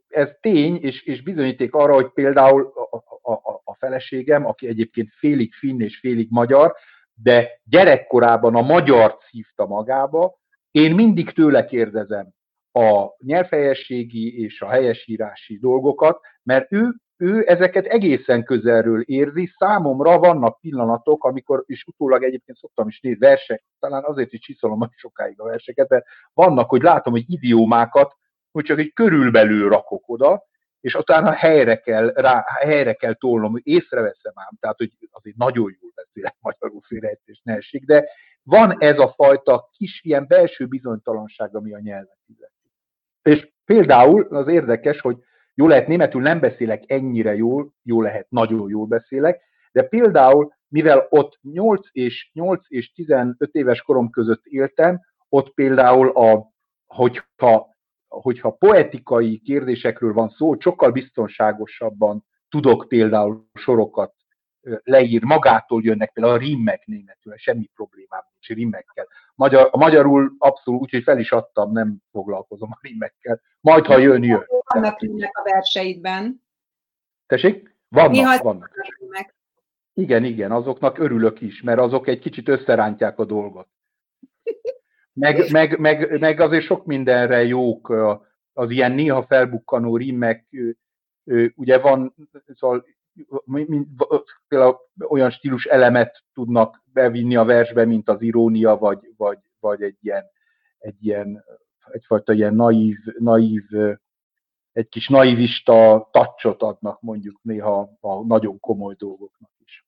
ez 0.07 0.29
tény, 0.41 0.77
és, 0.81 1.03
és 1.03 1.23
bizonyíték 1.23 1.73
arra, 1.73 1.93
hogy 1.93 2.09
például 2.09 2.73
a, 3.21 3.31
a, 3.31 3.61
a 3.63 3.75
feleségem, 3.75 4.45
aki 4.45 4.67
egyébként 4.67 5.09
félig 5.17 5.53
finn 5.53 5.81
és 5.81 5.99
félig 5.99 6.27
magyar, 6.29 6.75
de 7.13 7.61
gyerekkorában 7.63 8.55
a 8.55 8.61
magyar 8.61 9.17
szívta 9.29 9.65
magába, 9.65 10.37
én 10.75 10.95
mindig 10.95 11.31
tőle 11.31 11.65
kérdezem 11.65 12.29
a 12.71 13.05
nyelvhelyességi 13.17 14.41
és 14.41 14.61
a 14.61 14.69
helyesírási 14.69 15.57
dolgokat, 15.59 16.19
mert 16.43 16.71
ő 16.71 16.95
ő 17.17 17.43
ezeket 17.47 17.85
egészen 17.85 18.43
közelről 18.43 19.01
érzi. 19.01 19.51
Számomra 19.57 20.19
vannak 20.19 20.59
pillanatok, 20.59 21.23
amikor, 21.23 21.63
és 21.65 21.83
utólag 21.85 22.23
egyébként 22.23 22.57
szoktam 22.57 22.87
is 22.87 22.99
nézni 22.99 23.19
versek, 23.19 23.63
talán 23.79 24.03
azért 24.03 24.33
is 24.33 24.39
csiszolom 24.39 24.79
hogy 24.79 24.89
sokáig 24.95 25.39
a 25.39 25.45
verseket, 25.45 25.89
mert 25.89 26.05
vannak, 26.33 26.69
hogy 26.69 26.81
látom, 26.81 27.13
hogy 27.13 27.25
idiómákat, 27.27 28.15
hogy 28.51 28.63
csak 28.63 28.79
egy 28.79 28.93
körülbelül 28.93 29.69
rakok 29.69 30.03
oda, 30.09 30.43
és 30.79 30.95
utána 30.95 31.31
helyre 31.31 31.75
kell, 31.75 32.11
rá, 32.15 32.45
helyre 32.59 32.93
kell 32.93 33.13
tolnom, 33.13 33.59
észreveszem 33.63 34.33
ám, 34.35 34.57
tehát 34.59 34.77
hogy 34.77 34.91
azért 35.11 35.35
nagyon 35.37 35.77
jól 35.81 35.91
beszélek 35.95 36.35
magyarul 36.39 36.81
félrejtés 36.81 37.41
ne 37.43 37.55
esik, 37.55 37.85
de 37.85 38.09
van 38.45 38.75
ez 38.79 38.99
a 38.99 39.13
fajta 39.15 39.69
kis 39.71 40.01
ilyen 40.03 40.25
belső 40.27 40.65
bizonytalanság, 40.65 41.55
ami 41.55 41.73
a 41.73 41.79
nyelvet 41.79 42.17
illeti. 42.25 42.71
És 43.21 43.51
például 43.65 44.27
az 44.29 44.47
érdekes, 44.47 45.01
hogy 45.01 45.17
jó 45.53 45.67
lehet, 45.67 45.87
németül 45.87 46.21
nem 46.21 46.39
beszélek 46.39 46.83
ennyire 46.87 47.35
jól, 47.35 47.71
jó 47.83 48.01
lehet, 48.01 48.27
nagyon 48.29 48.69
jól 48.69 48.85
beszélek, 48.85 49.41
de 49.71 49.83
például, 49.83 50.53
mivel 50.67 51.07
ott 51.09 51.39
8 51.41 51.87
és, 51.91 52.29
8 52.33 52.61
és 52.67 52.91
15 52.91 53.37
éves 53.51 53.81
korom 53.81 54.09
között 54.09 54.45
éltem, 54.45 54.99
ott 55.29 55.53
például, 55.53 56.09
a, 56.09 56.51
hogyha, 56.85 57.75
hogyha 58.07 58.51
poetikai 58.51 59.39
kérdésekről 59.39 60.13
van 60.13 60.29
szó, 60.29 60.59
sokkal 60.59 60.91
biztonságosabban 60.91 62.25
tudok 62.49 62.85
például 62.87 63.47
sorokat 63.53 64.14
leír, 64.83 65.23
magától 65.23 65.81
jönnek 65.83 66.13
például 66.13 66.35
a 66.35 66.39
rimmek 66.39 66.85
németül, 66.85 67.37
semmi 67.37 67.69
problémám 67.75 68.21
nincs 68.31 68.47
rimmekkel. 68.59 69.07
Magyar, 69.35 69.69
a 69.71 69.77
magyarul 69.77 70.35
abszolút, 70.37 70.81
úgyhogy 70.81 71.03
fel 71.03 71.19
is 71.19 71.31
adtam, 71.31 71.71
nem 71.71 71.97
foglalkozom 72.11 72.69
a 72.71 72.77
rimmekkel. 72.81 73.41
Majd, 73.61 73.85
ha 73.85 73.97
jön, 73.97 74.23
jön. 74.23 74.45
Vannak 74.73 74.99
rimmek 74.99 75.37
a 75.37 75.43
verseidben. 75.43 76.41
Tessék? 77.25 77.75
Vannak, 77.87 78.11
Néha 78.11 78.43
vannak. 78.43 78.71
Rimmek. 78.99 79.35
Igen, 79.93 80.23
igen, 80.23 80.51
azoknak 80.51 80.97
örülök 80.97 81.41
is, 81.41 81.61
mert 81.61 81.79
azok 81.79 82.07
egy 82.07 82.19
kicsit 82.19 82.47
összerántják 82.47 83.19
a 83.19 83.25
dolgot. 83.25 83.67
Meg, 85.13 85.51
meg, 85.51 85.79
meg, 85.79 86.19
meg 86.19 86.39
azért 86.39 86.65
sok 86.65 86.85
mindenre 86.85 87.43
jók 87.43 87.93
az 88.53 88.69
ilyen 88.69 88.91
néha 88.91 89.23
felbukkanó 89.23 89.97
rimmek, 89.97 90.45
ugye 91.55 91.79
van, 91.79 92.15
szóval 92.55 92.85
például 94.47 94.77
olyan 95.07 95.29
stílus 95.29 95.65
elemet 95.65 96.23
tudnak 96.33 96.83
bevinni 96.93 97.35
a 97.35 97.43
versbe, 97.43 97.85
mint 97.85 98.09
az 98.09 98.21
irónia, 98.21 98.77
vagy, 98.77 98.99
vagy, 99.17 99.37
vagy 99.59 99.81
egy 99.81 99.97
ilyen, 100.01 100.25
egy 100.77 101.05
ilyen, 101.05 101.43
egyfajta 101.91 102.33
ilyen 102.33 102.55
naív, 102.55 102.97
naív, 103.17 103.63
egy 104.71 104.89
kis 104.89 105.07
naivista 105.07 106.09
tacsot 106.11 106.61
adnak 106.61 107.01
mondjuk 107.01 107.39
néha 107.41 107.97
a 107.99 108.25
nagyon 108.25 108.59
komoly 108.59 108.95
dolgoknak 108.97 109.51
is. 109.65 109.85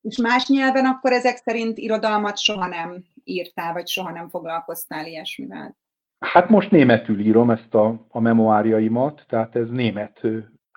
És 0.00 0.16
más 0.16 0.48
nyelven 0.48 0.84
akkor 0.84 1.12
ezek 1.12 1.36
szerint 1.36 1.78
irodalmat 1.78 2.38
soha 2.38 2.66
nem 2.66 3.04
írtál, 3.24 3.72
vagy 3.72 3.88
soha 3.88 4.10
nem 4.10 4.28
foglalkoztál 4.28 5.06
ilyesmivel? 5.06 5.76
Hát 6.18 6.48
most 6.48 6.70
németül 6.70 7.20
írom 7.20 7.50
ezt 7.50 7.74
a, 7.74 8.06
a 8.08 8.20
memoáriaimat, 8.20 9.24
tehát 9.28 9.56
ez 9.56 9.70
német 9.70 10.20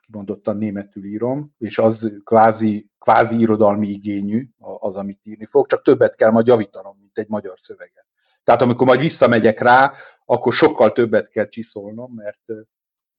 kimondottan 0.06 0.58
németül 0.58 1.04
írom, 1.04 1.52
és 1.58 1.78
az 1.78 1.98
kvázi, 2.24 2.90
kvázi 3.00 3.40
irodalmi 3.40 3.88
igényű 3.88 4.48
az, 4.80 4.96
amit 4.96 5.20
írni 5.24 5.46
fog, 5.46 5.68
csak 5.68 5.84
többet 5.84 6.16
kell 6.16 6.32
majd 6.32 6.48
javítanom, 6.48 6.98
mint 7.00 7.18
egy 7.18 7.28
magyar 7.28 7.60
szöveget. 7.64 8.06
Tehát 8.44 8.62
amikor 8.62 8.88
majd 8.88 9.00
visszamegyek 9.00 9.60
rá, 9.60 9.94
akkor 10.26 10.54
sokkal 10.54 10.92
többet 10.92 11.30
kell 11.30 11.48
csiszolnom, 11.48 12.14
mert, 12.14 12.44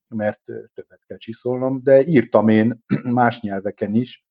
mert 0.08 0.40
többet 0.74 1.00
kell 1.06 1.16
csiszolnom, 1.16 1.80
de 1.82 2.04
írtam 2.04 2.48
én 2.48 2.84
más 3.20 3.40
nyelveken 3.40 3.94
is, 3.94 4.24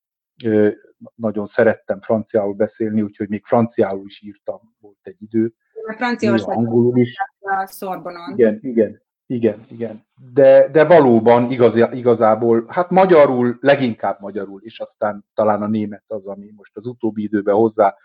nagyon 1.14 1.46
szerettem 1.46 2.00
franciául 2.00 2.54
beszélni, 2.54 3.02
úgyhogy 3.02 3.28
még 3.28 3.44
franciául 3.44 4.06
is 4.06 4.22
írtam, 4.22 4.60
volt 4.80 4.98
egy 5.02 5.22
idő. 5.22 5.52
Franciaország 5.96 6.56
angolul 6.56 6.98
is. 6.98 7.14
A 7.40 7.66
Szorbonon. 7.66 8.32
Igen, 8.32 8.58
igen, 8.62 9.02
igen, 9.26 9.66
igen. 9.68 10.04
De, 10.32 10.68
de 10.68 10.84
valóban 10.84 11.50
igaz, 11.50 11.92
igazából, 11.92 12.64
hát 12.68 12.90
magyarul, 12.90 13.56
leginkább 13.60 14.20
magyarul, 14.20 14.60
és 14.62 14.80
aztán 14.80 15.24
talán 15.34 15.62
a 15.62 15.66
német 15.66 16.04
az, 16.06 16.26
ami 16.26 16.52
most 16.56 16.76
az 16.76 16.86
utóbbi 16.86 17.22
időben 17.22 17.54
hozzá 17.54 17.96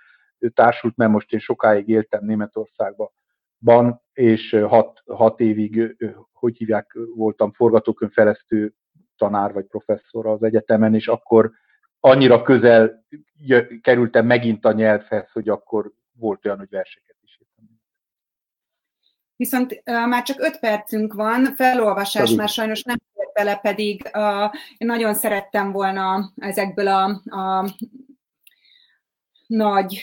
társult, 0.54 0.98
mert 0.98 1.12
most 1.12 1.34
én 1.34 1.40
sokáig 1.40 1.88
éltem 1.88 2.26
Németországban, 2.26 3.12
és 4.14 4.58
hat, 4.68 5.02
hat 5.06 5.40
évig, 5.40 5.96
hogy 6.34 6.58
hívják, 6.58 6.98
voltam 7.16 7.52
forgatókönyvfelesztő 7.52 8.74
tanár 9.18 9.54
vagy 9.54 9.66
professzor 9.66 10.26
az 10.26 10.44
egyetemen, 10.44 10.96
és 10.96 11.08
akkor 11.08 11.52
annyira 12.00 12.42
közel 12.42 13.06
kerültem 13.82 14.26
megint 14.26 14.66
a 14.66 14.72
nyelvhez, 14.72 15.32
hogy 15.32 15.50
akkor 15.50 15.92
volt 16.20 16.46
olyan, 16.46 16.58
hogy 16.58 16.70
verseket. 16.70 17.11
Viszont 19.42 19.72
uh, 19.86 20.08
már 20.08 20.24
csak 20.24 20.39
öt 20.39 20.60
percünk 20.60 21.14
van, 21.14 21.56
felolvasás 21.56 22.22
Szabad. 22.24 22.38
már 22.38 22.50
sajnos 22.50 22.84
nem 22.84 22.96
ért 23.16 23.34
bele, 23.34 23.56
pedig 23.56 24.10
uh, 24.14 24.54
én 24.78 24.88
nagyon 24.88 25.14
szerettem 25.14 25.72
volna 25.72 26.32
ezekből 26.36 26.88
a, 26.88 27.04
a 27.26 27.70
nagy, 29.48 30.02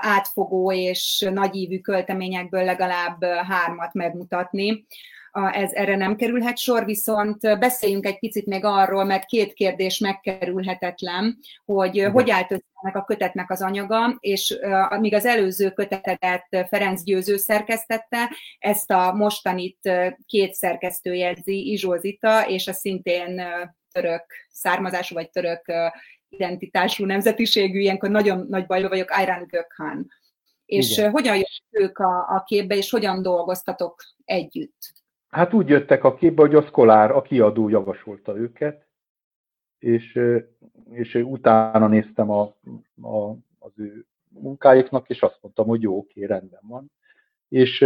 átfogó 0.00 0.72
és 0.72 1.28
nagyívű 1.32 1.80
költeményekből 1.80 2.64
legalább 2.64 3.24
hármat 3.24 3.94
megmutatni 3.94 4.86
ez 5.32 5.72
erre 5.72 5.96
nem 5.96 6.16
kerülhet 6.16 6.58
sor, 6.58 6.84
viszont 6.84 7.58
beszéljünk 7.58 8.06
egy 8.06 8.18
picit 8.18 8.46
még 8.46 8.64
arról, 8.64 9.04
mert 9.04 9.24
két 9.24 9.52
kérdés 9.52 9.98
megkerülhetetlen, 9.98 11.38
hogy 11.64 11.96
Igen. 11.96 12.10
hogy 12.10 12.30
állt 12.30 12.50
össze 12.50 12.64
a 12.92 13.04
kötetnek 13.04 13.50
az 13.50 13.62
anyaga, 13.62 14.16
és 14.20 14.58
uh, 14.62 14.98
míg 14.98 15.14
az 15.14 15.26
előző 15.26 15.70
kötetedet 15.70 16.66
Ferenc 16.68 17.02
Győző 17.02 17.36
szerkesztette, 17.36 18.30
ezt 18.58 18.90
a 18.90 19.12
mostanit 19.12 19.90
két 20.26 20.54
szerkesztő 20.54 21.14
jegyzi, 21.14 21.70
Izsó 21.70 21.96
Zita, 21.96 22.48
és 22.48 22.68
a 22.68 22.72
szintén 22.72 23.42
török 23.92 24.24
származású 24.48 25.14
vagy 25.14 25.30
török 25.30 25.64
identitású 26.28 27.04
nemzetiségű, 27.04 27.78
ilyenkor 27.78 28.10
nagyon 28.10 28.46
nagy 28.48 28.66
bajba 28.66 28.88
vagyok, 28.88 29.10
Ayran 29.10 29.46
Gökhan. 29.46 30.06
És 30.64 30.98
Igen. 30.98 31.10
hogyan 31.10 31.36
jött 31.36 31.66
ők 31.70 31.98
a, 31.98 32.18
a 32.18 32.42
képbe, 32.46 32.76
és 32.76 32.90
hogyan 32.90 33.22
dolgoztatok 33.22 34.02
együtt? 34.24 34.92
Hát 35.30 35.52
úgy 35.52 35.68
jöttek 35.68 36.04
a 36.04 36.14
képbe, 36.14 36.42
hogy 36.42 36.54
a 36.54 36.62
Szkolár, 36.62 37.10
a 37.10 37.22
kiadó 37.22 37.68
javasolta 37.68 38.36
őket, 38.36 38.86
és, 39.78 40.20
és 40.90 41.14
utána 41.14 41.86
néztem 41.86 42.30
a, 42.30 42.42
a, 43.02 43.30
az 43.58 43.72
ő 43.76 44.06
munkáiknak, 44.28 45.08
és 45.08 45.22
azt 45.22 45.38
mondtam, 45.40 45.66
hogy 45.66 45.82
jó, 45.82 45.96
oké, 45.96 46.24
rendben 46.24 46.60
van. 46.62 46.90
És 47.48 47.78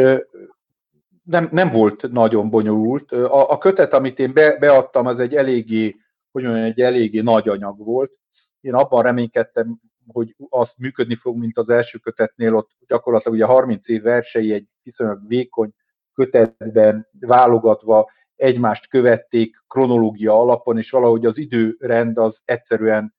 nem, 1.22 1.48
nem 1.50 1.70
volt 1.70 2.12
nagyon 2.12 2.50
bonyolult. 2.50 3.12
A, 3.12 3.50
a 3.50 3.58
kötet, 3.58 3.92
amit 3.92 4.18
én 4.18 4.32
be, 4.32 4.56
beadtam, 4.58 5.06
az 5.06 5.18
egy 5.18 5.34
eléggé, 5.34 5.96
hogy 6.30 6.42
mondjam, 6.42 6.64
egy 6.64 6.80
eléggé 6.80 7.20
nagy 7.20 7.48
anyag 7.48 7.78
volt. 7.78 8.12
Én 8.60 8.74
abban 8.74 9.02
reménykedtem, 9.02 9.80
hogy 10.06 10.36
az 10.48 10.68
működni 10.76 11.14
fog, 11.14 11.36
mint 11.36 11.58
az 11.58 11.68
első 11.68 11.98
kötetnél, 11.98 12.54
ott 12.54 12.70
gyakorlatilag 12.86 13.36
ugye 13.36 13.46
30 13.46 13.88
év 13.88 14.02
versei 14.02 14.52
egy 14.52 14.66
viszonylag 14.82 15.26
vékony 15.26 15.70
kötetben 16.14 17.08
válogatva 17.20 18.10
egymást 18.36 18.88
követték 18.88 19.64
kronológia 19.68 20.40
alapon, 20.40 20.78
és 20.78 20.90
valahogy 20.90 21.26
az 21.26 21.38
időrend 21.38 22.18
az 22.18 22.36
egyszerűen 22.44 23.14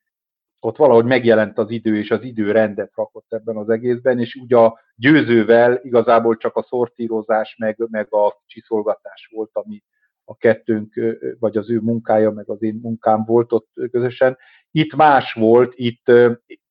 ott 0.60 0.78
valahogy 0.78 1.06
megjelent 1.06 1.58
az 1.58 1.70
idő, 1.70 1.98
és 1.98 2.12
az 2.12 2.24
idő 2.24 2.52
rendet 2.52 2.92
rakott 2.96 3.34
ebben 3.34 3.58
az 3.58 3.70
egészben, 3.70 4.20
és 4.20 4.36
ugye 4.36 4.58
a 4.58 4.80
győzővel 4.96 5.80
igazából 5.84 6.38
csak 6.38 6.56
a 6.56 6.64
szortírozás, 6.64 7.56
meg, 7.60 7.78
meg 7.90 8.14
a 8.14 8.42
csiszolgatás 8.46 9.30
volt, 9.34 9.50
ami 9.54 9.84
a 10.24 10.36
kettőnk, 10.36 11.00
vagy 11.40 11.58
az 11.58 11.70
ő 11.70 11.80
munkája, 11.80 12.32
meg 12.32 12.50
az 12.50 12.62
én 12.62 12.80
munkám 12.82 13.24
volt 13.26 13.54
ott 13.54 13.70
közösen. 13.92 14.38
Itt 14.72 14.96
más 14.96 15.34
volt, 15.34 15.74
itt, 15.76 16.12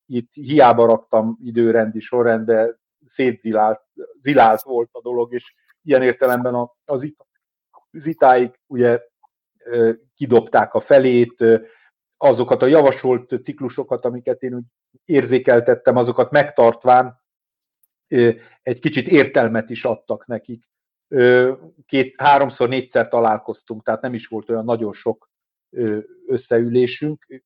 itt 0.05 0.33
hiába 0.33 0.85
raktam 0.85 1.37
időrendi 1.43 1.99
sorrendbe, 1.99 2.79
szétzilált 3.15 3.81
zilált 4.21 4.61
volt 4.61 4.89
a 4.91 5.01
dolog, 5.01 5.33
és 5.33 5.53
ilyen 5.85 6.01
értelemben 6.01 6.69
az 6.85 7.01
vitáig 7.91 8.59
ugye 8.67 9.01
kidobták 10.15 10.73
a 10.73 10.81
felét, 10.81 11.43
azokat 12.17 12.61
a 12.61 12.65
javasolt 12.65 13.43
ciklusokat, 13.43 14.05
amiket 14.05 14.43
én 14.43 14.53
úgy 14.53 14.63
érzékeltettem, 15.05 15.97
azokat 15.97 16.31
megtartván 16.31 17.23
egy 18.61 18.79
kicsit 18.79 19.07
értelmet 19.07 19.69
is 19.69 19.83
adtak 19.83 20.27
nekik. 20.27 20.63
Két, 21.85 22.13
háromszor, 22.17 22.69
négyszer 22.69 23.07
találkoztunk, 23.07 23.83
tehát 23.83 24.01
nem 24.01 24.13
is 24.13 24.27
volt 24.27 24.49
olyan 24.49 24.65
nagyon 24.65 24.93
sok 24.93 25.29
összeülésünk. 26.27 27.43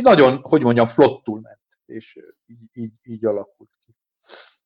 Nagyon, 0.00 0.36
hogy 0.36 0.62
mondjam, 0.62 0.88
flottul 0.88 1.40
ment, 1.40 1.60
és 1.86 2.18
így, 2.46 2.68
így, 2.72 2.92
így 3.02 3.24
alakult 3.24 3.70
ki. 3.86 3.94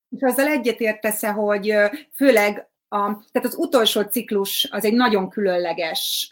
És 0.09 0.23
azzal 0.23 0.47
egyetértesz 0.47 1.27
hogy 1.27 1.75
főleg 2.15 2.69
a, 2.95 3.23
tehát 3.33 3.49
az 3.49 3.57
utolsó 3.57 4.01
ciklus 4.03 4.69
az 4.71 4.85
egy 4.85 4.95
nagyon 4.95 5.29
különleges 5.29 6.31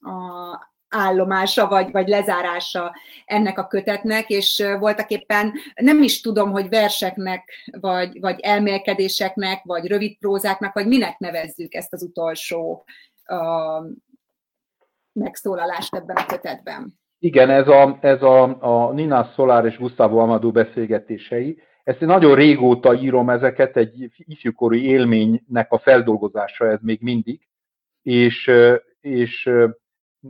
a 0.00 0.74
állomása, 0.88 1.68
vagy, 1.68 1.90
vagy 1.90 2.08
lezárása 2.08 2.94
ennek 3.24 3.58
a 3.58 3.66
kötetnek, 3.66 4.28
és 4.28 4.64
voltak 4.78 5.10
éppen 5.10 5.52
nem 5.74 6.02
is 6.02 6.20
tudom, 6.20 6.50
hogy 6.50 6.68
verseknek, 6.68 7.52
vagy, 7.80 8.20
vagy 8.20 8.40
elmélkedéseknek, 8.40 9.62
vagy 9.64 9.86
rövid 9.86 10.18
prózáknak, 10.18 10.74
vagy 10.74 10.86
minek 10.86 11.18
nevezzük 11.18 11.74
ezt 11.74 11.92
az 11.92 12.02
utolsó 12.02 12.84
uh, 13.28 13.86
megszólalást 15.12 15.94
ebben 15.94 16.16
a 16.16 16.26
kötetben. 16.26 16.98
Igen, 17.18 17.50
ez 17.50 17.68
a, 17.68 17.98
ez 18.00 18.22
a, 18.22 18.62
a 18.62 18.92
Nina 18.92 19.30
Szolár 19.34 19.64
és 19.64 19.78
Gustavo 19.78 20.18
Amadou 20.18 20.50
beszélgetései, 20.50 21.58
ezt 21.86 22.02
én 22.02 22.08
nagyon 22.08 22.34
régóta 22.34 22.94
írom 22.94 23.30
ezeket, 23.30 23.76
egy 23.76 24.10
ifjúkori 24.16 24.84
élménynek 24.84 25.72
a 25.72 25.78
feldolgozása 25.78 26.66
ez 26.66 26.78
még 26.82 27.00
mindig, 27.00 27.48
és, 28.02 28.50
és 29.00 29.50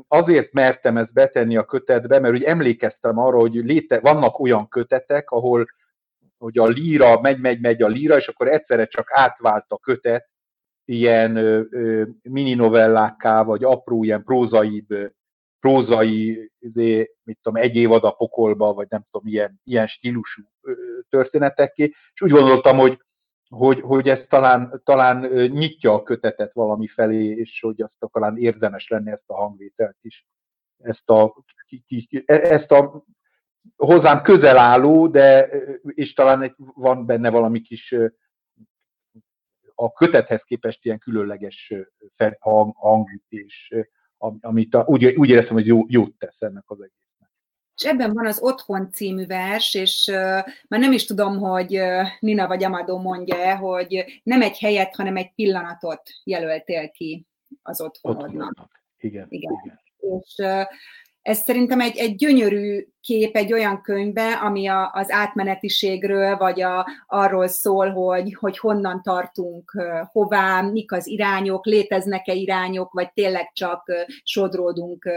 azért 0.08 0.52
mertem 0.52 0.96
ezt 0.96 1.12
betenni 1.12 1.56
a 1.56 1.64
kötetbe, 1.64 2.18
mert 2.18 2.34
úgy 2.34 2.42
emlékeztem 2.42 3.18
arra, 3.18 3.38
hogy 3.38 3.54
léte, 3.54 4.00
vannak 4.00 4.38
olyan 4.38 4.68
kötetek, 4.68 5.30
ahol 5.30 5.66
hogy 6.38 6.58
a 6.58 6.66
líra 6.66 7.20
megy, 7.20 7.40
megy, 7.40 7.60
megy 7.60 7.82
a 7.82 7.88
líra, 7.88 8.16
és 8.16 8.28
akkor 8.28 8.48
egyszerre 8.48 8.86
csak 8.86 9.08
átvált 9.10 9.64
a 9.68 9.78
kötet 9.78 10.28
ilyen 10.84 11.32
mini 12.22 12.54
novellákká, 12.54 13.42
vagy 13.42 13.64
apró 13.64 14.04
ilyen 14.04 14.24
prózaibb 14.24 15.12
prózai, 15.60 16.50
izé, 16.58 17.10
mit 17.22 17.38
tudom, 17.42 17.62
egy 17.62 17.76
évad 17.76 18.04
a 18.04 18.10
pokolba, 18.10 18.72
vagy 18.72 18.86
nem 18.90 19.04
tudom, 19.10 19.26
ilyen, 19.28 19.60
ilyen 19.64 19.86
stílusú 19.86 20.42
történetekké, 21.08 21.84
és 22.12 22.20
úgy 22.20 22.30
gondoltam, 22.30 22.78
hogy, 22.78 23.00
hogy, 23.48 23.80
hogy 23.80 24.08
ez 24.08 24.20
talán, 24.28 24.80
talán 24.84 25.26
nyitja 25.48 25.92
a 25.92 26.02
kötetet 26.02 26.52
valami 26.52 26.86
felé, 26.86 27.24
és 27.24 27.60
hogy 27.60 27.82
azt 27.82 28.12
talán 28.12 28.36
érdemes 28.36 28.88
lenne 28.88 29.12
ezt 29.12 29.24
a 29.26 29.34
hangvételt 29.34 29.96
is, 30.00 30.26
ezt 30.78 31.10
a, 31.10 31.44
ezt 32.26 32.70
a 32.70 33.04
hozzám 33.76 34.22
közel 34.22 34.58
álló, 34.58 35.08
de 35.08 35.48
és 35.82 36.12
talán 36.12 36.54
van 36.56 37.06
benne 37.06 37.30
valami 37.30 37.60
kis 37.60 37.94
a 39.74 39.92
kötethez 39.92 40.42
képest 40.42 40.84
ilyen 40.84 40.98
különleges 40.98 41.72
hang, 42.38 42.76
hangütés, 42.76 43.72
amit 44.40 44.74
a, 44.74 44.84
úgy, 44.88 45.04
úgy 45.04 45.28
éreztem, 45.28 45.54
hogy 45.54 45.66
jó, 45.66 45.84
jót 45.88 46.14
tesz 46.18 46.40
ennek 46.40 46.64
az 46.66 46.78
egésznek. 46.80 47.30
És 47.76 47.84
ebben 47.84 48.12
van 48.12 48.26
az 48.26 48.40
Otthon 48.40 48.90
című 48.92 49.26
vers, 49.26 49.74
és 49.74 50.06
uh, 50.08 50.16
már 50.68 50.80
nem 50.80 50.92
is 50.92 51.04
tudom, 51.04 51.38
hogy 51.38 51.78
uh, 51.78 52.06
Nina 52.20 52.46
vagy 52.46 52.64
Amado 52.64 52.98
mondja 52.98 53.56
hogy 53.56 54.20
nem 54.22 54.42
egy 54.42 54.58
helyet, 54.58 54.94
hanem 54.94 55.16
egy 55.16 55.34
pillanatot 55.34 56.02
jelöltél 56.24 56.90
ki 56.90 57.26
az 57.62 57.80
otthonodnak. 57.80 58.26
otthonodnak. 58.26 58.82
Igen, 58.98 59.26
igen. 59.28 59.60
igen. 59.64 59.80
És 60.20 60.34
uh, 60.38 60.62
ez 61.26 61.38
szerintem 61.38 61.80
egy, 61.80 61.96
egy 61.96 62.14
gyönyörű 62.14 62.86
kép 63.00 63.36
egy 63.36 63.52
olyan 63.52 63.82
könyvbe, 63.82 64.32
ami 64.32 64.66
a, 64.66 64.90
az 64.92 65.10
átmenetiségről, 65.10 66.36
vagy 66.36 66.62
a, 66.62 66.86
arról 67.06 67.46
szól, 67.46 67.90
hogy, 67.90 68.34
hogy 68.34 68.58
honnan 68.58 69.02
tartunk, 69.02 69.72
hová, 70.12 70.60
mik 70.60 70.92
az 70.92 71.06
irányok, 71.06 71.64
léteznek-e 71.64 72.32
irányok, 72.32 72.92
vagy 72.92 73.12
tényleg 73.12 73.50
csak 73.52 73.92
sodródunk, 74.22 75.08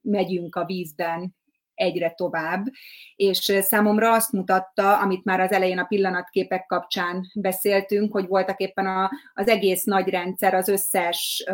megyünk 0.00 0.56
a 0.56 0.64
vízben 0.64 1.34
egyre 1.82 2.10
tovább, 2.10 2.64
és 3.16 3.52
számomra 3.60 4.12
azt 4.12 4.32
mutatta, 4.32 4.98
amit 4.98 5.24
már 5.24 5.40
az 5.40 5.52
elején 5.52 5.78
a 5.78 5.84
pillanatképek 5.84 6.66
kapcsán 6.66 7.30
beszéltünk, 7.34 8.12
hogy 8.12 8.26
voltak 8.26 8.60
éppen 8.60 8.86
a, 8.86 9.10
az 9.34 9.48
egész 9.48 9.84
nagy 9.84 10.08
rendszer 10.08 10.54
az 10.54 10.68
összes 10.68 11.44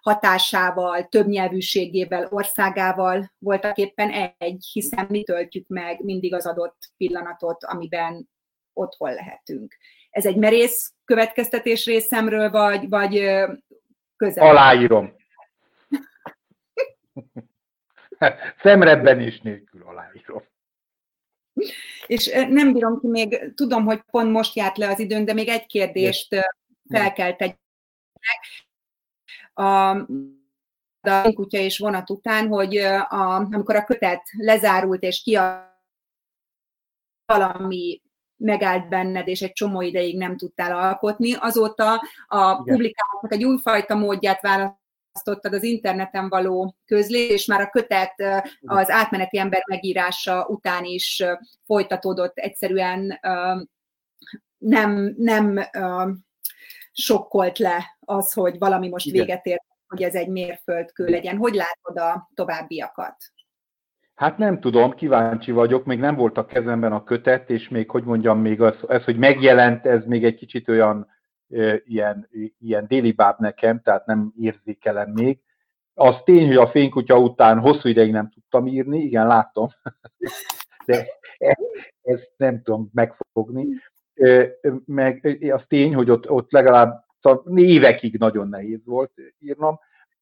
hatásával, 0.00 1.08
többnyelvűségével, 1.08 2.26
országával 2.30 3.32
voltak 3.38 3.76
éppen 3.76 4.34
egy, 4.38 4.68
hiszen 4.72 5.06
mi 5.08 5.22
töltjük 5.22 5.68
meg 5.68 6.04
mindig 6.04 6.34
az 6.34 6.46
adott 6.46 6.76
pillanatot, 6.96 7.64
amiben 7.64 8.28
otthon 8.72 9.12
lehetünk. 9.12 9.76
Ez 10.10 10.26
egy 10.26 10.36
merész 10.36 10.94
következtetés 11.04 11.86
részemről, 11.86 12.50
vagy, 12.50 12.88
vagy 12.88 13.12
közel? 14.16 14.48
Aláírom. 14.48 15.14
Szemrebben 18.62 19.20
is 19.20 19.40
nélkül 19.40 19.82
aláírom. 19.82 20.42
És 22.06 22.30
nem 22.48 22.72
bírom 22.72 23.00
ki 23.00 23.06
még, 23.06 23.52
tudom, 23.54 23.84
hogy 23.84 24.02
pont 24.10 24.30
most 24.30 24.54
járt 24.54 24.76
le 24.76 24.88
az 24.88 24.98
időnk, 24.98 25.26
de 25.26 25.32
még 25.32 25.48
egy 25.48 25.66
kérdést 25.66 26.28
fel 26.88 27.12
kell 27.12 27.36
tegyek. 27.36 27.58
A 29.54 29.96
a 31.10 31.32
kutya 31.32 31.58
és 31.58 31.78
vonat 31.78 32.10
után, 32.10 32.48
hogy 32.48 32.76
a, 32.76 33.34
amikor 33.34 33.76
a 33.76 33.84
kötet 33.84 34.22
lezárult 34.38 35.02
és 35.02 35.22
ki 35.22 35.38
valami 37.26 38.02
megállt 38.36 38.88
benned, 38.88 39.28
és 39.28 39.42
egy 39.42 39.52
csomó 39.52 39.80
ideig 39.80 40.16
nem 40.18 40.36
tudtál 40.36 40.78
alkotni. 40.78 41.34
Azóta 41.34 42.02
a 42.26 42.56
publikációnak 42.56 43.32
egy 43.32 43.44
újfajta 43.44 43.94
módját 43.94 44.40
választottad 45.16 45.52
az 45.52 45.62
interneten 45.62 46.28
való 46.28 46.76
közlés, 46.84 47.30
és 47.30 47.46
már 47.46 47.60
a 47.60 47.70
kötet 47.70 48.14
az 48.60 48.90
átmeneti 48.90 49.38
ember 49.38 49.62
megírása 49.68 50.46
után 50.46 50.84
is 50.84 51.24
folytatódott 51.66 52.38
egyszerűen 52.38 53.20
nem, 54.58 55.14
nem 55.16 55.60
sokkolt 56.92 57.58
le 57.58 57.96
az, 58.00 58.32
hogy 58.32 58.58
valami 58.58 58.88
most 58.88 59.10
véget 59.10 59.46
ért, 59.46 59.64
hogy 59.86 60.02
ez 60.02 60.14
egy 60.14 60.28
mérföldkő 60.28 61.04
legyen. 61.04 61.36
Hogy 61.36 61.54
látod 61.54 61.98
a 61.98 62.30
továbbiakat? 62.34 63.16
Hát 64.14 64.38
nem 64.38 64.60
tudom, 64.60 64.94
kíváncsi 64.94 65.50
vagyok, 65.50 65.84
még 65.84 65.98
nem 65.98 66.16
volt 66.16 66.38
a 66.38 66.46
kezemben 66.46 66.92
a 66.92 67.04
kötet, 67.04 67.50
és 67.50 67.68
még, 67.68 67.90
hogy 67.90 68.04
mondjam, 68.04 68.40
még 68.40 68.60
az, 68.60 68.74
ez, 68.88 69.04
hogy 69.04 69.16
megjelent, 69.16 69.86
ez 69.86 70.04
még 70.04 70.24
egy 70.24 70.34
kicsit 70.34 70.68
olyan 70.68 71.14
ilyen, 71.84 72.28
ilyen 72.58 72.86
déli 72.86 73.12
báb 73.12 73.40
nekem, 73.40 73.80
tehát 73.82 74.06
nem 74.06 74.32
érzékelem 74.40 75.10
még. 75.10 75.40
Az 75.94 76.16
tény, 76.24 76.46
hogy 76.46 76.56
a 76.56 76.68
fénykutya 76.68 77.18
után 77.18 77.58
hosszú 77.58 77.88
ideig 77.88 78.10
nem 78.10 78.30
tudtam 78.30 78.66
írni, 78.66 78.98
igen, 78.98 79.26
láttam, 79.26 79.68
de 80.86 81.06
ezt 82.02 82.32
nem 82.36 82.62
tudom 82.62 82.90
megfogni. 82.92 83.66
Meg 84.84 85.38
az 85.52 85.62
tény, 85.68 85.94
hogy 85.94 86.10
ott, 86.10 86.30
ott 86.30 86.50
legalább 86.50 87.04
évekig 87.54 88.18
nagyon 88.18 88.48
nehéz 88.48 88.80
volt 88.84 89.12
írnom, 89.38 89.78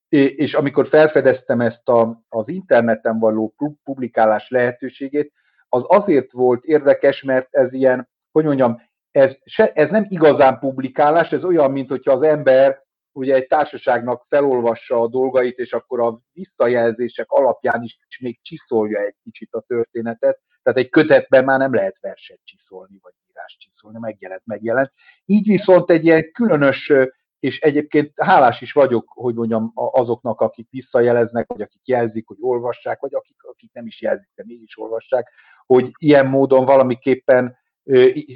és 0.09 0.55
amikor 0.55 0.89
felfedeztem 0.89 1.61
ezt 1.61 1.89
a, 1.89 2.25
az 2.29 2.49
interneten 2.49 3.19
való 3.19 3.55
publikálás 3.85 4.49
lehetőségét, 4.49 5.33
az 5.69 5.83
azért 5.87 6.33
volt 6.33 6.65
érdekes, 6.65 7.23
mert 7.23 7.55
ez 7.55 7.73
ilyen, 7.73 8.09
hogy 8.33 8.45
mondjam, 8.45 8.83
ez, 9.15 9.37
se, 9.45 9.73
ez 9.73 9.91
nem 9.91 10.07
igazán 10.09 10.59
publikálás, 10.59 11.33
ez 11.33 11.45
olyan, 11.45 11.71
mint 11.71 11.89
hogyha 11.89 12.13
az 12.13 12.23
ember 12.23 12.83
ugye 13.13 13.35
egy 13.35 13.47
társaságnak 13.47 14.25
felolvassa 14.29 15.01
a 15.01 15.09
dolgait, 15.09 15.59
és 15.59 15.73
akkor 15.73 16.01
a 16.01 16.21
visszajelzések 16.33 17.31
alapján 17.31 17.83
is 17.83 17.99
még 18.21 18.39
csiszolja 18.43 19.01
egy 19.01 19.15
kicsit 19.23 19.53
a 19.53 19.65
történetet. 19.67 20.41
Tehát 20.63 20.79
egy 20.79 20.89
kötetben 20.89 21.45
már 21.45 21.59
nem 21.59 21.75
lehet 21.75 21.97
verset 22.01 22.41
csiszolni, 22.45 22.99
vagy 23.03 23.13
írás 23.31 23.57
csiszolni, 23.59 23.99
megjelent, 24.01 24.43
megjelent. 24.45 24.93
Így 25.25 25.47
viszont 25.47 25.91
egy 25.91 26.05
ilyen 26.05 26.31
különös 26.33 26.93
és 27.41 27.61
egyébként 27.61 28.13
hálás 28.17 28.61
is 28.61 28.73
vagyok, 28.73 29.05
hogy 29.09 29.35
mondjam, 29.35 29.71
azoknak, 29.75 30.41
akik 30.41 30.67
visszajeleznek, 30.71 31.47
vagy 31.47 31.61
akik 31.61 31.87
jelzik, 31.87 32.27
hogy 32.27 32.37
olvassák, 32.41 33.01
vagy 33.01 33.15
akik, 33.15 33.43
akik 33.43 33.73
nem 33.73 33.87
is 33.87 34.01
jelzik, 34.01 34.31
de 34.35 34.43
mégis 34.47 34.79
olvassák, 34.79 35.31
hogy 35.67 35.91
ilyen 35.99 36.27
módon 36.27 36.65
valamiképpen 36.65 37.57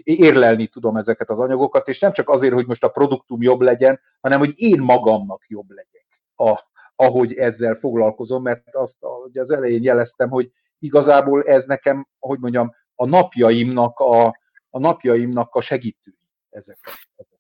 érlelni 0.05 0.67
tudom 0.67 0.97
ezeket 0.97 1.31
az 1.31 1.39
anyagokat, 1.39 1.89
és 1.89 1.99
nem 1.99 2.13
csak 2.13 2.29
azért, 2.29 2.53
hogy 2.53 2.67
most 2.67 2.85
a 2.85 2.89
produktum 2.89 3.43
jobb 3.43 3.61
legyen, 3.61 4.01
hanem 4.21 4.39
hogy 4.39 4.53
én 4.57 4.81
magamnak 4.81 5.45
jobb 5.49 5.71
legyek, 5.71 6.07
a, 6.37 6.67
ahogy 6.97 7.35
ezzel 7.35 7.75
foglalkozom, 7.75 8.43
mert 8.43 8.75
azt 8.75 8.95
hogy 8.99 9.39
az 9.39 9.51
elején 9.51 9.83
jeleztem, 9.83 10.29
hogy 10.29 10.53
igazából 10.79 11.43
ez 11.43 11.65
nekem, 11.67 12.07
hogy 12.19 12.39
mondjam, 12.39 12.75
a 12.95 13.07
napjaimnak 13.07 13.99
a, 13.99 14.27
a 14.71 14.79
napjaimnak 14.79 15.55
a 15.55 15.61
segítői 15.61 16.19
ezek. 16.51 16.79
ezek. 17.17 17.38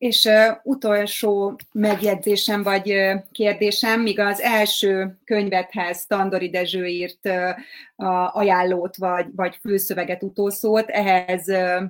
És 0.00 0.28
utolsó 0.62 1.58
megjegyzésem 1.72 2.62
vagy 2.62 2.94
kérdésem, 3.32 4.00
míg 4.00 4.18
az 4.18 4.40
első 4.40 5.18
könyvethez 5.24 6.06
Tandori 6.06 6.50
Dezső 6.50 6.86
írt 6.86 7.28
uh, 7.28 8.36
ajánlót 8.36 8.96
vagy, 8.96 9.26
vagy 9.36 9.56
főszöveget 9.60 10.22
utószót, 10.22 10.88
ehhez 10.88 11.46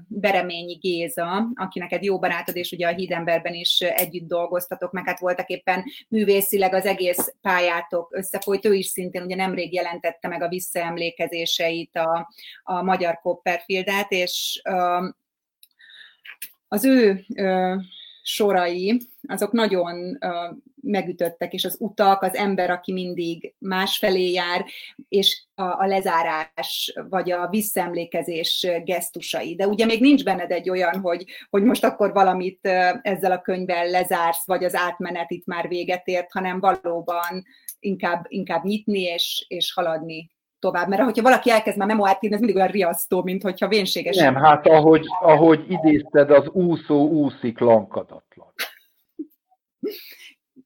Bereményi 0.09 0.75
Géza, 0.75 1.49
aki 1.55 1.79
neked 1.79 2.03
jó 2.03 2.19
barátod, 2.19 2.57
és 2.57 2.73
ugye 2.73 2.89
a 2.89 2.95
Hídemberben 2.95 3.55
is 3.55 3.81
együtt 3.81 4.29
dolgoztatok, 4.29 4.93
meg 4.93 5.07
hát 5.07 5.21
voltak 5.21 5.49
éppen 5.49 5.85
művészileg 6.09 6.75
az 6.75 6.85
egész 6.87 7.35
pályátok 7.41 8.09
összefolyt. 8.13 8.65
Ő 8.65 8.75
is 8.75 8.87
szintén 8.87 9.23
ugye 9.23 9.37
nemrég 9.37 9.73
jelentette 9.73 10.29
meg 10.29 10.43
a 10.43 10.49
visszaemlékezéseit 10.49 11.97
a, 11.97 12.33
a 12.63 12.83
magyar 12.83 13.19
Copperfieldet, 13.23 14.11
és 14.11 14.63
az 16.69 16.85
ő 16.85 17.25
sorai, 18.23 19.01
azok 19.29 19.53
nagyon 19.53 20.19
megütöttek, 20.83 21.53
és 21.53 21.65
az 21.65 21.77
utak, 21.81 22.23
az 22.23 22.35
ember, 22.35 22.71
aki 22.71 22.93
mindig 22.93 23.55
másfelé 23.59 24.31
jár, 24.31 24.65
és 25.09 25.43
a, 25.55 25.63
a 25.63 25.87
lezárás, 25.87 26.95
vagy 27.09 27.31
a 27.31 27.49
visszaemlékezés 27.49 28.67
gesztusai. 28.85 29.55
De 29.55 29.67
ugye 29.67 29.85
még 29.85 30.01
nincs 30.01 30.25
benned 30.25 30.51
egy 30.51 30.71
olyan, 30.71 31.01
hogy, 31.01 31.25
hogy 31.51 31.63
most 31.63 31.85
akkor 31.85 32.13
valamit 32.13 32.67
ezzel 33.03 33.33
a 33.33 33.41
könyvvel 33.41 33.91
lezársz, 33.91 34.47
vagy 34.47 34.65
az 34.65 34.75
átmenet 34.75 35.31
itt 35.31 35.47
már 35.47 35.69
véget 35.69 36.07
ért, 36.07 36.33
hanem 36.33 36.61
valóban 36.61 37.45
inkább, 37.79 38.25
inkább 38.29 38.65
nyitni 38.65 39.01
és, 39.01 39.45
és 39.49 39.73
haladni 39.73 40.31
tovább. 40.61 40.89
Mert 40.89 41.03
hogyha 41.03 41.23
valaki 41.23 41.51
elkezd 41.51 41.79
már 41.79 41.87
memoárt 41.87 42.23
írni, 42.23 42.35
ez 42.35 42.43
mindig 42.43 42.61
olyan 42.61 42.71
riasztó, 42.71 43.23
mint 43.23 43.43
hogyha 43.43 43.69
vénséges. 43.69 44.17
Nem, 44.17 44.35
hát 44.35 44.67
ahogy, 44.67 45.07
ahogy 45.21 45.71
idézted, 45.71 46.31
az 46.31 46.49
úszó 46.49 47.09
úszik 47.09 47.59
lankadatlan. 47.59 48.53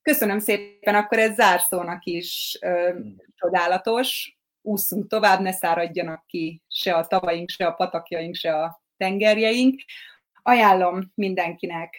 Köszönöm 0.02 0.38
szépen, 0.38 0.94
akkor 0.94 1.18
ez 1.18 1.34
zárszónak 1.34 2.04
is 2.04 2.58
ö, 2.60 2.98
csodálatos. 3.34 4.38
Úszunk 4.62 5.08
tovább, 5.08 5.40
ne 5.40 5.52
száradjanak 5.52 6.26
ki 6.26 6.62
se 6.68 6.94
a 6.94 7.06
tavaink, 7.06 7.48
se 7.48 7.66
a 7.66 7.72
patakjaink, 7.72 8.34
se 8.34 8.54
a 8.54 8.82
tengerjeink. 8.96 9.80
Ajánlom 10.42 11.12
mindenkinek 11.14 11.96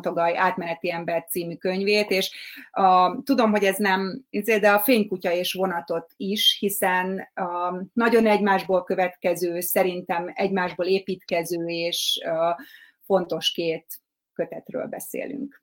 Togaj 0.00 0.36
átmeneti 0.36 0.90
ember 0.90 1.26
című 1.28 1.56
könyvét, 1.56 2.10
és 2.10 2.30
a, 2.70 3.22
tudom, 3.22 3.50
hogy 3.50 3.64
ez 3.64 3.76
nem, 3.76 4.24
de 4.44 4.70
a 4.70 4.80
fénykutya 4.80 5.32
és 5.32 5.52
vonatot 5.52 6.12
is, 6.16 6.56
hiszen 6.58 7.30
a, 7.34 7.74
nagyon 7.92 8.26
egymásból 8.26 8.84
következő, 8.84 9.60
szerintem 9.60 10.30
egymásból 10.34 10.86
építkező 10.86 11.64
és 11.66 12.20
a, 12.24 12.60
fontos 13.00 13.52
két 13.52 13.86
kötetről 14.32 14.86
beszélünk. 14.86 15.62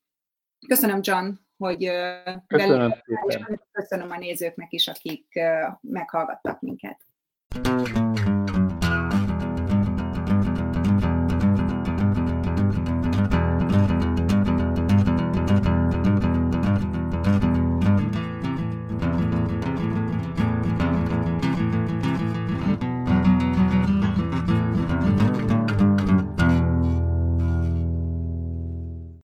Köszönöm, 0.68 1.00
John, 1.02 1.30
hogy 1.58 1.92
köszönöm, 2.48 2.96
és 3.28 3.40
köszönöm 3.72 4.12
a 4.12 4.18
nézőknek 4.18 4.72
is, 4.72 4.88
akik 4.88 5.40
meghallgattak 5.82 6.62
minket. 6.62 6.98